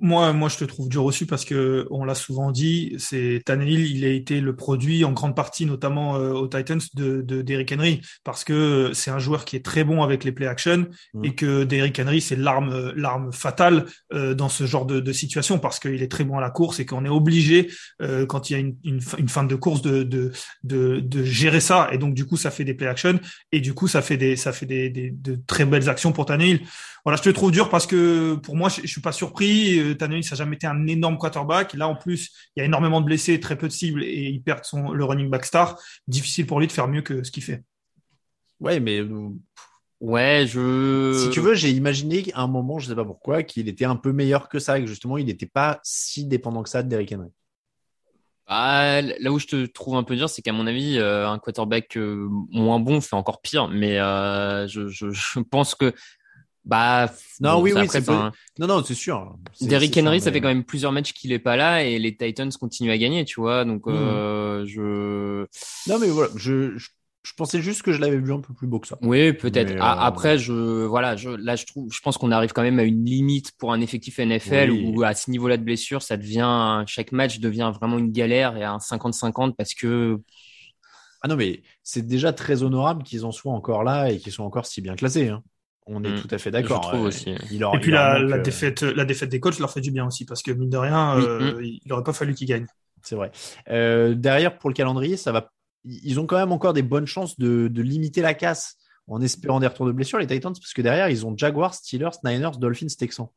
[0.00, 3.86] Moi, moi, je te trouve dur aussi parce que on l'a souvent dit, c'est Tannehill,
[3.94, 7.70] il a été le produit en grande partie, notamment euh, aux Titans, de, de Derrick
[7.70, 11.24] Henry, parce que c'est un joueur qui est très bon avec les play action Mm.
[11.26, 13.84] et que Derrick Henry, c'est l'arme, l'arme fatale
[14.14, 16.80] euh, dans ce genre de, de situation parce qu'il est très bon à la course
[16.80, 17.68] et qu'on est obligé,
[18.00, 20.32] euh, quand il y a une, une, fin- une fin de course, de, de,
[20.62, 21.90] de, de gérer ça.
[21.92, 23.20] Et donc, du coup, ça fait des play action
[23.52, 26.24] et du coup, ça fait des, ça fait des, des de très belles actions pour
[26.24, 26.60] Tannehill.
[27.04, 29.78] Voilà, je te trouve dur parce que pour moi, je, je suis pas surpris.
[29.78, 31.74] Euh, Tannehill, ça n'a jamais été un énorme quarterback.
[31.74, 34.42] Là, en plus, il y a énormément de blessés, très peu de cibles et il
[34.42, 35.78] perd son, le running back star.
[36.08, 37.62] Difficile pour lui de faire mieux que ce qu'il fait.
[38.60, 39.30] Ouais, mais euh,
[40.04, 41.18] Ouais, je.
[41.18, 43.96] si tu veux, j'ai imaginé à un moment, je sais pas pourquoi, qu'il était un
[43.96, 46.88] peu meilleur que ça et que justement, il n'était pas si dépendant que ça de
[46.90, 47.30] Derrick Henry.
[48.46, 51.38] Ah, là où je te trouve un peu dur, c'est qu'à mon avis, euh, un
[51.38, 53.68] quarterback euh, moins bon fait encore pire.
[53.68, 55.94] Mais euh, je, je, je pense que
[56.64, 57.10] bah
[57.40, 59.36] Non, bon, oui, oui, après, c'est enfin, Non, non, c'est sûr.
[59.52, 61.82] C'est- Derrick c'est Henry, ça mais- fait quand même plusieurs matchs qu'il est pas là
[61.84, 63.64] et les Titans continuent à gagner, tu vois.
[63.64, 63.94] Donc Mhm.
[63.94, 65.46] euh, je
[65.90, 66.88] Non, mais voilà, je, je,
[67.22, 68.98] je pensais juste que je l'avais vu un peu plus beau que ça.
[69.02, 69.70] Oui, peut-être.
[69.74, 70.52] Mais, euh, Après, je,
[70.84, 73.72] voilà, je, là, je trouve, je pense qu'on arrive quand même à une limite pour
[73.72, 74.92] un effectif NFL Oui.
[74.94, 78.64] où, à ce niveau-là de blessure, ça devient, chaque match devient vraiment une galère et
[78.64, 80.18] un 50-50 parce que,
[81.22, 84.44] Ah non, mais c'est déjà très honorable qu'ils en soient encore là et qu'ils soient
[84.44, 85.28] encore si bien classés.
[85.30, 85.42] hein.
[85.86, 86.20] On est Mm.
[86.22, 86.82] tout à fait d'accord.
[86.84, 87.34] Je trouve Euh, aussi.
[87.50, 89.58] Il leur- Et puis il leur la, manque, la euh, défaite, la défaite des coachs
[89.58, 92.12] leur fait du bien aussi parce que mine de rien, Oui, euh, il aurait pas
[92.14, 92.66] fallu qu'ils gagnent.
[93.02, 93.30] C'est vrai.
[93.68, 95.50] Euh, derrière, pour le calendrier, ça va.
[95.84, 98.76] Ils ont quand même encore des bonnes chances de, de limiter la casse
[99.08, 102.16] en espérant des retours de blessures, les Titans, parce que derrière, ils ont Jaguars, Steelers,
[102.24, 103.28] Niners, Dolphins, Texans.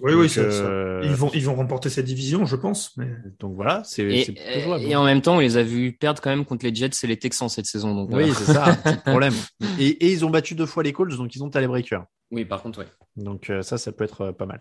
[0.00, 2.94] Oui, Donc, oui, ça- ça- euh, ils vont, ils vont remporter cette division, je pense.
[2.98, 4.84] Mais Donc voilà, c'est et, c'est plutôt jouable.
[4.84, 7.06] et en même temps, on les a vus perdre quand même contre les Jets et
[7.06, 7.94] les Texans cette saison.
[7.94, 9.32] Donc, Oui, c'est ça, c'est le problème.
[9.78, 12.00] Et, et ils ont battu deux fois les Colts, donc ils ont Breaker.
[12.30, 12.86] oui, par contre, ouais.
[13.16, 14.60] Donc euh, ça, ça peut être euh, pas mal.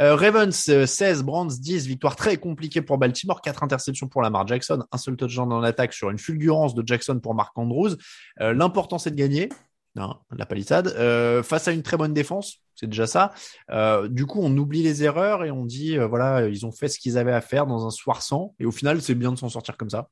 [0.00, 4.44] Euh, Ravens euh, 16, Brands 10, victoire très compliquée pour Baltimore, 4 interceptions pour Lamar
[4.48, 7.90] Jackson, un seul touchdown dans l'attaque sur une fulgurance de Jackson pour Mark Andrews.
[8.40, 9.48] Euh, L'important c'est de gagner.
[9.94, 10.88] Non, la palissade.
[10.96, 13.32] Euh, face à une très bonne défense, c'est déjà ça.
[13.70, 16.88] Euh, du coup, on oublie les erreurs et on dit, euh, voilà, ils ont fait
[16.88, 18.54] ce qu'ils avaient à faire dans un soir sans.
[18.58, 20.08] Et au final, c'est bien de s'en sortir comme ça.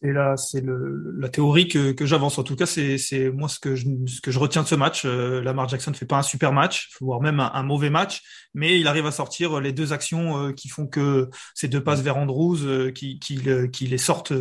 [0.00, 2.38] C'est la, c'est le, la théorie que, que j'avance.
[2.38, 4.74] En tout cas, c'est, c'est moi ce que je, ce que je retiens de ce
[4.74, 5.02] match.
[5.04, 8.22] Euh, Lamar Jackson ne fait pas un super match, voire même un, un mauvais match,
[8.54, 12.02] mais il arrive à sortir les deux actions euh, qui font que ces deux passes
[12.02, 14.32] vers Andrews euh, qui, qui, le- qui les sortent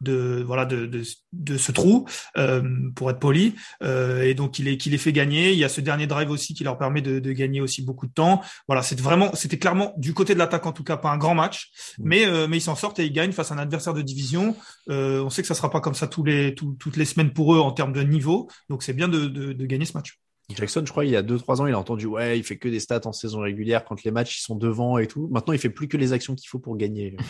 [0.00, 1.02] de, voilà, de, de,
[1.32, 2.06] de ce trou,
[2.36, 2.62] euh,
[2.96, 3.54] pour être poli.
[3.82, 5.52] Euh, et donc, il les, qui les fait gagner.
[5.52, 8.06] Il y a ce dernier drive aussi qui leur permet de, de gagner aussi beaucoup
[8.06, 8.40] de temps.
[8.66, 11.34] Voilà, c'est vraiment, c'était clairement du côté de l'attaque en tout cas pas un grand
[11.34, 14.02] match, mais euh, mais ils s'en sortent et ils gagnent face à un adversaire de
[14.02, 14.56] division.
[14.88, 17.32] Euh, on sait que ça sera pas comme ça tous les tout- toutes les semaines
[17.32, 20.18] pour eux en termes de niveau, donc c'est bien de, de, de gagner ce match.
[20.54, 22.68] Jackson, je crois, il y a 2-3 ans, il a entendu Ouais, il fait que
[22.68, 25.28] des stats en saison régulière quand les matchs ils sont devant et tout.
[25.32, 27.16] Maintenant, il fait plus que les actions qu'il faut pour gagner.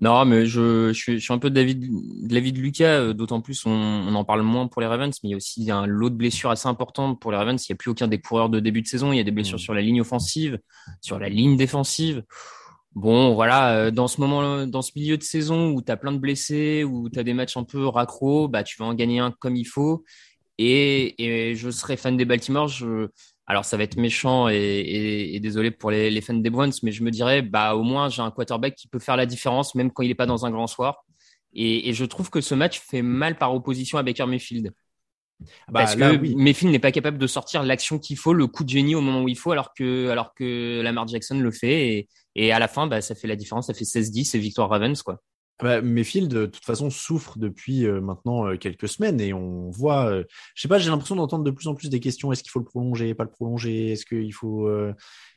[0.00, 2.58] Non, mais je, je, suis, je suis un peu de l'avis de, de l'avis de
[2.58, 5.34] Lucas, euh, d'autant plus on, on en parle moins pour les Ravens, mais il y
[5.34, 7.64] a aussi un lot de blessures assez importantes pour les Ravens.
[7.66, 9.10] Il n'y a plus aucun des coureurs de début de saison.
[9.12, 9.60] Il y a des blessures Mm.
[9.60, 10.58] sur la ligne offensive,
[11.00, 12.24] sur la ligne défensive.
[12.94, 16.12] Bon, voilà, euh, dans ce moment, dans ce milieu de saison où tu as plein
[16.12, 19.18] de blessés, où tu as des matchs un peu raccro, bah tu vas en gagner
[19.18, 20.04] un comme il faut.
[20.58, 22.68] Et, et je serais fan des Baltimore.
[22.68, 23.08] Je,
[23.46, 26.72] alors ça va être méchant et, et, et désolé pour les, les fans des Browns,
[26.82, 29.74] mais je me dirais, bah au moins j'ai un quarterback qui peut faire la différence
[29.74, 31.04] même quand il n'est pas dans un grand soir.
[31.54, 34.72] Et, et je trouve que ce match fait mal par opposition à Baker Mayfield.
[35.68, 36.34] Bah, Parce là, que oui.
[36.36, 39.22] Mayfield n'est pas capable de sortir l'action qu'il faut, le coup de génie au moment
[39.22, 41.88] où il faut, alors que, alors que Lamar Jackson le fait.
[41.88, 43.66] Et, et à la fin, bah, ça fait la différence.
[43.66, 45.20] Ça fait 16-10 et victoire Ravens, quoi.
[45.62, 50.06] Bah, Mayfield, de toute façon, souffre depuis euh, maintenant euh, quelques semaines et on voit,
[50.06, 50.24] euh,
[50.54, 52.32] je sais pas, j'ai l'impression d'entendre de plus en plus des questions.
[52.32, 53.92] Est-ce qu'il faut le prolonger, pas le prolonger?
[53.92, 54.66] Est-ce qu'il faut.
[54.66, 54.92] euh,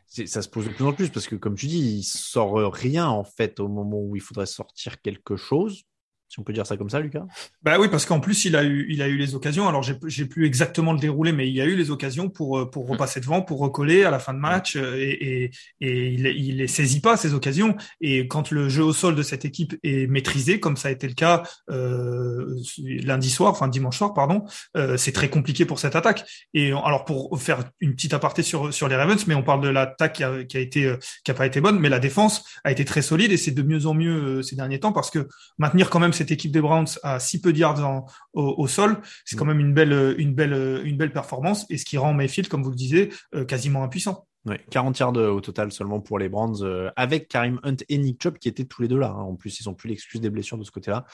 [0.07, 3.07] Ça se pose de plus en plus parce que, comme tu dis, il sort rien
[3.07, 5.83] en fait au moment où il faudrait sortir quelque chose.
[6.27, 7.23] Si on peut dire ça comme ça, Lucas.
[7.61, 9.67] Bah oui, parce qu'en plus il a eu il a eu les occasions.
[9.67, 12.87] Alors j'ai plus exactement le déroulé, mais il a eu les occasions pour euh, pour
[12.87, 15.51] repasser devant, pour recoller à la fin de match, euh, et et,
[15.81, 17.75] et il il les saisit pas ces occasions.
[18.01, 21.07] Et quand le jeu au sol de cette équipe est maîtrisé, comme ça a été
[21.07, 24.45] le cas euh, lundi soir, enfin dimanche soir, pardon,
[24.75, 26.25] euh, c'est très compliqué pour cette attaque.
[26.55, 29.69] Et alors pour faire une petite aparté sur sur les Ravens, mais on parle de
[29.69, 30.91] l'attaque qui a, qui a été
[31.23, 33.61] qui a pas été bonne, mais la défense a été très solide et c'est de
[33.61, 35.27] mieux en mieux ces derniers temps parce que
[35.59, 39.35] maintenir quand même cette équipe des Browns à si peu de yards au, sol, c'est
[39.35, 42.63] quand même une belle, une belle, une belle performance et ce qui rend Mayfield, comme
[42.63, 44.27] vous le disiez, euh, quasiment impuissant.
[44.45, 48.21] Ouais, 40 yards au total seulement pour les Brands, euh, avec Karim Hunt et Nick
[48.21, 49.09] Chubb qui étaient tous les deux là.
[49.09, 49.23] hein.
[49.23, 51.05] En plus, ils ont plus l'excuse des blessures de ce côté-là.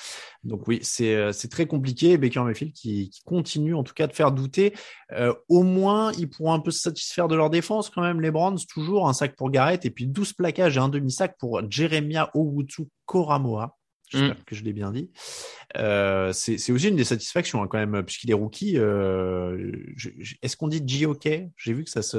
[0.43, 2.18] Donc oui, c'est euh, très compliqué.
[2.18, 4.74] Baker Mayfield qui, continue en tout cas de faire douter.
[5.14, 8.32] Euh, au moins, ils pourront un peu se satisfaire de leur défense quand même, les
[8.32, 8.56] Brands.
[8.70, 12.89] Toujours un sac pour Garrett et puis 12 plaquages et un demi-sac pour Jeremiah Owutu
[13.06, 13.78] Koramoa.
[14.12, 14.43] J'espère Mm.
[14.45, 15.09] que je l'ai bien dit.
[15.78, 18.78] Euh, c'est aussi une des satisfactions hein, quand même, puisqu'il est rookie.
[18.78, 19.72] Euh,
[20.41, 22.01] Est-ce qu'on dit G-OK J'ai vu que ça.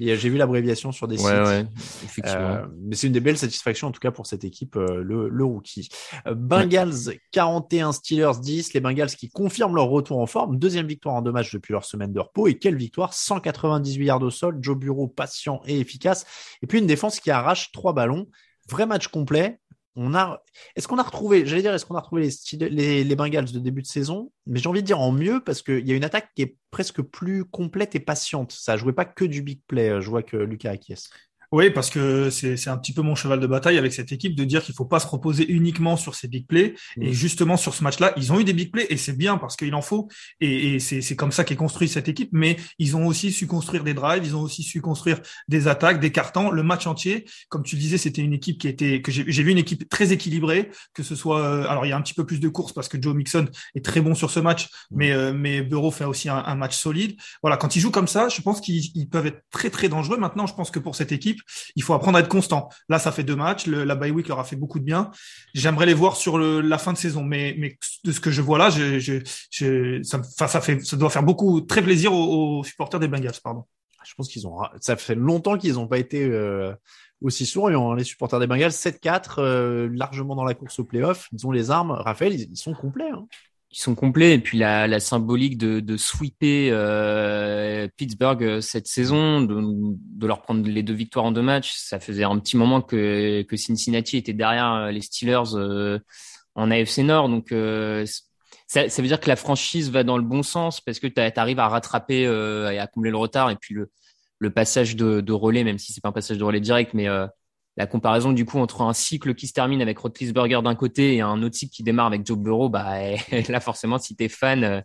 [0.00, 1.44] Et, euh, J'ai vu l'abréviation sur des Ouais, sites.
[1.46, 1.66] ouais,
[2.04, 2.40] effectivement.
[2.40, 5.44] Euh, mais c'est une des belles satisfactions en tout cas pour cette équipe, le, le
[5.44, 5.88] rookie.
[6.24, 8.74] Bengals 41, Steelers 10.
[8.74, 10.56] Les Bengals qui confirment leur retour en forme.
[10.58, 12.46] Deuxième victoire en deux matchs depuis leur semaine de repos.
[12.46, 14.58] Et quelle victoire 198 yards au sol.
[14.60, 16.26] Joe Bureau patient et efficace.
[16.62, 18.26] Et puis une défense qui arrache trois ballons.
[18.70, 19.58] Vrai match complet.
[20.00, 20.44] On a,
[20.76, 23.86] est-ce qu'on a retrouvé, j'allais dire, est-ce qu'on a retrouvé les, Bengals de début de
[23.88, 24.30] saison?
[24.46, 26.56] Mais j'ai envie de dire en mieux parce qu'il y a une attaque qui est
[26.70, 28.52] presque plus complète et patiente.
[28.52, 30.00] Ça jouait pas que du big play.
[30.00, 31.10] Je vois que Lucas acquiesce.
[31.50, 34.34] Oui, parce que c'est c'est un petit peu mon cheval de bataille avec cette équipe
[34.36, 36.74] de dire qu'il faut pas se reposer uniquement sur ces big plays.
[37.00, 37.12] Et Mm.
[37.12, 39.74] justement, sur ce match-là, ils ont eu des big plays et c'est bien parce qu'il
[39.74, 40.08] en faut.
[40.40, 42.28] Et, et c'est c'est comme ça qu'est construite cette équipe.
[42.32, 46.00] Mais ils ont aussi su construire des drives, ils ont aussi su construire des attaques,
[46.00, 47.24] des cartons, le match entier.
[47.48, 50.70] Comme tu disais, c'était une équipe qui était que j'ai vu une équipe très équilibrée,
[50.92, 52.88] que ce soit euh, alors il y a un petit peu plus de courses parce
[52.88, 56.28] que Joe Mixon est très bon sur ce match, mais euh, mais Bureau fait aussi
[56.28, 57.16] un, un match solide.
[57.42, 60.18] Voilà, quand ils jouent comme ça, je pense qu'ils ils peuvent être très très dangereux.
[60.18, 61.37] Maintenant, je pense que pour cette équipe,
[61.76, 62.68] il faut apprendre à être constant.
[62.88, 63.66] Là, ça fait deux matchs.
[63.66, 65.10] Le, la bye week leur a fait beaucoup de bien.
[65.54, 68.42] J'aimerais les voir sur le, la fin de saison, mais, mais de ce que je
[68.42, 69.14] vois là, je, je,
[69.50, 73.32] je, ça, ça fait, ça doit faire beaucoup, très plaisir aux, aux supporters des Bengals,
[73.42, 73.64] pardon.
[74.04, 74.56] Je pense qu'ils ont.
[74.80, 76.72] Ça fait longtemps qu'ils n'ont pas été euh,
[77.20, 78.70] aussi souriants, hein, les supporters des Bengals.
[78.70, 81.28] 7-4, euh, largement dans la course au playoff.
[81.32, 81.90] Ils ont les armes.
[81.90, 83.10] Raphaël, ils, ils sont complets.
[83.10, 83.26] hein.
[83.70, 84.34] Ils sont complets.
[84.34, 90.26] Et puis la, la symbolique de, de sweeper euh, Pittsburgh euh, cette saison, de, de
[90.26, 93.56] leur prendre les deux victoires en deux matchs, ça faisait un petit moment que, que
[93.56, 95.98] Cincinnati était derrière euh, les Steelers euh,
[96.54, 98.04] en AFC Nord, donc euh,
[98.66, 101.20] ça, ça veut dire que la franchise va dans le bon sens parce que tu
[101.20, 103.50] arrives à rattraper euh, et à combler le retard.
[103.50, 103.90] Et puis le,
[104.38, 107.08] le passage de, de relais, même si c'est pas un passage de relais direct, mais
[107.78, 111.20] la comparaison du coup entre un cycle qui se termine avec Roethlisberger d'un côté et
[111.20, 112.96] un autre cycle qui démarre avec Joe Burrow, bah
[113.48, 114.80] là forcément si t'es fan, euh,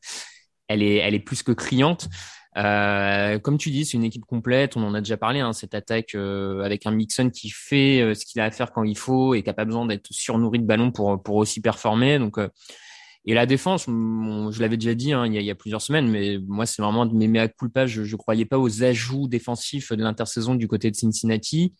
[0.68, 2.08] elle est plus que criante.
[2.56, 4.78] Euh, comme tu dis, c'est une équipe complète.
[4.78, 5.40] On en a déjà parlé.
[5.40, 8.84] Hein, cette attaque euh, avec un Mixon qui fait ce qu'il a à faire quand
[8.84, 12.20] il faut et qui a pas besoin d'être surnourri de ballons pour aussi performer.
[13.26, 16.68] Et la défense, je l'avais déjà dit hein, il, y a, plusieurs semaines, mais moi
[16.68, 17.88] c'est vraiment de mes mea culpa.
[17.88, 21.74] Je je croyais pas aux ajouts défensifs de l'intersaison du côté de Cincinnati.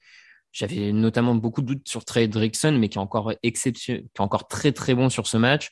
[0.54, 4.22] J'avais notamment beaucoup de doutes sur Trey Drickson, mais qui est encore exception, qui est
[4.22, 5.72] encore très très bon sur ce match.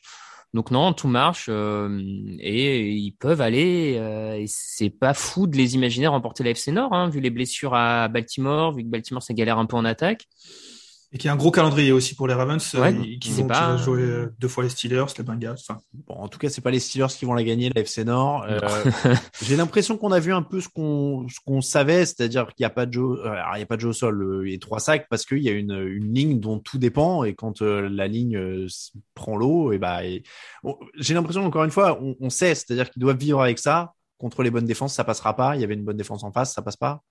[0.54, 1.98] Donc non, tout marche euh,
[2.40, 3.94] et ils peuvent aller.
[3.96, 7.30] Euh, et c'est pas fou de les imaginer remporter la FC Nord, hein, vu les
[7.30, 10.26] blessures à Baltimore, vu que Baltimore ça galère un peu en attaque.
[11.14, 13.76] Et qui a un gros calendrier aussi pour les Ravens, Ouais, euh, qui vont pas-
[13.76, 15.58] jouer euh, deux fois les Steelers, les Bengals.
[16.06, 18.46] Bon, en tout cas, c'est pas les Steelers qui vont la gagner, la FC Nord.
[18.48, 18.58] Euh,
[19.42, 22.66] J'ai l'impression qu'on a vu un peu ce qu'on ce qu'on savait, c'est-à-dire qu'il n'y
[22.66, 24.78] a pas de Joe, alors, il y a pas de Joe au sol et trois
[24.80, 28.08] sacs parce qu'il y a une, une ligne dont tout dépend et quand euh, la
[28.08, 28.66] ligne euh,
[29.14, 30.22] prend l'eau, et bah, et-
[30.62, 33.92] bon, j'ai l'impression encore une fois, on, on sait, c'est-à-dire qu'ils doivent vivre avec ça.
[34.16, 35.56] Contre les bonnes défenses, ça passera pas.
[35.56, 37.02] Il y avait une bonne défense en face, ça passe pas.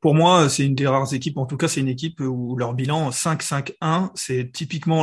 [0.00, 2.74] Pour moi, c'est une des rares équipes, en tout cas, c'est une équipe où leur
[2.74, 5.02] bilan 5-5-1, c'est typiquement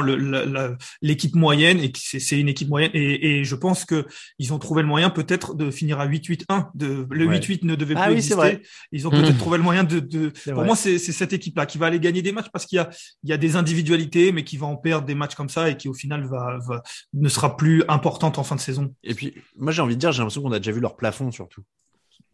[1.01, 2.91] l'équipe moyenne et c'est une équipe moyenne.
[2.93, 4.05] Et, et je pense que
[4.39, 6.69] ils ont trouvé le moyen peut-être de finir à 8-8-1.
[6.75, 7.39] De, le Ouais.
[7.39, 8.35] 8-8 ne devait Ah plus oui, c'est exister.
[8.35, 8.61] vrai.
[8.91, 9.37] Ils ont peut-être Mhm.
[9.37, 9.99] trouvé le moyen de.
[9.99, 10.65] de pour vrai.
[10.65, 12.89] moi, c'est c'est cette équipe-là qui va aller gagner des matchs parce qu'il y a,
[13.23, 15.77] il y a des individualités, mais qui va en perdre des matchs comme ça et
[15.77, 16.83] qui au final va, va
[17.13, 18.93] ne sera plus importante en fin de saison.
[19.03, 21.31] Et puis, moi, j'ai envie de dire, j'ai l'impression qu'on a déjà vu leur plafond
[21.31, 21.61] surtout.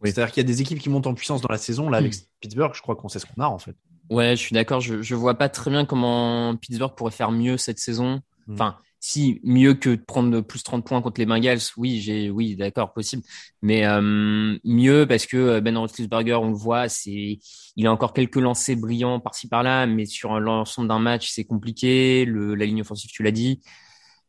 [0.02, 0.12] Oui.
[0.12, 1.90] C'est-à-dire qu'il y a des équipes qui montent en puissance dans la saison.
[1.90, 3.76] Là, avec Pittsburgh, je crois qu'on sait ce qu'on a en fait.
[4.10, 4.80] Ouais, je suis d'accord.
[4.80, 8.20] Je, je vois pas très bien comment Pittsburgh pourrait faire mieux cette saison.
[8.46, 8.54] Mm.
[8.54, 12.56] Enfin, si mieux que de prendre plus 30 points contre les Bengals, oui, j'ai, oui,
[12.56, 13.22] d'accord, possible.
[13.62, 17.38] Mais euh, mieux parce que Ben Roethlisberger, on le voit, c'est,
[17.76, 22.24] il a encore quelques lancers brillants par-ci par-là, mais sur l'ensemble d'un match, c'est compliqué.
[22.24, 23.60] Le, la ligne offensive, tu l'as dit.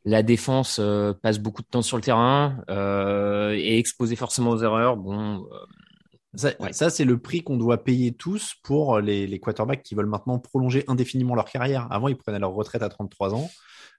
[0.05, 4.51] La défense euh, passe beaucoup de temps sur le terrain euh, et est exposée forcément
[4.51, 4.97] aux erreurs.
[4.97, 5.57] Bon, euh,
[6.35, 6.73] Ça, Ouais.
[6.73, 10.39] ça, c'est le prix qu'on doit payer tous pour les, les quarterbacks qui veulent maintenant
[10.39, 11.87] prolonger indéfiniment leur carrière.
[11.91, 13.49] Avant, ils prenaient leur retraite à 33 ans.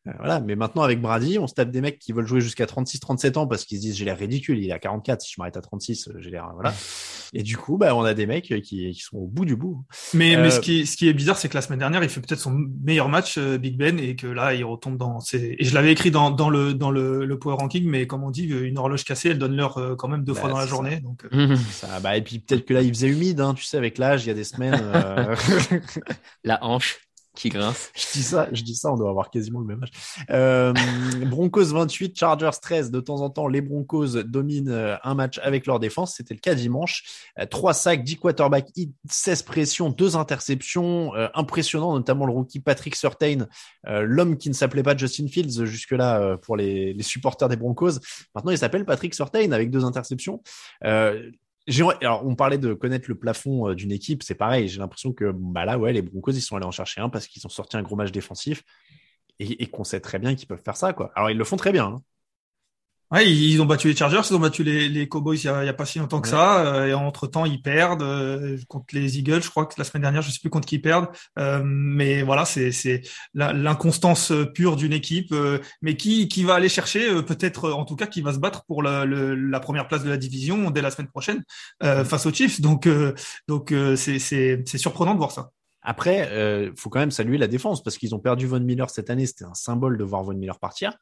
[0.08, 0.40] Euh, voilà.
[0.40, 3.36] Mais maintenant, avec Brady, on se tape des mecs qui veulent jouer jusqu'à 36, 37
[3.36, 4.58] ans parce qu'ils se disent j'ai l'air ridicule.
[4.58, 5.20] Il est à 44.
[5.20, 6.48] Si je m'arrête à 36, euh, j'ai l'air.
[6.54, 6.72] Voilà.
[7.32, 9.84] Et du coup, bah, on a des mecs qui, qui sont au bout du bout.
[10.14, 12.02] Mais, mais Euh, ce, qui est, ce qui est bizarre, c'est que la semaine dernière,
[12.02, 12.50] il fait peut-être son
[12.82, 15.20] meilleur match, euh, Big Ben, et que là, il retombe dans.
[15.20, 18.24] ses- Et je l'avais écrit dans, dans, le, dans le, le Power Ranking, mais comme
[18.24, 20.58] on dit, une horloge cassée, elle donne l'heure euh, quand même deux Bah, fois dans
[20.58, 20.98] la journée.
[21.00, 21.56] Donc, euh, Mhm.
[21.56, 24.24] Ça, bah, et puis peut-être que là, il faisait humide, hein, tu sais, avec l'âge,
[24.24, 24.80] il y a des semaines.
[24.82, 25.36] euh,
[26.44, 26.98] La hanche
[27.34, 27.90] qui grince.
[27.94, 29.90] je dis ça, je dis ça, on doit avoir quasiment le même âge.
[30.30, 30.72] Euh,
[31.26, 32.90] Broncos 28, Chargers 13.
[32.90, 36.16] De temps en temps, les Broncos dominent euh, un match avec leur défense.
[36.16, 37.04] C'était le cas dimanche.
[37.38, 41.14] Euh, Trois sacs, 10 quarterbacks, hits, 16 pressions, deux interceptions.
[41.14, 43.46] Euh, impressionnant, notamment le rookie Patrick Surtain,
[43.86, 48.00] euh, l'homme qui ne s'appelait pas Justin Fields jusque-là pour les, les supporters des Broncos.
[48.34, 50.42] Maintenant, il s'appelle Patrick Surtain avec deux interceptions.
[52.00, 54.68] Alors, on parlait de connaître le plafond euh, d'une équipe, c'est pareil.
[54.68, 57.26] J'ai l'impression que bah là, ouais, les Broncos, ils sont allés en chercher un parce
[57.26, 58.62] qu'ils ont sorti un gros match défensif
[59.38, 61.12] et, et qu'on sait très bien qu'ils peuvent faire ça, quoi.
[61.14, 61.86] Alors, ils le font très bien.
[61.86, 62.02] hein.
[63.12, 65.62] Ouais, ils ont battu les Chargers, ils ont battu les, les Cowboys il y a,
[65.62, 66.32] il y a pas si longtemps que Ouais.
[66.36, 69.42] ça, euh, et entre temps, ils perdent euh, contre les Eagles.
[69.42, 71.08] Je crois que la semaine dernière, je sais plus contre qui ils perdent.
[71.38, 72.70] Euh, mais voilà, c'est
[73.34, 77.96] l'inconstance pure d'une équipe, euh, mais qui qui va aller chercher euh, peut-être, en tout
[77.96, 80.82] cas, qui va se battre pour la, le- la première place de la division dès
[80.82, 81.42] la semaine prochaine
[81.82, 82.60] euh, face aux Chiefs.
[82.60, 83.14] Donc euh,
[83.50, 85.50] euh, c'est c'est surprenant de voir ça.
[85.82, 89.08] Après, euh, faut quand même saluer la défense parce qu'ils ont perdu Von Miller cette
[89.10, 89.26] année.
[89.26, 90.92] C'était un symbole de voir Von Miller partir.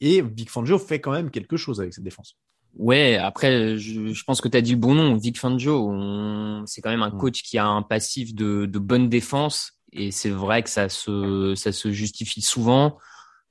[0.00, 2.36] Et Big Fangio fait quand même quelque chose avec cette défense.
[2.74, 5.16] Ouais, après, je, je pense que tu as dit le bon nom.
[5.16, 7.18] Vic Fangio, on- c'est quand même un Mm.
[7.18, 9.72] coach qui a un passif de, de bonne défense.
[9.92, 12.98] Et c'est vrai que ça se, ça se justifie souvent.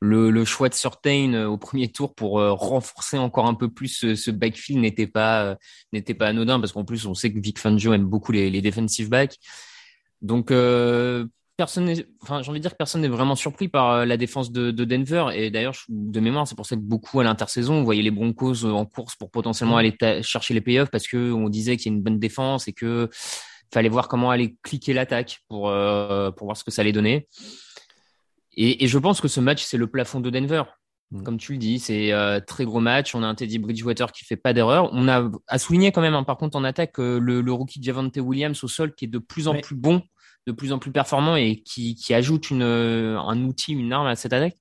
[0.01, 3.69] Le, le choix de Surtain euh, au premier tour pour euh, renforcer encore un peu
[3.71, 5.55] plus ce, ce backfield n'était pas, euh,
[5.93, 8.61] n'était pas anodin parce qu'en plus, on sait que Vic Fangio aime beaucoup les, les
[8.61, 9.37] defensive backs.
[10.25, 11.25] Donc, euh,
[11.57, 14.51] personne enfin, j'ai envie de dire que personne n'est vraiment surpris par euh, la défense
[14.51, 15.27] de, de Denver.
[15.33, 18.65] Et d'ailleurs, de mémoire, c'est pour ça que beaucoup à l'intersaison, on voyait les Broncos
[18.65, 21.95] euh, en course pour potentiellement aller chercher les playoffs parce que on disait qu'il y
[21.95, 23.09] a une bonne défense et que
[23.73, 27.27] fallait voir comment aller cliquer l'attaque pour euh, pour voir ce que ça allait donner.
[28.57, 30.63] Et, et je pense que ce match, c'est le plafond de Denver.
[31.11, 31.23] Mm.
[31.23, 33.13] Comme tu le dis, c'est euh, très gros match.
[33.15, 34.89] On a un Teddy Bridgewater qui fait pas d'erreur.
[34.93, 37.81] On a à souligner quand même, hein, par contre, en attaque, euh, le, le rookie
[37.83, 39.61] Javante Williams au sol qui est de plus en Ouais.
[39.61, 40.01] plus bon,
[40.45, 44.15] de plus en plus performant et qui, qui ajoute une, un outil, une arme à
[44.15, 44.57] cette attaque.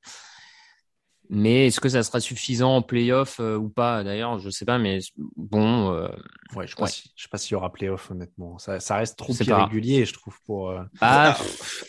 [1.31, 4.05] Mais est-ce que ça sera suffisant en playoff euh, ou pas?
[4.05, 4.99] D'ailleurs, je sais pas, mais
[5.37, 6.09] bon, euh,
[6.55, 6.91] Ouais, je sais pas Ouais.
[6.91, 8.59] si- je sais pas s'il y aura playoff, honnêtement.
[8.59, 9.45] Ça, ça reste trop pas.
[9.45, 10.71] irrégulier, je trouve, pour.
[10.71, 11.37] euh, ah,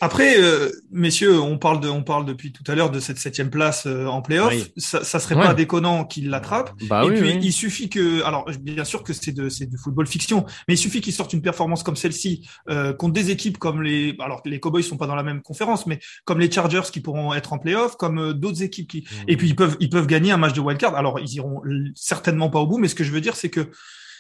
[0.02, 3.50] Après, euh, messieurs, on parle de, on parle depuis tout à l'heure de cette septième
[3.50, 4.54] place euh, en playoff.
[4.54, 4.72] Oui.
[4.78, 5.44] Ça, ça serait Ouais.
[5.46, 6.72] pas déconnant qu'il l'attrape.
[6.90, 7.40] bah et oui, puis, oui.
[7.42, 10.78] il suffit que, alors, bien sûr que c'est de, c'est du football fiction, mais il
[10.78, 14.60] suffit qu'il sorte une performance comme celle-ci euh, contre des équipes comme les, alors les
[14.60, 17.58] Cowboys sont pas dans la même conférence, mais comme les Chargers qui pourront être en
[17.60, 20.54] playoff, comme euh, d'autres équipes qui, et puis ils peuvent, ils peuvent gagner un match
[20.54, 20.96] de wildcard.
[20.96, 21.62] Alors, ils iront
[21.96, 23.70] certainement pas au bout, mais ce que je veux dire, c'est que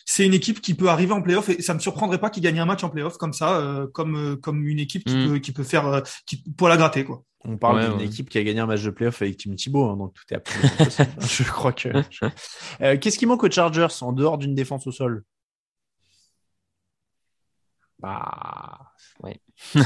[0.05, 2.59] c'est une équipe qui peut arriver en playoff et ça me surprendrait pas qu'ils gagnent
[2.59, 5.27] un match en playoff comme ça, euh, comme euh, comme une équipe qui Mm.
[5.29, 7.23] peut qui peut faire euh, qui, pour la gratter quoi.
[7.47, 8.05] On parle Ouais, d'une ouais.
[8.05, 10.39] équipe qui a gagné un match de playoff avec Tim Thibault, hein, donc tout est
[10.39, 11.09] possible.
[11.19, 11.89] je crois que.
[12.81, 15.23] Euh, Qu'est-ce qui manque aux Chargers en dehors d'une défense au sol?
[17.99, 18.91] Bah,
[19.23, 19.39] ouais.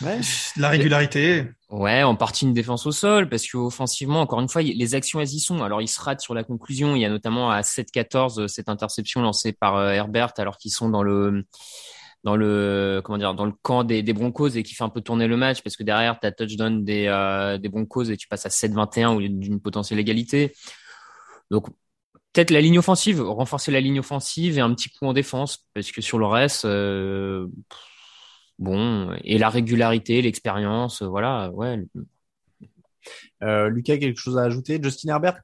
[0.00, 0.20] Ouais.
[0.56, 1.44] La régularité.
[1.70, 5.32] Ouais, en partie une défense au sol, parce qu'offensivement, encore une fois, les actions, elles
[5.32, 5.62] y sont.
[5.62, 6.94] Alors, ils se ratent sur la conclusion.
[6.94, 10.70] Il y a notamment à 7-14 euh, cette interception lancée par euh, Herbert, alors qu'ils
[10.70, 11.44] sont dans le,
[12.22, 15.00] dans le, comment dire, dans le camp des, des Broncos et qui fait un peu
[15.00, 18.28] tourner le match, parce que derrière, tu as touchdown des, euh, des Broncos et tu
[18.28, 20.54] passes à 7-21 au lieu d'une potentielle égalité.
[21.50, 21.66] Donc,
[22.32, 25.90] peut-être la ligne offensive, renforcer la ligne offensive et un petit coup en défense, parce
[25.90, 27.46] que sur le reste, euh,
[28.58, 31.78] bon, et la régularité, l'expérience, euh, voilà, ouais,
[33.42, 34.80] Euh, Lucas, quelque chose à ajouter?
[34.82, 35.40] Justin Herbert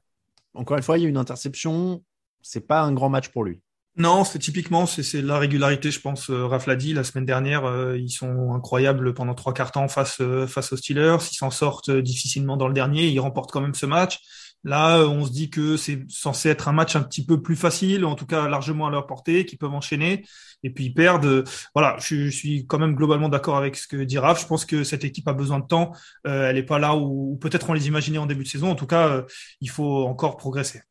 [0.53, 2.03] Encore une fois, il y a une interception.
[2.41, 3.61] C'est pas un grand match pour lui.
[3.97, 6.29] Non, c'est typiquement c'est la régularité, je pense.
[6.29, 9.87] Euh, Raph l'a dit la semaine dernière, euh, ils sont incroyables pendant trois quarts temps
[9.87, 11.17] face euh, face aux Steelers.
[11.31, 14.19] Ils s'en sortent euh, difficilement dans le dernier, ils remportent quand même ce match.
[14.65, 18.03] Là, on se dit que c'est censé être un match un petit peu plus facile,
[18.03, 20.25] en tout cas largement à leur portée, qu'ils peuvent enchaîner.
[20.63, 21.43] Et puis ils perdent.
[21.75, 24.41] Voilà, je, suis quand même globalement d'accord avec ce que dit Raph.
[24.41, 25.91] Je pense que cette équipe a besoin de temps.
[26.25, 28.71] Euh, elle est pas là où, où peut-être on les imaginait en début de saison.
[28.71, 29.21] En tout cas, euh,
[29.61, 30.81] il faut encore progresser.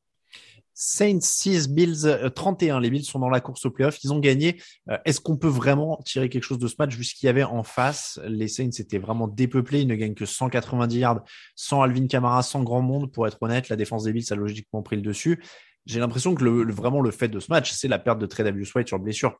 [0.74, 2.80] Saints 6, Bills euh, 31.
[2.80, 4.02] Les Bills sont dans la course au playoff.
[4.02, 4.60] Ils ont gagné.
[4.90, 7.30] Euh, Est-ce qu'on peut vraiment tirer quelque chose de ce match vu ce qu'il y
[7.30, 8.18] avait en face?
[8.26, 9.82] Les Saints étaient vraiment dépeuplés.
[9.82, 11.22] Ils ne gagnent que 190 yards
[11.54, 13.12] sans Alvin Kamara, sans grand monde.
[13.12, 15.42] Pour être honnête, la défense des Bills a logiquement pris le dessus.
[15.86, 18.26] J'ai l'impression que le, le- vraiment le fait de ce match, c'est la perte de
[18.26, 19.38] Tredavious White sur blessure.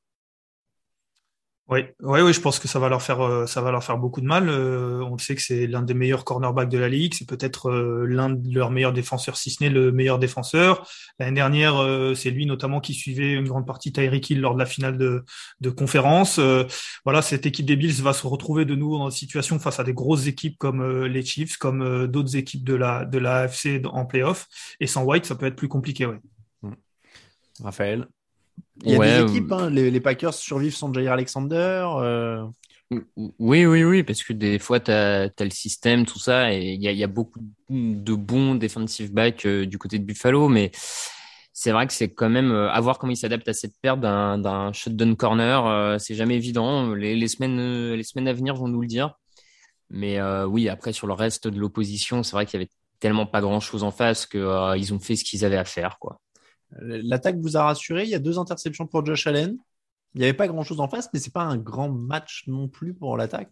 [1.66, 3.96] Oui, oui, oui, je pense que ça va leur faire, euh, ça va leur faire
[3.96, 4.50] beaucoup de mal.
[4.50, 7.14] Euh, on sait que c'est l'un des meilleurs cornerbacks de la ligue.
[7.14, 10.86] C'est peut-être euh, l'un de leurs meilleurs défenseurs, si ce n'est le meilleur défenseur.
[11.18, 11.76] L'année dernière,
[12.16, 15.24] c'est lui notamment qui suivait une grande partie Tyreek Hill lors de la finale de,
[15.60, 16.38] de conférence.
[17.04, 19.84] voilà, cette équipe des Bills va se retrouver de nouveau dans une situation face à
[19.84, 24.04] des grosses équipes comme les Chiefs, comme d'autres équipes de la de la AFC en
[24.04, 24.48] playoff.
[24.80, 26.18] Et sans White, ça peut être plus compliqué, ouais.
[27.62, 28.08] Raphaël.
[28.82, 29.70] Il y a des équipes, hein.
[29.70, 31.86] les, Packers survivent sans Jair Alexander.
[31.96, 32.44] Euh.
[33.38, 36.82] Oui, oui, oui, parce que des fois, tu as, le système, tout ça, et il
[36.82, 37.40] y a, beaucoup
[37.70, 40.70] de bons defensive backs euh, du côté de Buffalo, mais
[41.52, 44.00] c'est vrai que c'est quand même euh, à voir comment ils s'adaptent à cette perte
[44.00, 45.98] d'un shutdown corner.
[46.00, 46.92] c'est jamais évident.
[46.94, 49.14] Les, semaines, les semaines à venir vont nous le dire.
[49.90, 53.40] Mais oui, après, sur le reste de l'opposition, c'est vrai qu'il y avait tellement pas
[53.40, 56.20] grand chose en face qu'ils ont fait ce qu'ils avaient à faire, quoi.
[56.80, 58.04] L'attaque vous a rassuré.
[58.04, 59.56] Il y a deux interceptions pour Josh Allen.
[60.14, 62.94] Il n'y avait pas grand-chose en face, mais c'est pas un grand match non plus
[62.94, 63.50] pour l'attaque.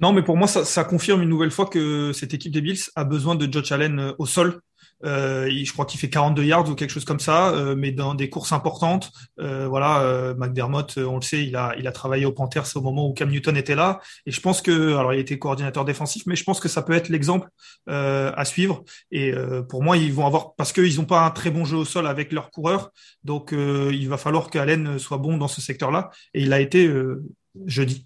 [0.00, 2.80] Non, mais pour moi, ça, ça, confirme une nouvelle fois que cette équipe des Bills
[2.96, 4.60] a besoin de Josh Allen euh, au sol
[5.04, 8.14] euh, je crois qu'il fait 42 yards ou quelque chose comme ça, euh, mais dans
[8.14, 9.10] des courses importantes.
[9.40, 13.08] Euh, voilà, McDermott, on le sait, il a, il a travaillé au Panthers au moment
[13.08, 14.00] où Cam Newton était là.
[14.26, 16.92] Et je pense que, alors il était coordinateur défensif, mais je pense que ça peut
[16.92, 17.48] être l'exemple
[17.86, 18.84] à suivre.
[19.10, 19.32] Et
[19.68, 22.06] pour moi, ils vont avoir, parce qu'ils n'ont pas un très bon jeu au sol
[22.06, 22.90] avec leurs coureurs,
[23.24, 26.10] donc il va falloir qu'Allen soit bon dans ce secteur-là.
[26.34, 26.90] Et il a été
[27.66, 28.04] jeudi.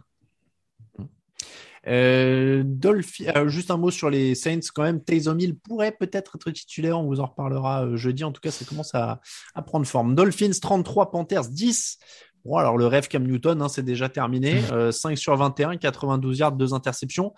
[1.87, 5.03] Euh, Dolphy, euh, juste un mot sur les Saints quand même.
[5.03, 6.99] Taysom Hill pourrait peut-être être titulaire.
[6.99, 8.25] On vous en reparlera euh, jeudi.
[8.25, 9.21] En tout cas, ça commence à,
[9.55, 10.15] à prendre forme.
[10.15, 11.99] Dolphins 33, Panthers 10.
[12.45, 14.63] Bon, alors le rêve Cam Newton, hein, c'est déjà terminé.
[14.93, 17.35] 5 sur 21, 92 yards, 2 interceptions.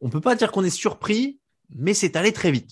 [0.00, 1.40] On peut pas dire qu'on est surpris,
[1.70, 2.70] mais c'est allé très vite.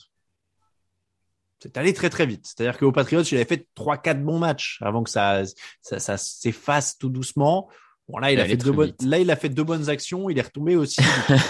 [1.60, 2.46] C'est allé très très vite.
[2.46, 5.42] C'est-à-dire qu'au Patriots, il avait fait 3-4 bons matchs avant que ça,
[5.80, 7.70] ça, ça s'efface tout doucement.
[8.08, 10.38] Bon, là, il, a fait deux bonnes, là, il a fait deux bonnes actions, il
[10.38, 11.00] est retombé aussi.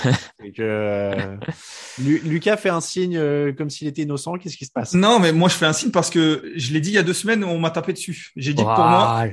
[0.61, 1.37] euh,
[1.99, 4.35] Lucas fait un signe euh, comme s'il était innocent.
[4.35, 4.95] Qu'est-ce qui se passe?
[4.95, 7.03] Non, mais moi, je fais un signe parce que je l'ai dit il y a
[7.03, 8.31] deux semaines, on m'a tapé dessus.
[8.37, 9.25] J'ai dit que pour moi,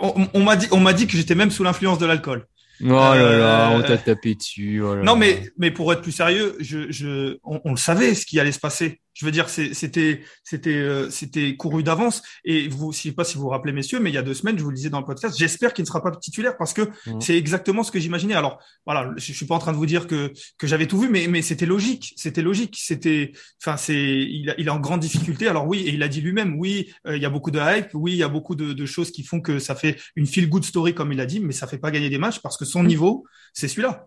[0.00, 2.46] on, m'a dit, on m'a dit que j'étais même sous l'influence de l'alcool.
[2.82, 4.80] Oh là là, on t'a euh, tapé dessus.
[4.82, 8.24] Oh non, mais, mais pour être plus sérieux, je, je, on, on le savait ce
[8.24, 9.00] qui allait se passer.
[9.18, 12.22] Je veux dire, c'était c'était euh, c'était couru d'avance.
[12.44, 14.32] Et vous, je sais pas si vous vous rappelez, messieurs, mais il y a deux
[14.32, 16.72] semaines, je vous le disais dans le podcast, j'espère qu'il ne sera pas titulaire parce
[16.72, 17.20] que mmh.
[17.20, 18.34] c'est exactement ce que j'imaginais.
[18.34, 21.08] Alors voilà, je, suis pas en train de vous dire que que j'avais tout vu,
[21.08, 25.48] mais mais c'était logique, c'était logique, c'était, enfin c'est, il, il est en grande difficulté.
[25.48, 27.90] Alors oui, et il a dit lui-même, oui, euh, il y a beaucoup de hype,
[27.94, 30.48] oui, il y a beaucoup de, de, choses qui font que ça fait une feel
[30.48, 32.64] good story comme il a dit, mais ça fait pas gagner des matchs parce que
[32.64, 32.86] son mmh.
[32.86, 34.06] niveau, c'est celui-là.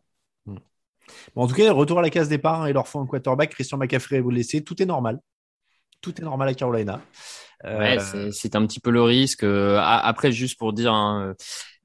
[1.35, 3.51] En tout cas, retour à la case départ, hein, il leur faut un quarterback.
[3.51, 4.63] Christian McCaffrey vous laissez.
[4.63, 5.19] Tout est normal.
[6.01, 7.01] Tout est normal à Carolina.
[7.65, 9.43] Euh, c'est un petit peu le risque.
[9.43, 11.35] Euh, après, juste pour dire, hein,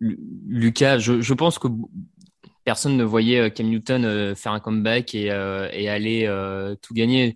[0.00, 1.68] Lucas, je, pense que
[2.64, 7.34] personne ne voyait euh, Cam Newton faire un comeback et aller tout gagner.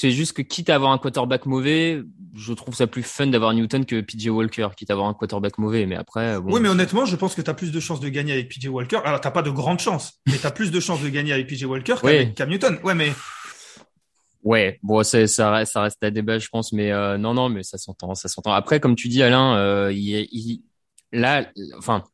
[0.00, 2.00] C'est juste que quitte à avoir un quarterback mauvais,
[2.34, 5.58] je trouve ça plus fun d'avoir Newton que PJ Walker, quitte à avoir un quarterback
[5.58, 5.84] mauvais.
[5.84, 8.32] Mais après, oui, mais honnêtement, je pense que tu as plus de chances de gagner
[8.32, 9.00] avec PJ Walker.
[9.04, 11.48] Alors, t'as pas de grandes chances, mais tu as plus de chances de gagner avec
[11.48, 12.78] PJ Walker qu'avec Cam Newton.
[12.82, 13.12] Ouais, mais
[14.42, 17.50] Ouais, bon, ça, ça reste, ça reste à débat, je pense, mais euh, non, non,
[17.50, 18.52] mais ça s'entend, ça s'entend.
[18.54, 20.62] Après, comme tu dis, Alain, euh, il, il,
[21.12, 21.46] là,
[21.76, 22.04] enfin,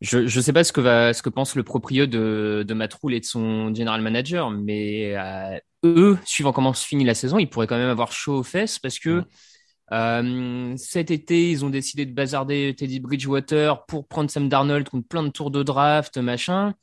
[0.00, 3.14] je je sais pas ce que va, ce que pense le proprio de de Matroul
[3.14, 7.48] et de son general manager, mais euh, eux, suivant comment se finit la saison, ils
[7.48, 9.24] pourraient quand même avoir chaud aux fesses parce que
[9.92, 15.06] euh, cet été, ils ont décidé de bazarder Teddy Bridgewater pour prendre Sam Darnold contre
[15.06, 16.74] plein de tours de draft, machin.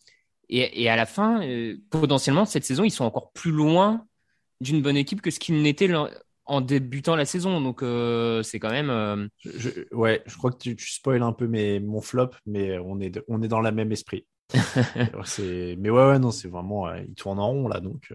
[0.49, 4.05] Et, et à la fin, euh, potentiellement, cette saison, ils sont encore plus loin
[4.61, 5.87] d'une bonne équipe que ce qu'ils n'étaient
[6.45, 7.61] en débutant la saison.
[7.61, 8.89] Donc, euh, c'est quand même.
[8.89, 12.77] Euh, je, ouais, je crois que tu, tu spoil un peu mes, mon flop, mais
[12.79, 14.25] on est, on est dans le même esprit.
[15.39, 17.79] mais ouais, ouais, non, c'est vraiment, euh, il tourne en rond là.
[17.79, 18.13] Donc,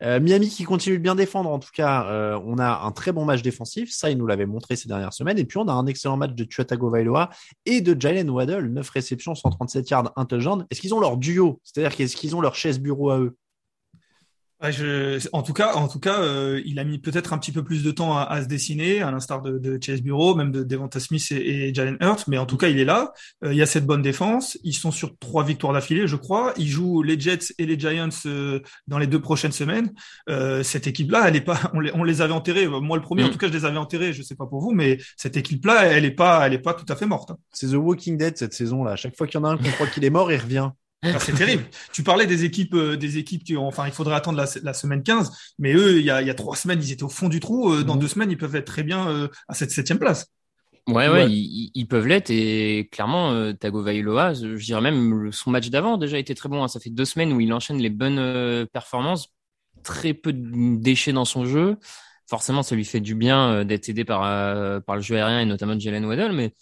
[0.00, 1.50] Miami qui continue de bien défendre.
[1.50, 3.92] En tout cas, on a un très bon match défensif.
[3.92, 5.38] Ça, il nous l'avait montré ces dernières semaines.
[5.38, 7.28] Et puis, on a un excellent match de Tua Tagovailoa
[7.66, 8.72] et de Jalen Waddle.
[8.72, 10.66] 9 réceptions, 137 yards, un touchdown.
[10.70, 11.60] Est-ce qu'ils ont leur duo?
[11.62, 13.36] C'est-à-dire qu'est-ce qu'ils ont leur chaise bureau à eux?
[14.62, 17.62] Je, en tout cas, en tout cas, euh, il a mis peut-être un petit peu
[17.62, 20.62] plus de temps à, à se dessiner, à l'instar de, de, Chase Bureau, même de
[20.62, 22.24] Devonta Smith et, et, Jalen Hurts.
[22.28, 23.12] Mais en tout cas, il est là.
[23.44, 24.58] Euh, il y a cette bonne défense.
[24.64, 26.54] Ils sont sur trois victoires d'affilée, je crois.
[26.56, 29.92] Ils jouent les Jets et les Giants euh, dans les deux prochaines semaines.
[30.62, 31.60] cette équipe-là, elle est pas.
[31.74, 32.66] On les, on les avait enterrés.
[32.66, 33.32] Moi, le premier, en mm.
[33.32, 34.12] tout cas, je les avais enterrés.
[34.12, 36.90] Je sais pas pour vous, mais cette équipe-là, elle est pas, elle est pas tout
[36.90, 37.30] à fait morte.
[37.30, 37.36] Hein.
[37.52, 38.92] C'est The Walking Dead cette saison-là.
[38.92, 40.70] À chaque fois qu'il y en a un qu'on croit qu'il est mort, il revient.
[41.14, 41.64] Ah, c'est terrible.
[41.92, 45.30] Tu parlais des équipes, euh, des équipes qui, enfin, il faudrait attendre la, semaine 15,
[45.58, 47.40] mais eux, il y, a, il y, a, trois semaines, ils étaient au fond du
[47.40, 47.72] trou.
[47.72, 48.00] Euh, dans mhm.
[48.00, 50.26] deux semaines, ils peuvent être très bien euh, à cette septième place.
[50.88, 55.96] Ouais, ouais, ils, ils peuvent l'être et clairement, Tagovailoa, je dirais même son match d'avant
[55.96, 56.62] déjà été très bon.
[56.62, 56.68] hein.
[56.68, 59.34] Ça fait deux semaines où il enchaîne les bonnes performances,
[59.82, 61.76] très peu de déchets dans son jeu.
[62.28, 64.20] Forcément, ça lui fait du bien d'être aidé par
[64.84, 66.54] par le jeu aérien et notamment Jalen Waddle, mais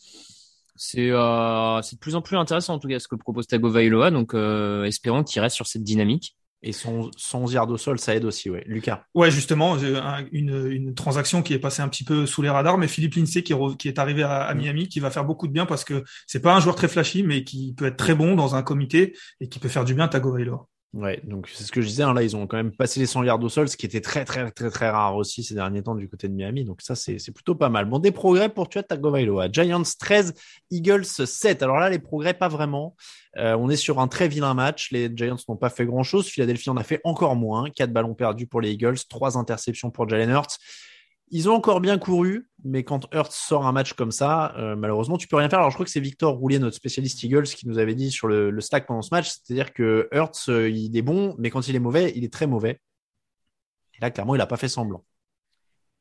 [0.77, 4.11] c'est euh, c'est de plus en plus intéressant en tout cas ce que propose Tagovailoa.
[4.11, 6.37] Donc, euh, espérons qu'il reste sur cette dynamique.
[6.67, 8.65] Et son, son yards au sol, ça aide aussi, ouais.
[8.67, 9.05] Lucas.
[9.15, 12.79] Ouais, justement, un- une, une transaction qui est passée un petit peu sous les radars,
[12.79, 15.27] mais Philippe Lindsay qui, est re- qui est arrivé à, à Miami, qui va faire
[15.27, 17.99] beaucoup de bien parce que c'est pas un joueur très flashy, mais qui peut être
[17.99, 20.67] très bon dans un comité et qui peut faire du bien à Tagovailoa.
[20.95, 22.05] Ouais, donc c'est ce que je disais.
[22.05, 24.01] hein, là, ils ont quand même passé les 100 yards au sol, ce qui était
[24.01, 26.65] très, très, très, très rare aussi ces derniers temps du côté de Miami.
[26.65, 27.87] Donc ça, c'est plutôt pas mal.
[27.87, 29.51] Bon, des progrès pour Tua Tagovailoa.
[29.51, 30.35] Giants 13,
[30.71, 31.65] Eagles 7.
[31.65, 32.95] Alors là, les progrès, pas vraiment.
[33.39, 34.93] Euh, on est sur un très vilain match.
[34.93, 36.29] Les Giants n'ont pas fait grand-chose.
[36.29, 37.71] Philadelphie en a fait encore moins.
[37.71, 40.59] Quatre ballons perdus pour les Eagles, trois interceptions pour Jalen Hurts.
[41.31, 45.17] Ils ont encore bien couru, mais quand Hurts sort un match comme ça, euh, malheureusement,
[45.17, 45.59] tu peux rien faire.
[45.59, 48.29] Alors, je crois que c'est Victor Roulier, notre spécialiste Eagles, qui nous avait dit sur
[48.29, 51.67] le, le Slack pendant ce match, c'est-à-dire que Hurts, euh, il est bon, mais quand
[51.67, 52.81] il est mauvais, il est très mauvais.
[53.95, 55.05] Et là, clairement, il n'a pas fait semblant.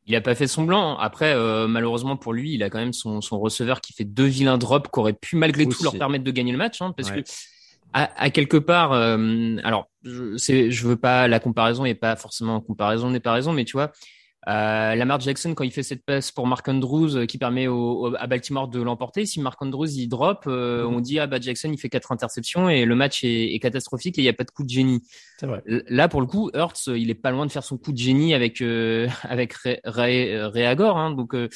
[0.05, 0.97] Il a pas fait semblant.
[0.97, 4.25] Après, euh, malheureusement pour lui, il a quand même son, son receveur qui fait deux
[4.25, 5.77] vilains drops qui auraient pu malgré Aussi.
[5.77, 7.23] tout leur permettre de gagner le match, hein, parce Ouais.
[7.23, 7.29] que
[7.93, 12.15] à, à quelque part, euh, alors je, c'est, je veux pas la comparaison et pas
[12.17, 13.91] forcément comparaison n'est pas raison, mais tu vois,
[14.49, 18.07] euh, Lamar Jackson quand il fait cette passe pour Mark Andrews euh, qui permet au,
[18.09, 20.93] au- à Baltimore de l'emporter, si Mark Andrews il drop, euh, Mhm.
[20.95, 24.17] on dit ah bah Jackson il fait quatre interceptions et le match est, est catastrophique
[24.17, 25.01] et il y a pas de coup de génie.
[25.41, 25.61] Vrai.
[25.65, 27.97] Là, pour le coup, Hurts, euh, il est pas loin de faire son coup de
[27.97, 30.97] génie avec euh, avec Ré- Ré- Réagor.
[30.97, 31.47] Hein, donc, euh,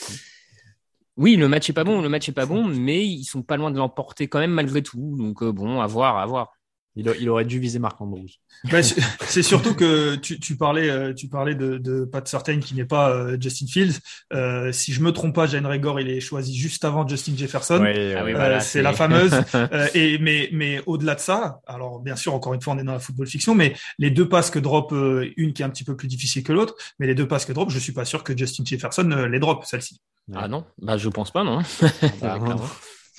[1.18, 3.58] oui, le match est pas bon, le match est pas bon, mais ils sont pas
[3.58, 5.16] loin de l'emporter quand même malgré tout.
[5.18, 6.52] Donc, bon, à voir, à voir.
[7.00, 8.26] Il, a- il aurait dû viser Marc Andrews.
[8.72, 12.74] Bah, c'est surtout que tu, tu parlais, euh, tu parlais de, de Pat Certain qui
[12.74, 14.00] n'est pas euh, Justin Fields.
[14.34, 17.80] Euh, si je me trompe pas, Jane Rigor, il est choisi juste avant Justin Jefferson.
[17.84, 19.32] Oui, voilà, c'est la fameuse.
[19.54, 22.84] Euh, et mais mais au-delà de ça, alors bien sûr encore une fois on est
[22.84, 25.70] dans la football fiction, mais les deux passes que drop euh, une qui est un
[25.70, 28.06] petit peu plus difficile que l'autre, mais les deux passes que drop, je suis pas
[28.06, 30.00] sûr que Justin Jefferson euh, les drop celle-ci.
[30.34, 31.62] Ah non, bah je pense pas non.
[32.24, 32.38] Ah,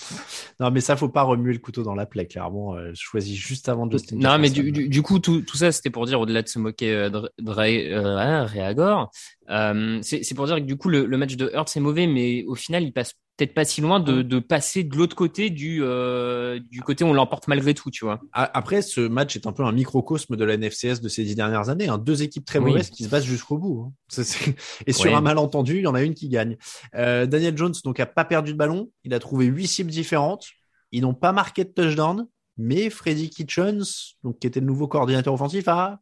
[0.61, 0.71] non.
[0.71, 2.75] Mais ça, faut pas remuer le couteau dans la plaie, clairement.
[2.75, 5.91] Euh, choisis juste avant Justin Non, mais du, du, du coup, tout, tout ça, c'était
[5.91, 9.11] pour dire, au-delà de se moquer euh, de, de Ré- euh, Réagor,
[9.51, 12.07] euh, c'est c'est pour dire que du coup, le, le match de Hurts est mauvais,
[12.07, 15.49] mais au final, il passe peut-être pas si loin de, de passer de l'autre côté
[15.49, 18.21] du, euh, du côté où on l'emporte malgré tout, tu vois.
[18.33, 21.69] Après, ce match est un peu un microcosme de la NFCS de ces dix dernières
[21.69, 21.89] années.
[21.89, 21.99] hein.
[21.99, 22.73] Deux équipes très Oui.
[22.73, 23.87] mauvaises qui se battent jusqu'au bout.
[23.89, 23.93] hein.
[24.09, 24.23] Ça,
[24.87, 25.15] Et sur Ouais.
[25.17, 26.57] un malentendu, il y en a une qui gagne.
[26.97, 28.91] Euh, Daniel Jones donc a pas perdu de ballon.
[29.05, 30.45] Il a trouvé huit cibles différentes.
[30.91, 32.27] Ils n'ont pas marqué de touchdown,
[32.57, 36.01] mais Freddy Kitchens, donc qui était le nouveau coordinateur offensif, a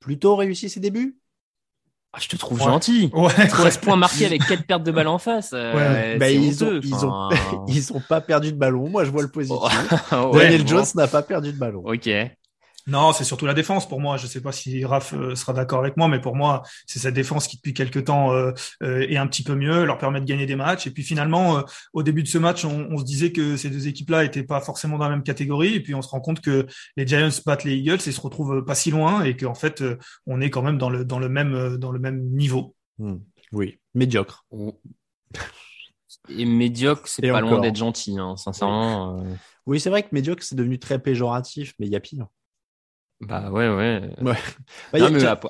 [0.00, 1.16] plutôt réussi ses débuts.
[2.14, 2.64] Ah, je te trouve Ouais.
[2.66, 3.10] gentil.
[3.14, 3.48] Ouais.
[3.48, 5.52] 13 points marqués avec 4 pertes de balles en face.
[5.54, 6.18] euh, Ouais.
[6.18, 7.28] Bah, ils, ont, ils, ont,
[7.68, 8.88] ils ont pas perdu de ballon.
[8.90, 9.56] Moi, je vois le positif.
[10.12, 10.68] Ouais, Daniel.
[10.68, 11.82] Jones n'a pas perdu de ballon.
[11.86, 12.08] Ok.
[12.88, 14.16] Non, c'est surtout la défense pour moi.
[14.16, 17.14] Je sais pas si Raph euh, sera d'accord avec moi, mais pour moi, c'est cette
[17.14, 18.52] défense qui depuis quelques temps euh,
[18.82, 20.86] euh, est un petit peu mieux, leur permet de gagner des matchs.
[20.88, 21.62] Et puis finalement, euh,
[21.92, 24.60] au début de ce match, on, on se disait que ces deux équipes-là étaient pas
[24.60, 25.74] forcément dans la même catégorie.
[25.74, 26.66] Et puis on se rend compte que
[26.96, 29.96] les Giants battent les Eagles et se retrouvent pas si loin, et qu'en fait, euh,
[30.26, 32.74] on est quand même dans le dans le même dans le même niveau.
[32.98, 33.18] Hmm.
[33.52, 34.44] Oui, médiocre.
[36.28, 37.50] Et médiocre, c'est pas encore.
[37.50, 39.20] loin d'être gentil, hein, sincèrement.
[39.20, 39.34] euh,
[39.66, 42.26] Oui, c'est vrai que médiocre, c'est devenu très péjoratif, mais il y a pire.
[43.22, 44.10] Bah ouais, ouais.
[44.20, 44.34] Ouais.
[44.92, 45.40] Bah, Non, a-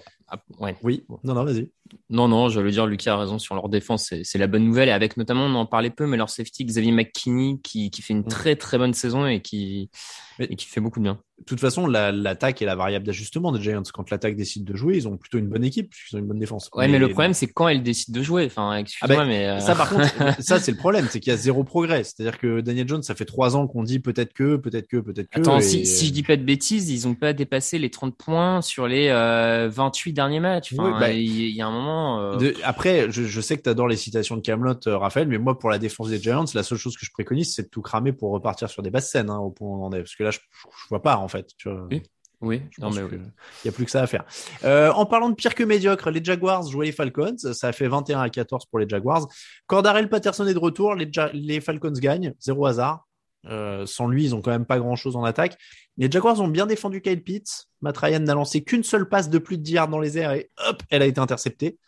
[0.61, 0.77] ouais.
[0.83, 1.71] Oui, non, non, vas-y.
[2.09, 4.89] Non, non, je veux dire, Lucas a raison sur leur défense, c'est la bonne nouvelle.
[4.89, 8.15] Et avec notamment, on en parlait peu, mais leur safety, Xavier McKinney, qui, qui fait
[8.15, 8.29] une Mm.
[8.29, 9.91] très très bonne saison et qui,
[10.39, 11.21] Mais- et qui fait beaucoup de bien.
[11.39, 13.83] De toute façon, la- l'attaque est la variable d'ajustement des Giants.
[13.93, 16.39] Quand l'attaque décide de jouer, ils ont plutôt une bonne équipe, puisqu'ils ont une bonne
[16.39, 16.71] défense.
[16.73, 18.45] Ouais, mais, le problème, c'est quand elle décide de jouer.
[18.47, 19.49] Enfin, excuse-moi, Ah ben, mais.
[19.49, 20.05] euh, Ça, par contre,
[20.41, 22.05] ça, c'est le problème, c'est qu'il y a zéro progrès.
[22.05, 25.31] C'est-à-dire que Daniel Jones, ça fait trois ans qu'on dit peut-être que, peut-être que, peut-être
[25.31, 25.41] que.
[25.41, 28.17] Attends, et- si, si je dis pas de bêtises, ils ont pas dépassé les 30
[28.17, 30.75] points sur les euh, 28 derniers matchs.
[30.75, 32.21] Enfin, Oui, bah, il y, il y a un moment.
[32.21, 35.39] euh, De- après, je, je sais que tu adores les citations de Camelot, Raphaël, mais
[35.39, 37.83] moi, pour la défense des Giants, la seule chose que je préconise, c'est de tout
[37.83, 39.99] cramer pour repartir sur des basses scènes, hein, au point où on en est.
[39.99, 41.49] Parce que là, je, je vois pas, en fait.
[41.59, 41.87] Tu vois.
[41.91, 42.03] Oui.
[42.45, 43.21] Oui, non, mais que oui.
[43.65, 44.25] y a plus que ça à faire.
[44.65, 47.37] Euh, en parlant de pire que médiocre, les Jaguars jouaient les Falcons.
[47.39, 49.29] Ça a fait 21 à 14 pour les Jaguars.
[49.69, 50.97] Cordarel Patterson est de retour.
[50.97, 52.35] Les, Ja- les Falcons gagnent.
[52.41, 53.07] Zéro hasard.
[53.47, 55.57] Euh, sans lui, ils ont quand même pas grand chose en attaque.
[55.99, 57.69] Les Jaguars ont bien défendu Kyle Pitts.
[57.81, 60.33] Matt Ryan n'a lancé qu'une seule passe de plus de 10 yards dans les airs
[60.33, 61.79] et hop, elle a été interceptée.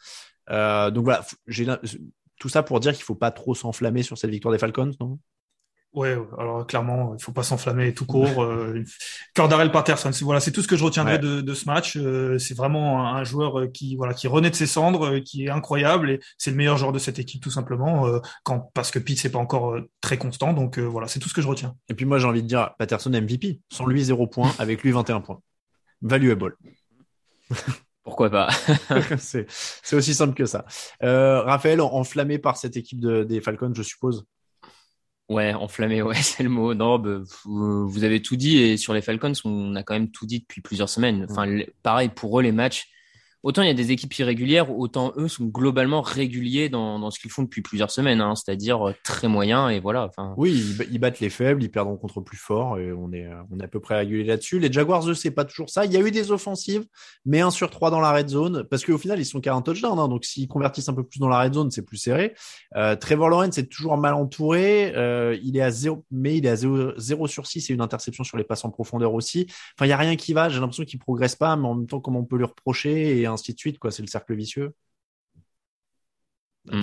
[0.50, 1.66] Euh, donc voilà, j'ai
[2.38, 5.18] tout ça pour dire qu'il faut pas trop s'enflammer sur cette victoire des Falcons, non?
[5.94, 8.24] Ouais, alors clairement, il faut pas s'enflammer tout court.
[8.44, 8.82] Euh,
[9.34, 11.96] Cordarel Patterson, c'est voilà, c'est tout ce que je retiendrai de, de, ce match.
[11.96, 15.50] Euh, c'est vraiment un, joueur qui voilà, qui renaît de ses cendres, euh, qui est
[15.50, 18.06] incroyable et c'est le meilleur joueur de cette équipe tout simplement.
[18.06, 21.34] Euh, quand parce que Pete c'est pas encore très constant, donc voilà, c'est tout ce
[21.34, 21.74] que je retiens.
[21.88, 24.90] Et puis moi j'ai envie de dire Patterson MVP, sans lui 0 points, avec lui
[24.90, 25.40] 21 points,
[26.02, 26.56] valuable.
[28.02, 28.50] Pourquoi pas?
[29.18, 29.46] C'est
[29.92, 30.66] aussi simple que ça.
[31.00, 34.26] Raphaël, enflammé par cette équipe de, des Falcons, je suppose?
[35.28, 36.74] Ouais, enflammé, ouais, c'est le mot.
[36.74, 40.26] Non, bah, vous, avez tout dit et sur les Falcons, on a quand même tout
[40.26, 41.26] dit depuis plusieurs semaines.
[41.30, 41.46] Enfin,
[41.82, 42.88] pareil pour eux, les matchs,
[43.44, 47.20] autant il y a des équipes irrégulières, autant eux sont globalement réguliers dans, dans ce
[47.20, 50.10] qu'ils font depuis plusieurs semaines, hein, c'est-à-dire euh, très moyens et voilà.
[50.36, 53.64] Oui, ils, battent les faibles, ils perdent contre plus fort et on est, on est
[53.64, 54.58] à peu près régulier là-dessus.
[54.58, 55.84] Les Jaguars, eux, c'est pas toujours ça.
[55.84, 56.86] Il y a eu des offensives,
[57.26, 59.62] mais un sur trois dans la red zone parce qu'au final, ils sont qu'à un
[59.62, 62.34] touchdown, hein, donc s'ils convertissent un peu plus dans la red zone, c'est plus serré.
[62.76, 66.50] Euh, Trevor Lawrence est toujours mal entouré, euh, il est à 0, mais il est
[66.50, 69.46] à 0, sur 6 et une interception sur les passes en profondeur aussi.
[69.76, 70.48] Enfin, il y a rien qui va.
[70.48, 73.26] J'ai l'impression qu'il progresse pas, mais en même temps, comment on peut lui reprocher et
[73.34, 73.90] ainsi de suite, quoi.
[73.90, 74.74] C'est le cercle vicieux.
[76.66, 76.80] Mm.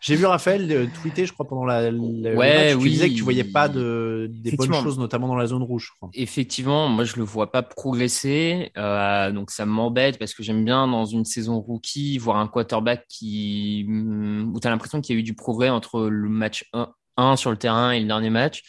[0.00, 3.22] J'ai vu, Raphaël euh, tweeter, je crois, pendant la, ouais, match, tu disais que tu
[3.22, 5.92] voyais pas de, des bonnes choses, notamment dans la zone rouge.
[6.14, 10.86] Effectivement, moi je le vois pas progresser, euh, donc ça m'embête parce que j'aime bien
[10.86, 15.18] dans une saison rookie voir un quarterback qui mm, où tu as l'impression qu'il y
[15.18, 18.30] a eu du progrès entre le match 1, 1 sur le terrain et le dernier
[18.30, 18.62] match.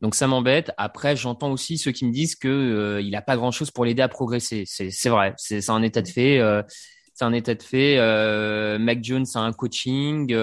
[0.00, 0.72] Donc ça m'embête.
[0.76, 3.84] Après, j'entends aussi ceux qui me disent que euh, il a pas grand chose pour
[3.84, 4.64] l'aider à progresser.
[4.66, 6.38] C'est vrai, c'est un état de fait.
[6.38, 6.62] Euh,
[7.14, 7.96] c'est un état de fait.
[7.98, 10.36] Euh, Mac Jones a un coaching,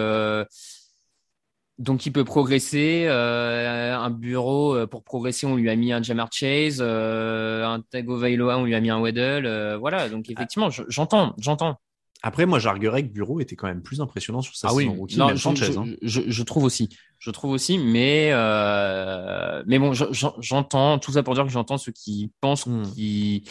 [1.77, 3.07] donc il peut progresser.
[3.07, 8.73] un bureau pour progresser, on lui a mis un Jamar Chase, un Tagovailoa, on lui
[8.73, 9.77] a mis un Weddle.
[9.79, 11.77] voilà, donc effectivement, j'entends, j'entends.
[12.25, 14.97] Après, moi, j'arguerais que Bureau était quand même plus impressionnant sur sa ah saison oui.
[14.97, 15.19] rookie.
[15.19, 15.85] Non, je, hein.
[16.01, 16.87] je, je, trouve aussi.
[17.19, 21.91] Je trouve aussi, mais euh, mais bon, j'entends tout ça pour dire que j'entends ceux
[21.91, 22.83] qui pensent hmm.
[22.93, 23.43] qu'il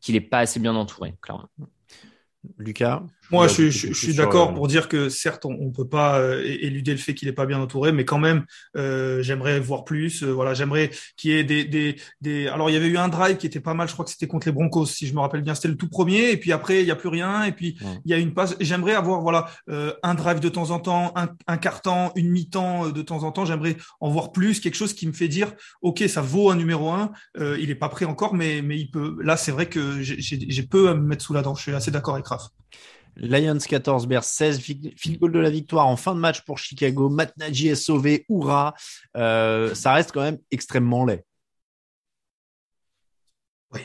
[0.00, 1.48] qu'il est pas assez bien entouré, clairement.
[2.56, 3.02] Lucas?
[3.30, 6.42] Moi, je, je, suis d'accord euh, pour dire que certes, on, ne peut pas euh,
[6.44, 8.44] éluder le fait qu'il est pas bien entouré, mais quand même,
[8.76, 10.22] euh, j'aimerais voir plus.
[10.22, 12.48] Euh, voilà, j'aimerais qu'il y ait des, des, des.
[12.48, 13.88] Alors, il y avait eu un drive qui était pas mal.
[13.88, 15.54] Je crois que c'était contre les Broncos, si je me rappelle bien.
[15.54, 18.10] C'était le tout premier, et puis après, il y a plus rien, et puis il
[18.10, 18.56] y a une passe.
[18.60, 19.50] J'aimerais avoir voilà
[20.02, 23.44] un drive de temps en temps, un, un temps une mi-temps de temps en temps.
[23.44, 25.52] J'aimerais en voir plus, quelque chose qui me fait dire,
[25.82, 27.12] ok, ça vaut un numéro un.
[27.38, 29.16] il est pas prêt encore, mais mais il peut.
[29.22, 31.54] Là, c'est vrai que j'ai peu à me mettre sous la dent.
[31.54, 32.48] Je suis assez d'accord avec Raph.
[33.20, 37.08] Lions 14, Bears 16, field goal de la victoire en fin de match pour Chicago.
[37.10, 38.74] Matt Nagy est sauvé, hurrah.
[39.16, 41.24] Euh, ça reste quand même extrêmement laid.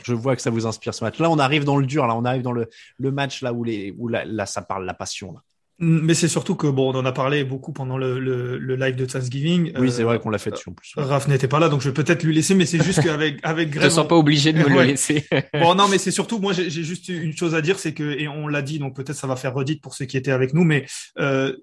[0.02, 1.18] Je vois que ça vous inspire ce match.
[1.18, 2.06] Là, on arrive dans le dur.
[2.06, 2.68] Là, on arrive dans le,
[2.98, 5.32] le match là où, les, où là, ça parle la passion.
[5.32, 5.42] Là.
[5.78, 8.96] Mais c'est surtout que bon, on en a parlé beaucoup pendant le, le, le live
[8.96, 9.72] de Thanksgiving.
[9.78, 10.94] Oui, c'est vrai qu'on l'a fait dessus en plus.
[10.96, 13.70] Raph n'était pas là, donc je vais peut-être lui laisser, mais c'est juste qu'avec avec
[13.70, 13.82] Greg.
[13.82, 15.26] Je ne sens pas obligé de me le laisser.
[15.52, 18.26] bon, non, mais c'est surtout moi, j'ai juste une chose à dire, c'est que et
[18.26, 20.64] on l'a dit, donc peut-être ça va faire redite pour ceux qui étaient avec nous,
[20.64, 20.86] mais
[21.18, 21.54] euh,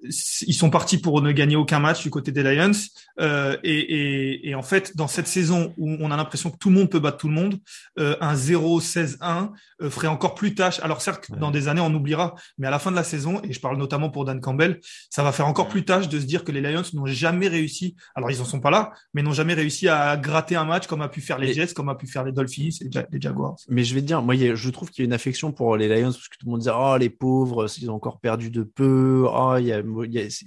[0.45, 2.71] ils sont partis pour ne gagner aucun match du côté des Lions.
[3.19, 6.69] Euh, et, et, et, en fait, dans cette saison où on a l'impression que tout
[6.69, 7.59] le monde peut battre tout le monde,
[7.99, 9.51] euh, un 0-16-1
[9.81, 10.79] euh, ferait encore plus tâche.
[10.79, 13.53] Alors certes, dans des années, on oubliera, mais à la fin de la saison, et
[13.53, 14.79] je parle notamment pour Dan Campbell,
[15.09, 17.95] ça va faire encore plus tâche de se dire que les Lions n'ont jamais réussi.
[18.15, 21.01] Alors ils en sont pas là, mais n'ont jamais réussi à gratter un match comme
[21.01, 23.55] a pu faire les Jets, comme a pu faire les Dolphins et les Jaguars.
[23.69, 25.87] Mais je vais te dire, moi, je trouve qu'il y a une affection pour les
[25.87, 28.63] Lions parce que tout le monde dit oh les pauvres, ils ont encore perdu de
[28.63, 29.81] peu, oh il y a,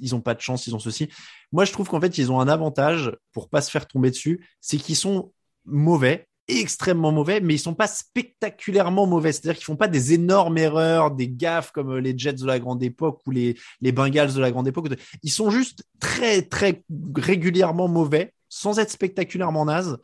[0.00, 1.08] ils ont pas de chance, ils ont ceci.
[1.52, 4.46] Moi, je trouve qu'en fait, ils ont un avantage pour pas se faire tomber dessus,
[4.60, 5.32] c'est qu'ils sont
[5.64, 9.32] mauvais extrêmement mauvais, mais ils sont pas spectaculairement mauvais.
[9.32, 12.58] C'est-à-dire qu'ils font pas des énormes erreurs, des gaffes comme euh, les Jets de la
[12.58, 14.88] grande époque ou les, les Bengals de la grande époque.
[15.22, 16.82] Ils sont juste très, très
[17.16, 19.98] régulièrement mauvais, sans être spectaculairement nazes.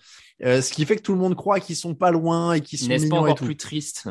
[0.45, 2.79] Euh, ce qui fait que tout le monde croit qu'ils sont pas loin et qu'ils
[2.79, 3.45] sont mignons pas encore et tout.
[3.45, 4.09] plus triste?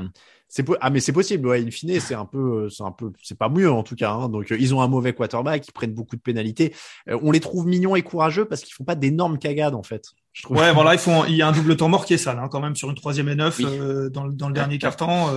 [0.47, 3.38] C'est ah mais c'est possible ouais in fine c'est un peu c'est un peu c'est
[3.38, 4.27] pas mieux en tout cas hein.
[4.27, 6.75] donc euh, ils ont un mauvais quarterback ils prennent beaucoup de pénalités
[7.07, 10.09] euh, on les trouve mignons et courageux parce qu'ils font pas d'énormes cagades en fait
[10.34, 10.57] je trouve.
[10.57, 12.47] ouais voilà ils font il y a un double temps mort qui est sale hein,
[12.49, 15.29] quand même sur une troisième et neuf euh, dans, dans le dernier quart temps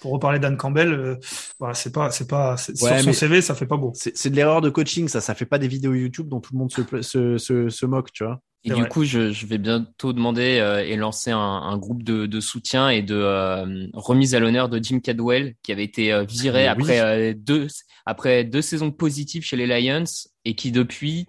[0.00, 1.18] pour reparler d'Anne Campbell
[1.58, 3.92] voilà c'est pas c'est pas sur son CV ça fait pas beau.
[3.94, 6.58] c'est de l'erreur de coaching ça ça fait pas des vidéos YouTube dont tout le
[6.58, 8.40] monde se se, se, se moque tu vois.
[8.64, 12.26] Et du coup, je, je, vais bientôt demander euh, et lancer un, un groupe de,
[12.26, 16.24] de, soutien et de euh, remise à l'honneur de Jim Cadwell, qui avait été euh,
[16.24, 17.68] viré après deux
[18.04, 20.04] après deux saisons positives chez les Lions
[20.44, 21.26] et qui depuis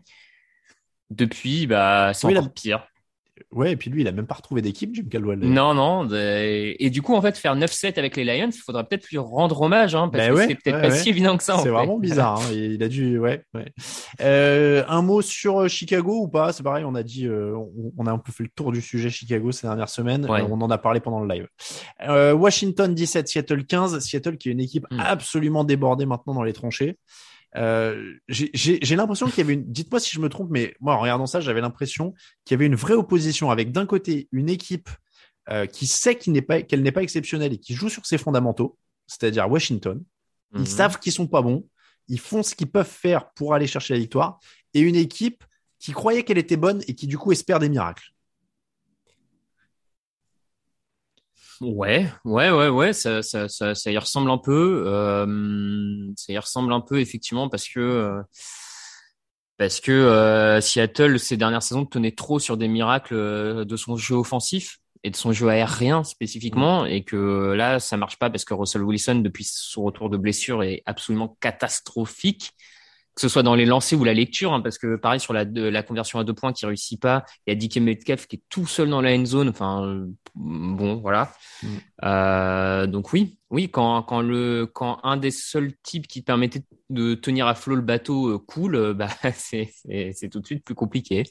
[1.09, 2.85] depuis bah c'est encore pire.
[3.51, 5.39] Ouais, et puis lui, il a même pas retrouvé d'équipe, Jim Caldwell.
[5.39, 6.05] Non, non.
[6.05, 9.17] de- Et du coup, en fait, faire 9-7 avec les Lions, il faudra peut-être lui
[9.17, 10.95] rendre hommage, hein, parce Ben que ouais, c'est peut-être ouais, pas ouais.
[10.97, 11.57] si évident que ça.
[11.57, 11.69] C'est fait.
[11.69, 12.39] vraiment bizarre.
[12.41, 12.51] hein.
[12.53, 13.43] Il a dû, ouais.
[13.53, 13.65] ouais.
[14.21, 16.53] Euh, un mot sur euh, Chicago ou pas?
[16.53, 17.55] C'est pareil, on a dit, euh,
[17.97, 20.25] on, a un peu fait le tour du sujet Chicago ces dernières semaines.
[20.25, 21.47] Euh, on en a parlé pendant le live.
[22.07, 23.99] Euh, Washington 17, Seattle 15.
[23.99, 24.99] Seattle qui est une équipe Hmm.
[24.99, 26.97] absolument débordée maintenant dans les tranchées.
[27.57, 29.65] Euh, j'ai l'impression qu'il y avait une.
[29.65, 32.13] Dites-moi si je me trompe, mais moi en regardant ça, j'avais l'impression
[32.45, 34.89] qu'il y avait une vraie opposition avec d'un côté une équipe
[35.49, 38.17] euh, qui sait qu'il n'est pas qu'elle n'est pas exceptionnelle et qui joue sur ses
[38.17, 38.77] fondamentaux,
[39.07, 40.01] c'est-à-dire Washington.
[40.51, 40.61] Mhm.
[40.61, 41.67] Ils savent qu'ils sont pas bons.
[42.07, 44.39] Ils font ce qu'ils peuvent faire pour aller chercher la victoire.
[44.73, 45.43] Et une équipe
[45.79, 48.10] qui croyait qu'elle était bonne et qui du coup espère des miracles.
[51.61, 54.83] Ouais, ouais, ouais, ouais, ça, ça, ça, ça y ressemble un peu.
[54.87, 58.23] Euh, ça y ressemble un peu effectivement parce que euh,
[59.57, 63.95] parce que euh, Seattle ces dernières saisons tenait trop sur des miracles euh, de son
[63.95, 68.45] jeu offensif et de son jeu aérien spécifiquement et que là ça marche pas parce
[68.45, 72.51] que Russell Wilson depuis son retour de blessure est absolument catastrophique
[73.15, 75.45] que ce soit dans les lancers ou la lecture, hein, parce que pareil sur la,
[75.45, 78.37] de- la conversion à deux points qui réussit pas, il y a DK Metcalf qui
[78.37, 79.49] est tout seul dans la end zone.
[79.49, 81.33] Enfin, euh, bon, voilà.
[81.61, 81.67] Mm.
[82.05, 87.15] Euh, donc oui, oui, quand, quand le quand un des seuls types qui permettait de
[87.15, 89.69] tenir à flot le bateau euh, coule, euh, bah c'est
[90.31, 91.23] tout de suite plus compliqué.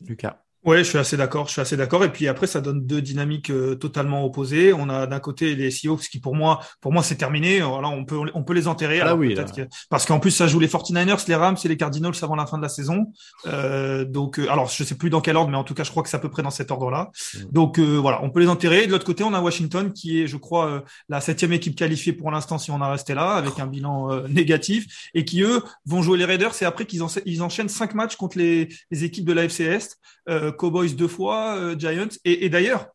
[0.00, 0.45] Lucas.
[0.66, 2.02] Ouais, je suis assez d'accord, je suis assez d'accord.
[2.02, 4.72] Et puis après, ça donne deux dynamiques euh, totalement opposées.
[4.72, 7.60] On a d'un côté les Seahawks qui, pour moi, pour moi, c'est terminé.
[7.60, 9.00] Voilà, on peut, on peut les enterrer.
[9.00, 12.14] Ah oui, que- parce qu'en plus, ça joue les 49ers, les Rams et les Cardinals
[12.20, 13.12] avant la fin de la saison.
[13.46, 15.90] Euh, donc, euh, alors, je sais plus dans quel ordre, mais en tout cas, je
[15.92, 17.10] crois que c'est à peu près dans cet ordre-là.
[17.34, 17.38] Mm.
[17.52, 18.82] Donc, euh, voilà, on peut les enterrer.
[18.82, 21.76] Et de l'autre côté, on a Washington qui est, je crois, euh, la septième équipe
[21.76, 25.62] qualifiée pour l'instant, si on en resté là, avec un bilan négatif, et qui eux
[25.84, 26.54] vont jouer les Raiders.
[26.54, 29.96] C'est après qu'ils en- ils enchaînent cinq matchs contre les, les équipes de l'AFC Est
[30.28, 32.08] euh, Cowboys deux fois, euh, Giants.
[32.24, 32.88] Et, et d'ailleurs,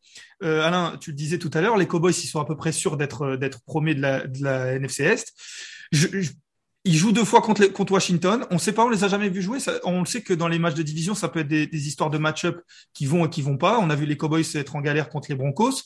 [0.43, 2.72] euh, Alain, tu le disais tout à l'heure, les Cowboys, ils sont à peu près
[2.72, 5.34] sûrs d'être euh, d'être premiers de la, de la NFC Est.
[5.91, 6.32] Je, je-
[6.84, 8.45] ils jouent deux fois contre, les- contre Washington.
[8.49, 9.59] On ne sait pas, on les a jamais vus jouer.
[9.59, 11.88] Ça- on le sait que dans les matchs de division, ça peut être des, des
[11.88, 12.59] histoires de match-up
[12.93, 13.78] qui vont et qui vont pas.
[13.80, 15.84] On a vu les Cowboys être en galère contre les Broncos.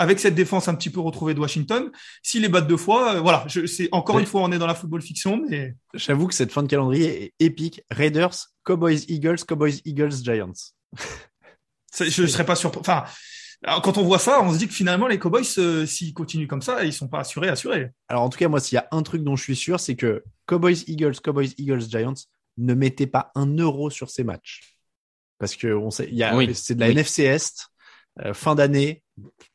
[0.00, 1.90] Avec cette défense un petit peu retrouvée de Washington,
[2.22, 4.22] s'ils les battent deux fois, euh, voilà, je, c'est encore Ouais.
[4.22, 7.24] une fois, on est dans la football fiction, mais J'avoue que cette fin de calendrier
[7.24, 7.82] est épique.
[7.90, 10.52] Raiders, Cowboys, Eagles, Cowboys, Eagles, Giants.
[11.98, 12.80] Je ne serais pas surpris.
[12.80, 13.04] Enfin,
[13.64, 16.46] alors, quand on voit ça, on se dit que finalement, les Cowboys, euh, s'ils continuent
[16.46, 17.90] comme ça, ils sont pas assurés, assurés.
[18.08, 19.96] Alors en tout cas, moi, s'il y a un truc dont je suis sûr, c'est
[19.96, 22.14] que Cowboys, Eagles, Cowboys, Eagles, Giants
[22.56, 24.76] ne mettez pas un euro sur ces matchs.
[25.38, 26.54] Parce que on sait, il y a, Oui.
[26.54, 26.92] c'est de la Oui.
[26.92, 27.66] NFC Est,
[28.24, 29.02] euh, fin d'année,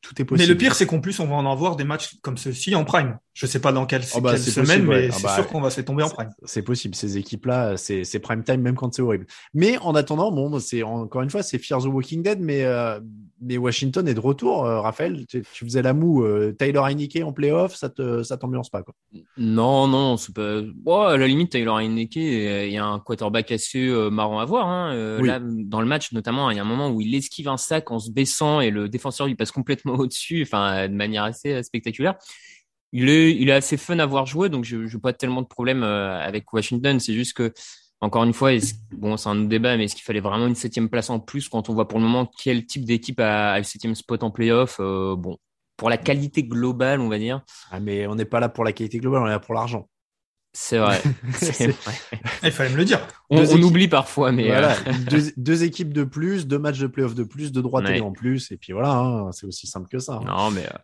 [0.00, 0.48] tout est Mais possible.
[0.52, 3.18] le pire, c'est qu'en plus, on va en avoir des matchs comme ceux-ci en prime.
[3.32, 5.00] Je sais pas dans quelle, Oh bah, quelle semaine, possible, ouais.
[5.02, 6.30] mais Ah c'est bah, sûr qu'on va se les tomber en prime.
[6.44, 9.26] C'est possible, ces équipes-là, c'est prime time même quand c'est horrible.
[9.54, 13.00] Mais en attendant, bon, c'est encore une fois, c'est Fear the Walking Dead, mais euh,
[13.40, 14.64] mais Washington est de retour.
[14.64, 18.36] euh, Raphaël, tu, tu faisais la moue, euh, Tyler Heineke en playoff, ça te ça
[18.36, 18.94] t'ambiance pas quoi?
[19.36, 20.60] Non, non, c'est pas.
[20.76, 24.38] Bon, à la limite, Taylor Heineke, euh, il y a un quarterback assez euh, marrant
[24.38, 24.68] à voir.
[24.68, 24.92] Hein.
[24.94, 25.26] Euh, Oui.
[25.28, 27.90] Là, dans le match, notamment, il y a un moment où il esquive un sac
[27.90, 31.62] en se baissant et le défenseur lui passe complètement au-dessus, enfin, de manière assez euh,
[31.62, 32.14] spectaculaire.
[32.92, 35.48] Il est, il est assez fun à voir jouer, donc je n'ai pas tellement de
[35.48, 37.00] problème euh, avec Washington.
[37.00, 37.52] C'est juste que,
[38.00, 38.52] encore une fois,
[38.92, 41.68] bon, c'est un débat, mais est-ce qu'il fallait vraiment une septième place en plus quand
[41.68, 44.76] on voit pour le moment quel type d'équipe a, a le septième spot en playoff
[44.80, 45.38] Euh, Bon,
[45.76, 48.72] pour la qualité globale, on va dire, Ah, mais on n'est pas là pour la
[48.72, 49.88] qualité globale, on est là pour l'argent.
[50.60, 51.00] c'est vrai.
[51.34, 51.94] Vrai.
[52.44, 53.00] Il fallait me le dire.
[53.30, 56.58] On, Deux on équipes- oublie parfois, mais voilà, euh, deux, deux équipes de plus, deux
[56.58, 58.06] matchs de playoff de plus, deux droits télé Ouais.
[58.06, 60.20] en plus, et puis voilà, hein, c'est aussi simple que ça.
[60.22, 60.24] hein.
[60.26, 60.78] non, mais euh,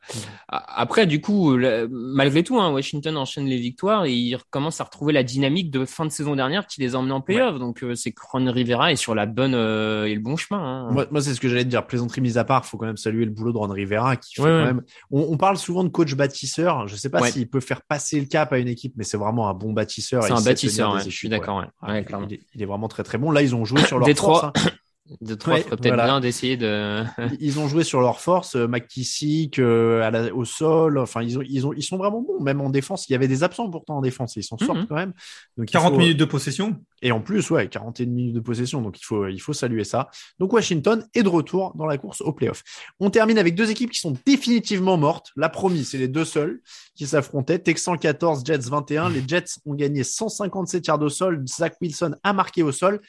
[0.49, 4.85] après, du coup, le- malgré tout, hein, Washington enchaîne les victoires et il recommence à
[4.85, 7.59] retrouver la dynamique de fin de saison dernière qui les a emmenés en playoff.
[7.59, 10.59] Donc, euh, c'est que Ron Rivera est sur la bonne euh, et le bon chemin.
[10.89, 10.91] hein.
[10.91, 11.87] Moi, moi, c'est ce que j'allais te dire.
[11.87, 14.43] Plaisanterie mise à part, faut quand même saluer le boulot de Ron Rivera qui fait
[14.43, 14.64] Ouais, quand ouais.
[14.64, 14.83] même.
[15.11, 16.89] On, on parle souvent de coach bâtisseur.
[16.89, 17.31] Je sais pas Ouais.
[17.31, 20.23] s'il peut faire passer le cap à une équipe, mais c'est vraiment un bon bâtisseur.
[20.25, 21.65] C'est un bâtisseur, ouais, je suis d'accord.
[21.87, 22.05] Ouais.
[22.55, 23.31] Il est vraiment très très bon.
[23.31, 24.53] Là, ils ont joué sur leur Détroit.
[24.55, 24.67] force.
[24.67, 24.71] hein.
[25.21, 26.05] De trois, Ouais, peut-être voilà.
[26.05, 27.03] bien d'essayer de.
[27.41, 28.55] Ils ont joué sur leur force.
[28.57, 30.99] euh, McKissick euh, à la- au sol.
[30.99, 32.41] Enfin, ils ont, ils ont, ils sont vraiment bons.
[32.43, 34.37] Même en défense, il y avait des absents pourtant en défense.
[34.37, 34.87] et Ils s'en sortent Mhm.
[34.87, 35.13] quand même.
[35.57, 36.77] Donc, il 40 faut- minutes de possession.
[37.03, 40.09] Et en plus, ouais, 41 minutes de possession, donc il faut, il faut saluer ça.
[40.39, 42.63] Donc Washington est de retour dans la course au playoff.
[43.01, 45.31] On termine avec deux équipes qui sont définitivement mortes.
[45.35, 46.61] La promise, c'est les deux seuls
[46.95, 47.59] qui s'affrontaient.
[47.59, 49.09] Texans 14, Jets 21.
[49.09, 51.43] Les Jets ont gagné 157 yards au sol.
[51.47, 53.01] Zach Wilson a marqué au sol.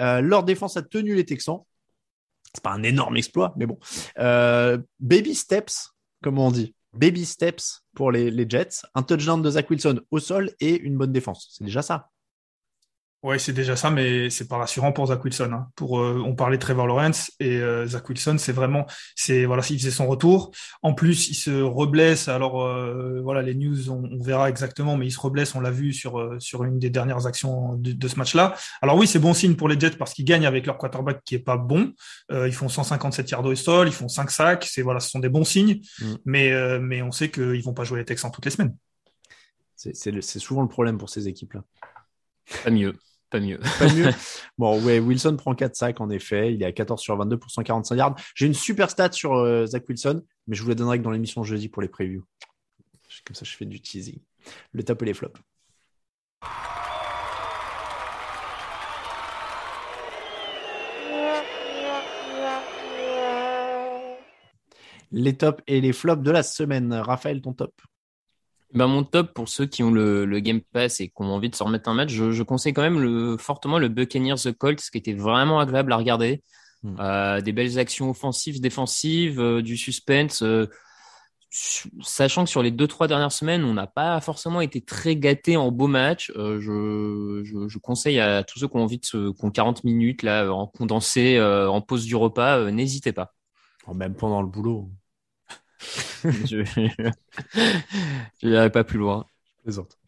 [0.00, 1.60] Euh, leur défense a tenu les Texans.
[2.54, 3.78] C'est pas un énorme exploit, mais bon.
[4.18, 5.90] Euh, baby steps,
[6.22, 6.74] comme on dit.
[6.92, 8.82] Baby steps pour les, les Jets.
[8.94, 11.48] Un touchdown de Zach Wilson au sol et une bonne défense.
[11.52, 12.09] C'est déjà ça.
[13.22, 15.50] Ouais, c'est déjà ça, mais c'est pas rassurant pour Zach Wilson.
[15.52, 15.68] Hein.
[15.76, 19.62] Pour, euh, on parlait de Trevor Lawrence et euh, Zach Wilson, c'est vraiment, c'est voilà,
[19.62, 20.52] s'il faisait son retour.
[20.82, 22.28] En plus, il se reblesse.
[22.28, 25.54] Alors euh, voilà, les news, on, on, verra exactement, mais il se reblesse.
[25.54, 28.54] On l'a vu sur sur une des dernières actions de, de ce match-là.
[28.80, 31.34] Alors oui, c'est bon signe pour les Jets parce qu'ils gagnent avec leur quarterback qui
[31.34, 31.92] est pas bon.
[32.30, 34.64] ils font 157 yards au sol, ils font 5 sacs.
[34.64, 35.82] C'est voilà, ce sont des bons signes.
[36.00, 36.14] Mm.
[36.24, 38.74] Mais mais on sait qu'ils vont pas jouer les Texans toutes les semaines.
[39.76, 41.64] C'est souvent le problème pour ces équipes-là.
[42.64, 42.94] Pas mieux.
[43.30, 43.58] Pas mieux.
[43.78, 44.10] Pas mieux.
[44.58, 46.52] Bon, ouais, Wilson prend 4 sacs, en effet.
[46.52, 48.16] Il est à 14 sur 22 pour 145 yards.
[48.34, 51.10] J'ai une super stat sur euh, Zach Wilson, mais je vous la donnerai que dans
[51.10, 52.24] l'émission jeudi pour les previews.
[53.24, 54.18] Comme ça, je fais du teasing.
[54.72, 55.40] Le top et les flops.
[65.12, 66.92] Les tops et les flops de la semaine.
[66.94, 67.72] Raphaël, ton top
[68.72, 71.50] ben, mon top pour ceux qui ont le, le, Game Pass et qui ont envie
[71.50, 74.52] de se remettre un match, je, je conseille quand même le, fortement le Buccaneers The
[74.52, 76.42] Colts, qui était vraiment agréable à regarder.
[76.82, 76.96] Hmm.
[76.98, 80.42] Euh, des belles actions offensives, défensives, euh, du suspense.
[80.42, 80.66] Euh,
[82.00, 85.56] sachant que sur les deux trois dernières semaines, on n'a pas forcément été très gâtés
[85.56, 86.32] en beau match.
[86.36, 89.82] Je, je, je, conseille à tous ceux qui ont envie de se, qui ont 40
[89.82, 93.34] minutes là en condensé, en pause du repas, n'hésitez pas.
[93.92, 94.92] Même pendant le boulot.
[96.24, 96.64] je
[98.46, 99.26] n'irai pas plus loin.
[99.62, 99.98] plaisante.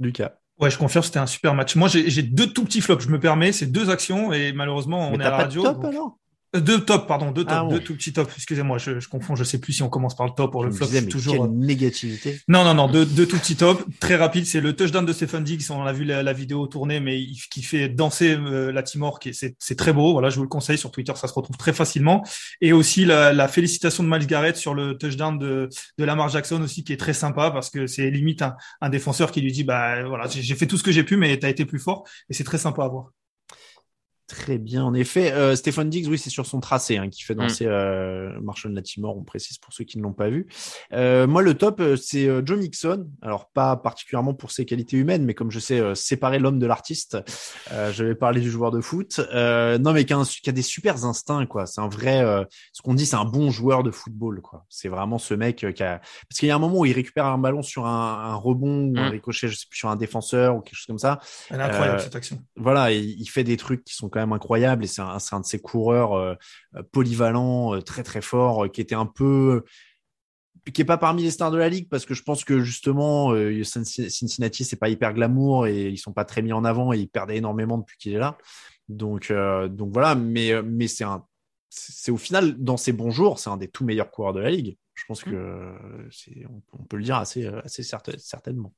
[0.00, 0.32] Lucas.
[0.58, 1.76] Ouais, je confirme, c'était un super match.
[1.76, 3.52] Moi, j'ai deux tout petits flops, je me permets.
[3.52, 5.62] C'est deux actions et malheureusement, on est à la radio.
[5.62, 6.18] top, alors?
[6.56, 8.30] Euh, deux top, pardon, deux top, ah deux tout petits top.
[8.34, 9.36] Excusez-moi, je, je, confonds.
[9.36, 10.86] Je sais plus si on commence par le top ou le flop.
[10.86, 12.40] Disais, toujours quelle négativité.
[12.48, 13.84] Non, non, non, deux, deux tout petits top.
[14.00, 15.70] Très rapide, c'est le touchdown de Stephen Diggs.
[15.70, 19.18] On a vu la, la vidéo tourner, mais il, qui fait danser euh, la Timor,
[19.20, 20.12] qui c'est, c'est très beau.
[20.12, 22.24] Voilà, je vous le conseille sur Twitter, ça se retrouve très facilement.
[22.60, 25.68] Et aussi la, la félicitation de Miles Garrett sur le touchdown de,
[25.98, 29.32] de Lamar Jackson aussi, qui est très sympa parce que c'est limite un, un défenseur
[29.32, 31.64] qui lui dit, bah voilà, j'ai fait tout ce que j'ai pu, mais t'as été
[31.64, 32.04] plus fort.
[32.30, 33.10] Et c'est très sympa à voir.
[34.28, 35.32] Très bien, en effet.
[35.32, 37.70] Euh, Stéphane Diggs, oui, c'est sur son tracé hein, qui fait danser mm.
[37.70, 40.46] euh, Marshall Latimore, on précise pour ceux qui ne l'ont pas vu.
[40.92, 43.08] Euh, moi, le top, euh, c'est euh, Joe Mixon.
[43.22, 47.16] Alors, pas particulièrement pour ses qualités humaines, mais comme je sais séparer l'homme de l'artiste,
[47.70, 49.18] je vais parler du joueur de foot.
[49.18, 51.64] non, mais qui a, qui a, des super instincts, quoi.
[51.64, 52.22] C'est un vrai,
[52.72, 54.66] ce qu'on dit, c'est un bon joueur de football, quoi.
[54.68, 56.00] C'est vraiment ce mec qui a...
[56.28, 58.88] Parce qu'il y a un moment où il récupère un ballon sur un, un rebond
[58.88, 59.12] ou un mm.
[59.12, 61.18] ricochet, je sais plus, sur un défenseur ou quelque chose comme ça.
[61.48, 62.42] Elle est incroyable, cette action.
[62.56, 66.34] Voilà, il fait des trucs qui sont incroyable et c'est un, de ces coureurs euh,
[66.92, 69.64] polyvalents, euh, très très fort, euh, qui était un peu
[70.74, 73.32] qui est pas parmi les stars de la ligue parce que je pense que justement
[73.64, 77.08] Cincinnati c'est pas hyper glamour et ils sont pas très mis en avant et ils
[77.08, 78.36] perdent énormément depuis qu'il est là.
[78.90, 81.24] Donc donc voilà, mais mais c'est un
[81.70, 84.50] c'est au final dans ses bons jours, c'est un des tout meilleurs coureurs de la
[84.50, 84.76] ligue.
[84.98, 85.30] Je pense mmh.
[85.30, 85.74] que
[86.10, 88.74] c'est, on, peut le dire assez, assez certainement.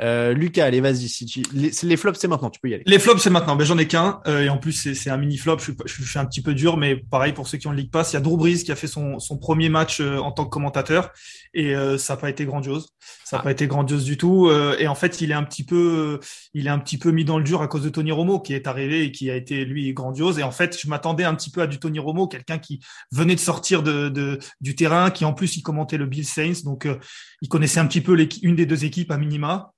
[0.00, 1.08] Euh, Lucas, allez, vas-y.
[1.08, 2.50] Si les, les, flops, c'est maintenant.
[2.50, 2.84] Tu peux y aller.
[2.86, 3.58] Les flops, c'est maintenant.
[3.58, 4.20] J'en ai qu'un.
[4.26, 5.58] Euh, et en plus, c'est, c'est un mini flop.
[5.58, 7.90] Je, je, suis un petit peu dur, mais pareil pour ceux qui ont le League
[7.90, 8.12] Pass.
[8.12, 10.44] Il y a Drew Brees qui a fait son, son premier match euh, en tant
[10.44, 11.12] que commentateur
[11.54, 12.88] et euh, ça n'a pas été grandiose.
[13.24, 13.44] Ça n'a ah.
[13.44, 14.48] pas été grandiose du tout.
[14.48, 16.20] Euh, et en fait, il est un petit peu,
[16.54, 18.54] il est un petit peu mis dans le dur à cause de Tony Romo qui
[18.54, 20.38] est arrivé et qui a été lui grandiose.
[20.38, 22.80] Et en fait, je m'attendais un petit peu à du Tony Romo, quelqu'un qui
[23.12, 26.62] venait de sortir de, de du terrain, qui en plus il commentait le Bill Saints,
[26.64, 26.98] donc euh,
[27.40, 29.72] il connaissait un petit peu une des deux équipes à minima.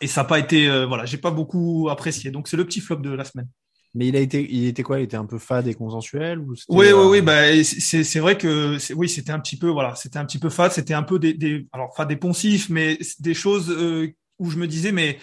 [0.00, 2.32] Et ça n'a pas été, euh, voilà, j'ai pas beaucoup apprécié.
[2.32, 3.48] Donc c'est le petit flop de la semaine.
[3.94, 4.98] Mais il a été, il était quoi?
[4.98, 7.20] Il était un peu fade et consensuel ou Oui, oui, oui.
[7.20, 10.48] Bah, c'est, c'est vrai que, oui, c'était un petit peu, voilà, c'était un petit peu
[10.48, 10.72] fade.
[10.72, 14.08] C'était un peu des, des alors fade et poncif, mais des choses euh,
[14.38, 15.18] où je me disais, mais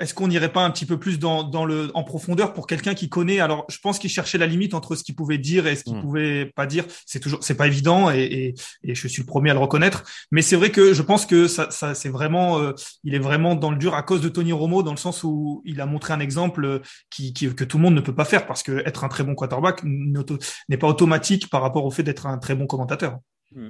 [0.00, 2.94] est-ce qu'on n'irait pas un petit peu plus dans, dans le, en profondeur pour quelqu'un
[2.94, 3.38] qui connaît?
[3.38, 5.96] Alors, je pense qu'il cherchait la limite entre ce qu'il pouvait dire et ce qu'il
[5.96, 6.02] hmm.
[6.02, 6.84] pouvait pas dire.
[7.06, 10.02] C'est toujours, c'est pas évident et, et, et, je suis le premier à le reconnaître.
[10.32, 12.72] Mais c'est vrai que je pense que ça, ça c'est vraiment, euh,
[13.04, 15.62] il est vraiment dans le dur à cause de Tony Romo dans le sens où
[15.64, 16.78] il a montré un exemple euh,
[17.10, 19.22] qui, qui que tout le monde ne peut pas faire parce que être un très
[19.22, 23.18] bon quarterback n'est pas automatique par rapport au fait d'être un très bon commentateur.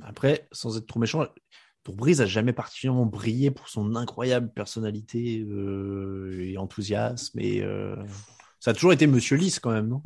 [0.03, 1.27] Après, sans être trop méchant,
[1.85, 7.39] pour Breeze a jamais particulièrement brillé pour son incroyable personnalité euh, et enthousiasme.
[7.39, 7.95] Et euh,
[8.59, 10.03] ça a toujours été Monsieur Lys quand même, non?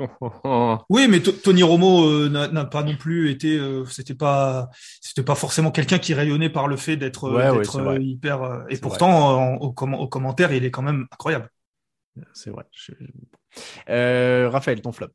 [0.90, 3.60] Oui, mais Tony Romo euh, n'a pas non plus été.
[3.88, 7.30] c'était pas, c'était pas forcément quelqu'un qui rayonnait par le fait d'être
[8.00, 8.64] hyper.
[8.68, 11.48] et pourtant, au, au, commentaire, il est quand même incroyable.
[12.32, 12.64] C'est vrai.
[13.86, 15.10] Raphaël, ton flop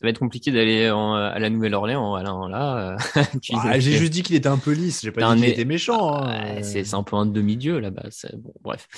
[0.00, 2.48] ça va être compliqué d'aller à la Nouvelle-Orléans, Alain.
[2.48, 3.22] Là, euh,
[3.52, 5.02] ah, j'ai juste dit qu'il était un peu lisse.
[5.02, 6.22] J'ai pas dit qu'il était méchant.
[6.22, 6.62] Hein.
[6.62, 8.08] c'est un peu un demi-dieu là-bas.
[8.38, 8.88] Bon, bref.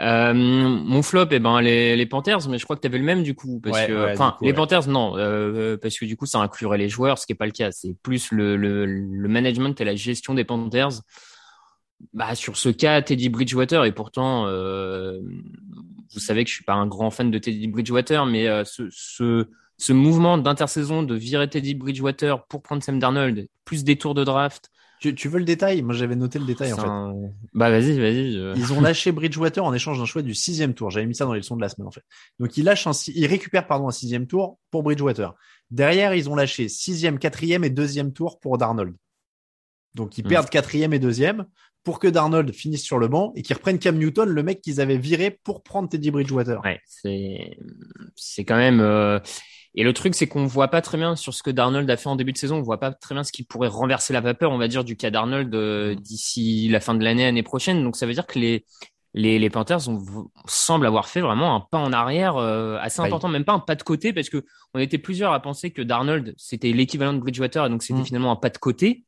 [0.00, 3.04] Euh, mon flop, eh ben les, les Panthers, mais je crois que tu avais le
[3.04, 6.40] même du coup, parce que, enfin, les Panthers, non, euh, parce que du coup, ça
[6.40, 7.70] inclurait les joueurs, ce qui est pas le cas.
[7.70, 11.02] C'est plus le, le, le management et la gestion des Panthers.
[12.12, 15.20] Bah, sur ce cas, Teddy Bridgewater, et pourtant, euh,
[16.12, 18.88] vous savez que je suis pas un grand fan de Teddy Bridgewater, mais euh, ce,
[18.90, 19.48] ce,
[19.78, 24.24] ce mouvement d'intersaison de virer Teddy Bridgewater pour prendre Sam Darnold, plus des tours de
[24.24, 24.70] draft.
[25.00, 25.82] Tu, tu veux le détail?
[25.82, 26.88] Moi, j'avais noté le détail en fait.
[27.54, 28.32] Bah vas-y, vas-y.
[28.32, 30.90] je- Ils ont lâché Bridgewater en échange d'un choix du sixième tour.
[30.90, 32.02] J'avais mis ça dans les leçons de la semaine en fait.
[32.40, 35.34] Donc ils lâchent un, ils récupèrent pardon un sixième tour pour Bridgewater.
[35.70, 38.94] Derrière, ils ont lâché sixième, quatrième et deuxième tour pour Darnold.
[39.94, 40.28] Donc ils Hmm.
[40.28, 41.46] perdent quatrième et deuxième
[41.84, 44.80] pour que Darnold finisse sur le banc et qu'ils reprennent Cam Newton, le mec qu'ils
[44.80, 46.60] avaient viré pour prendre Teddy Bridgewater.
[46.64, 47.56] Ouais, c'est
[48.16, 48.80] c'est quand même.
[48.80, 49.18] euh,
[49.74, 52.08] Et le truc, c'est qu'on voit pas très bien sur ce que Darnold a fait
[52.08, 52.56] en début de saison.
[52.56, 54.96] On voit pas très bien ce qui pourrait renverser la vapeur, on va dire, du
[54.96, 57.84] cas Darnold euh, d'ici la fin de l'année, année prochaine.
[57.84, 58.64] Donc ça veut dire que les
[59.14, 60.04] les, les Panthers ont,
[60.46, 63.58] semblent avoir fait vraiment un pas en arrière euh, assez Bah, important, même pas un
[63.58, 67.18] pas de côté, parce que on était plusieurs à penser que Darnold c'était l'équivalent de
[67.18, 68.04] Bridgewater, et donc c'était Mm.
[68.04, 69.04] finalement un pas de côté.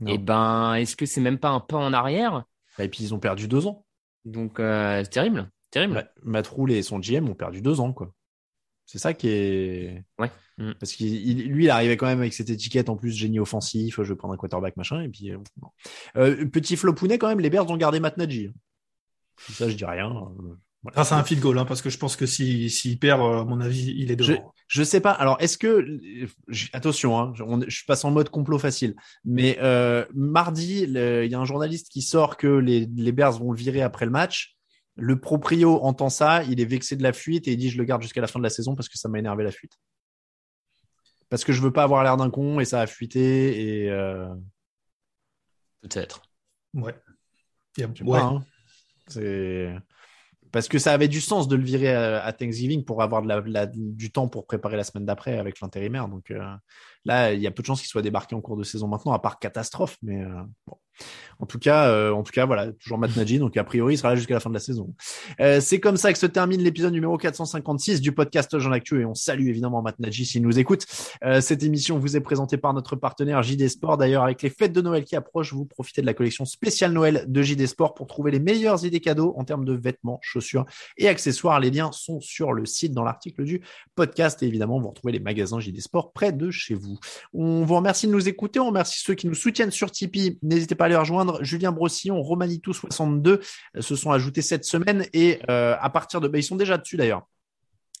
[0.00, 0.12] Non.
[0.12, 2.44] Et ben, est-ce que c'est même pas un pas en arrière?
[2.78, 3.84] Et puis ils ont perdu deux ans.
[4.24, 6.10] Donc euh, c'est terrible, terrible.
[6.22, 8.12] Matt et son GM ont perdu deux ans, quoi.
[8.92, 10.04] C'est ça qui est.
[10.18, 10.30] Ouais.
[10.58, 10.72] Mm.
[10.78, 13.96] Parce qu'il, il- lui, il arrivait quand même avec cette étiquette en plus génie offensif,
[13.96, 15.30] je vais prendre un quarterback machin, et puis.
[15.32, 15.68] euh, bon.
[16.16, 18.52] Euh, petit flopounet quand même, les Bears ont gardé Matt Nagy.
[19.48, 20.10] Ça, je dis rien.
[20.10, 20.94] euh, voilà.
[20.94, 23.40] Grâce à un field goal, hein, parce que je pense que s'il s'il perd, euh,
[23.40, 24.52] à mon avis, il est Je, devant.
[24.68, 25.12] je sais pas.
[25.12, 25.86] Alors, est-ce que
[26.48, 28.94] je- attention, hein, je, on- je passe en mode complot facile,
[29.24, 30.90] mais euh, mardi, il
[31.30, 34.10] y a un journaliste qui sort que les, les Bears vont le virer après le
[34.10, 34.54] match.
[34.96, 37.84] Le proprio entend ça, il est vexé de la fuite et il dit je le
[37.84, 39.78] garde jusqu'à la fin de la saison parce que ça m'a énervé la fuite.
[41.30, 44.28] Parce que je veux pas avoir l'air d'un con et ça a fuité et euh,
[45.80, 46.22] Peut-être.
[46.74, 46.94] Ouais.
[47.76, 48.20] Il y a- je sais ouais.
[48.20, 48.44] pas, hein.
[49.08, 49.74] c'est
[50.52, 53.28] parce que ça avait du sens de le virer à, à Thanksgiving pour avoir de
[53.28, 56.08] la, la- du temps pour préparer la semaine d'après avec l'intérimaire.
[56.08, 56.44] Donc euh,
[57.04, 59.12] là, il y a peu de chances qu'il soit débarqué en cours de saison maintenant,
[59.12, 59.96] à part catastrophe.
[60.02, 60.76] Mais euh, bon.
[61.38, 63.38] en tout cas, euh, en tout cas, voilà, toujours Matt Nagy.
[63.38, 64.94] Donc a priori, il sera là jusqu'à la fin de la saison.
[65.40, 69.04] Euh, c'est comme ça que se termine l'épisode numéro 456 du podcast Jean Actu et
[69.04, 70.86] on salue évidemment Matt Nagy s'il nous écoute.
[71.24, 73.96] Euh, cette émission vous est présentée par notre partenaire JD Sport.
[73.96, 77.24] D'ailleurs, avec les fêtes de Noël qui approchent, vous profitez de la collection spéciale Noël
[77.26, 80.66] de JD Sport pour trouver les meilleures idées cadeaux en termes de vêtements, chaussures
[80.96, 81.60] et accessoires.
[81.60, 83.62] Les liens sont sur le site dans l'article du
[83.94, 86.91] podcast et évidemment, vous retrouvez les magasins JD Sport près de chez vous.
[87.32, 88.60] On vous remercie de nous écouter.
[88.60, 90.38] On remercie ceux qui nous soutiennent sur Tipeee.
[90.42, 91.42] N'hésitez pas à les rejoindre.
[91.42, 93.40] Julien Brossillon, Romanitou62 euh,
[93.80, 96.96] se sont ajoutés cette semaine et euh, à partir de, bah, ils sont déjà dessus
[96.96, 97.26] d'ailleurs.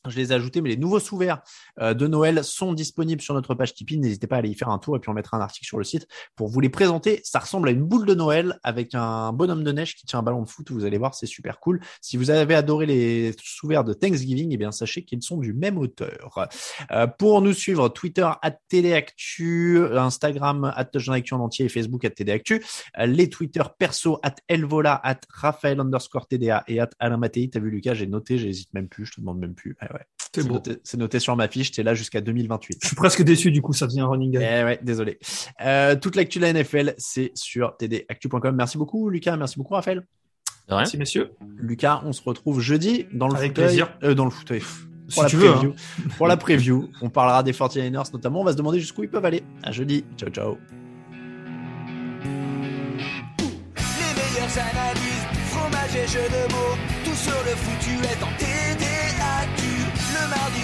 [0.08, 1.42] Je les ai ajoutés, mais les nouveaux sous-verts
[1.80, 3.98] euh, de Noël sont disponibles sur notre page Tipeee.
[3.98, 5.78] N'hésitez pas à aller y faire un tour et puis on mettra un article sur
[5.78, 7.20] le site pour vous les présenter.
[7.22, 10.22] Ça ressemble à une boule de Noël avec un bonhomme de neige qui tient un
[10.22, 10.72] ballon de foot.
[10.72, 11.80] Vous allez voir, c'est super cool.
[12.00, 15.78] Si vous avez adoré les sous-verts de Thanksgiving, eh bien sachez qu'ils sont du même
[15.78, 16.48] auteur.
[16.90, 22.64] Euh, pour nous suivre, Twitter at TDActu, Instagram Actu en entier et Facebook at TDActu.
[22.98, 27.48] Euh, les Twitter perso at Elvola, at Raphaël underscore TDA et at Alain Mattei.
[27.48, 29.76] T'as vu Lucas, j'ai noté, j'hésite même plus, je te demande même plus.
[30.34, 32.78] C'est noté, sur ma fiche, t'es là jusqu'à 2028.
[32.82, 34.42] Je suis presque déçu, du coup, ça devient un running gag.
[34.42, 35.18] Eh ouais, désolé.
[35.60, 38.54] Euh, toute l'actu de la NFL, c'est sur tdactu.com.
[38.56, 39.36] Merci beaucoup, Lucas.
[39.36, 39.98] Merci beaucoup, Raphaël.
[39.98, 40.04] De
[40.74, 40.78] rien.
[40.78, 41.32] Merci, messieurs.
[41.58, 43.64] Lucas, on se retrouve jeudi dans le Avec fauteuil.
[43.66, 43.92] plaisir.
[44.04, 44.62] euh, dans le fauteuil.
[45.08, 45.74] Si la tu veux, preview.
[46.16, 46.88] Pour la preview.
[47.02, 48.40] On parlera des 49ers notamment.
[48.40, 49.42] On va se demander jusqu'où ils peuvent aller.
[49.62, 50.04] À jeudi.
[50.16, 50.56] Ciao, ciao.
[52.24, 52.30] Les
[54.14, 58.51] meilleures analyses, fromage et jeux de mots, tout sur le foutu est en.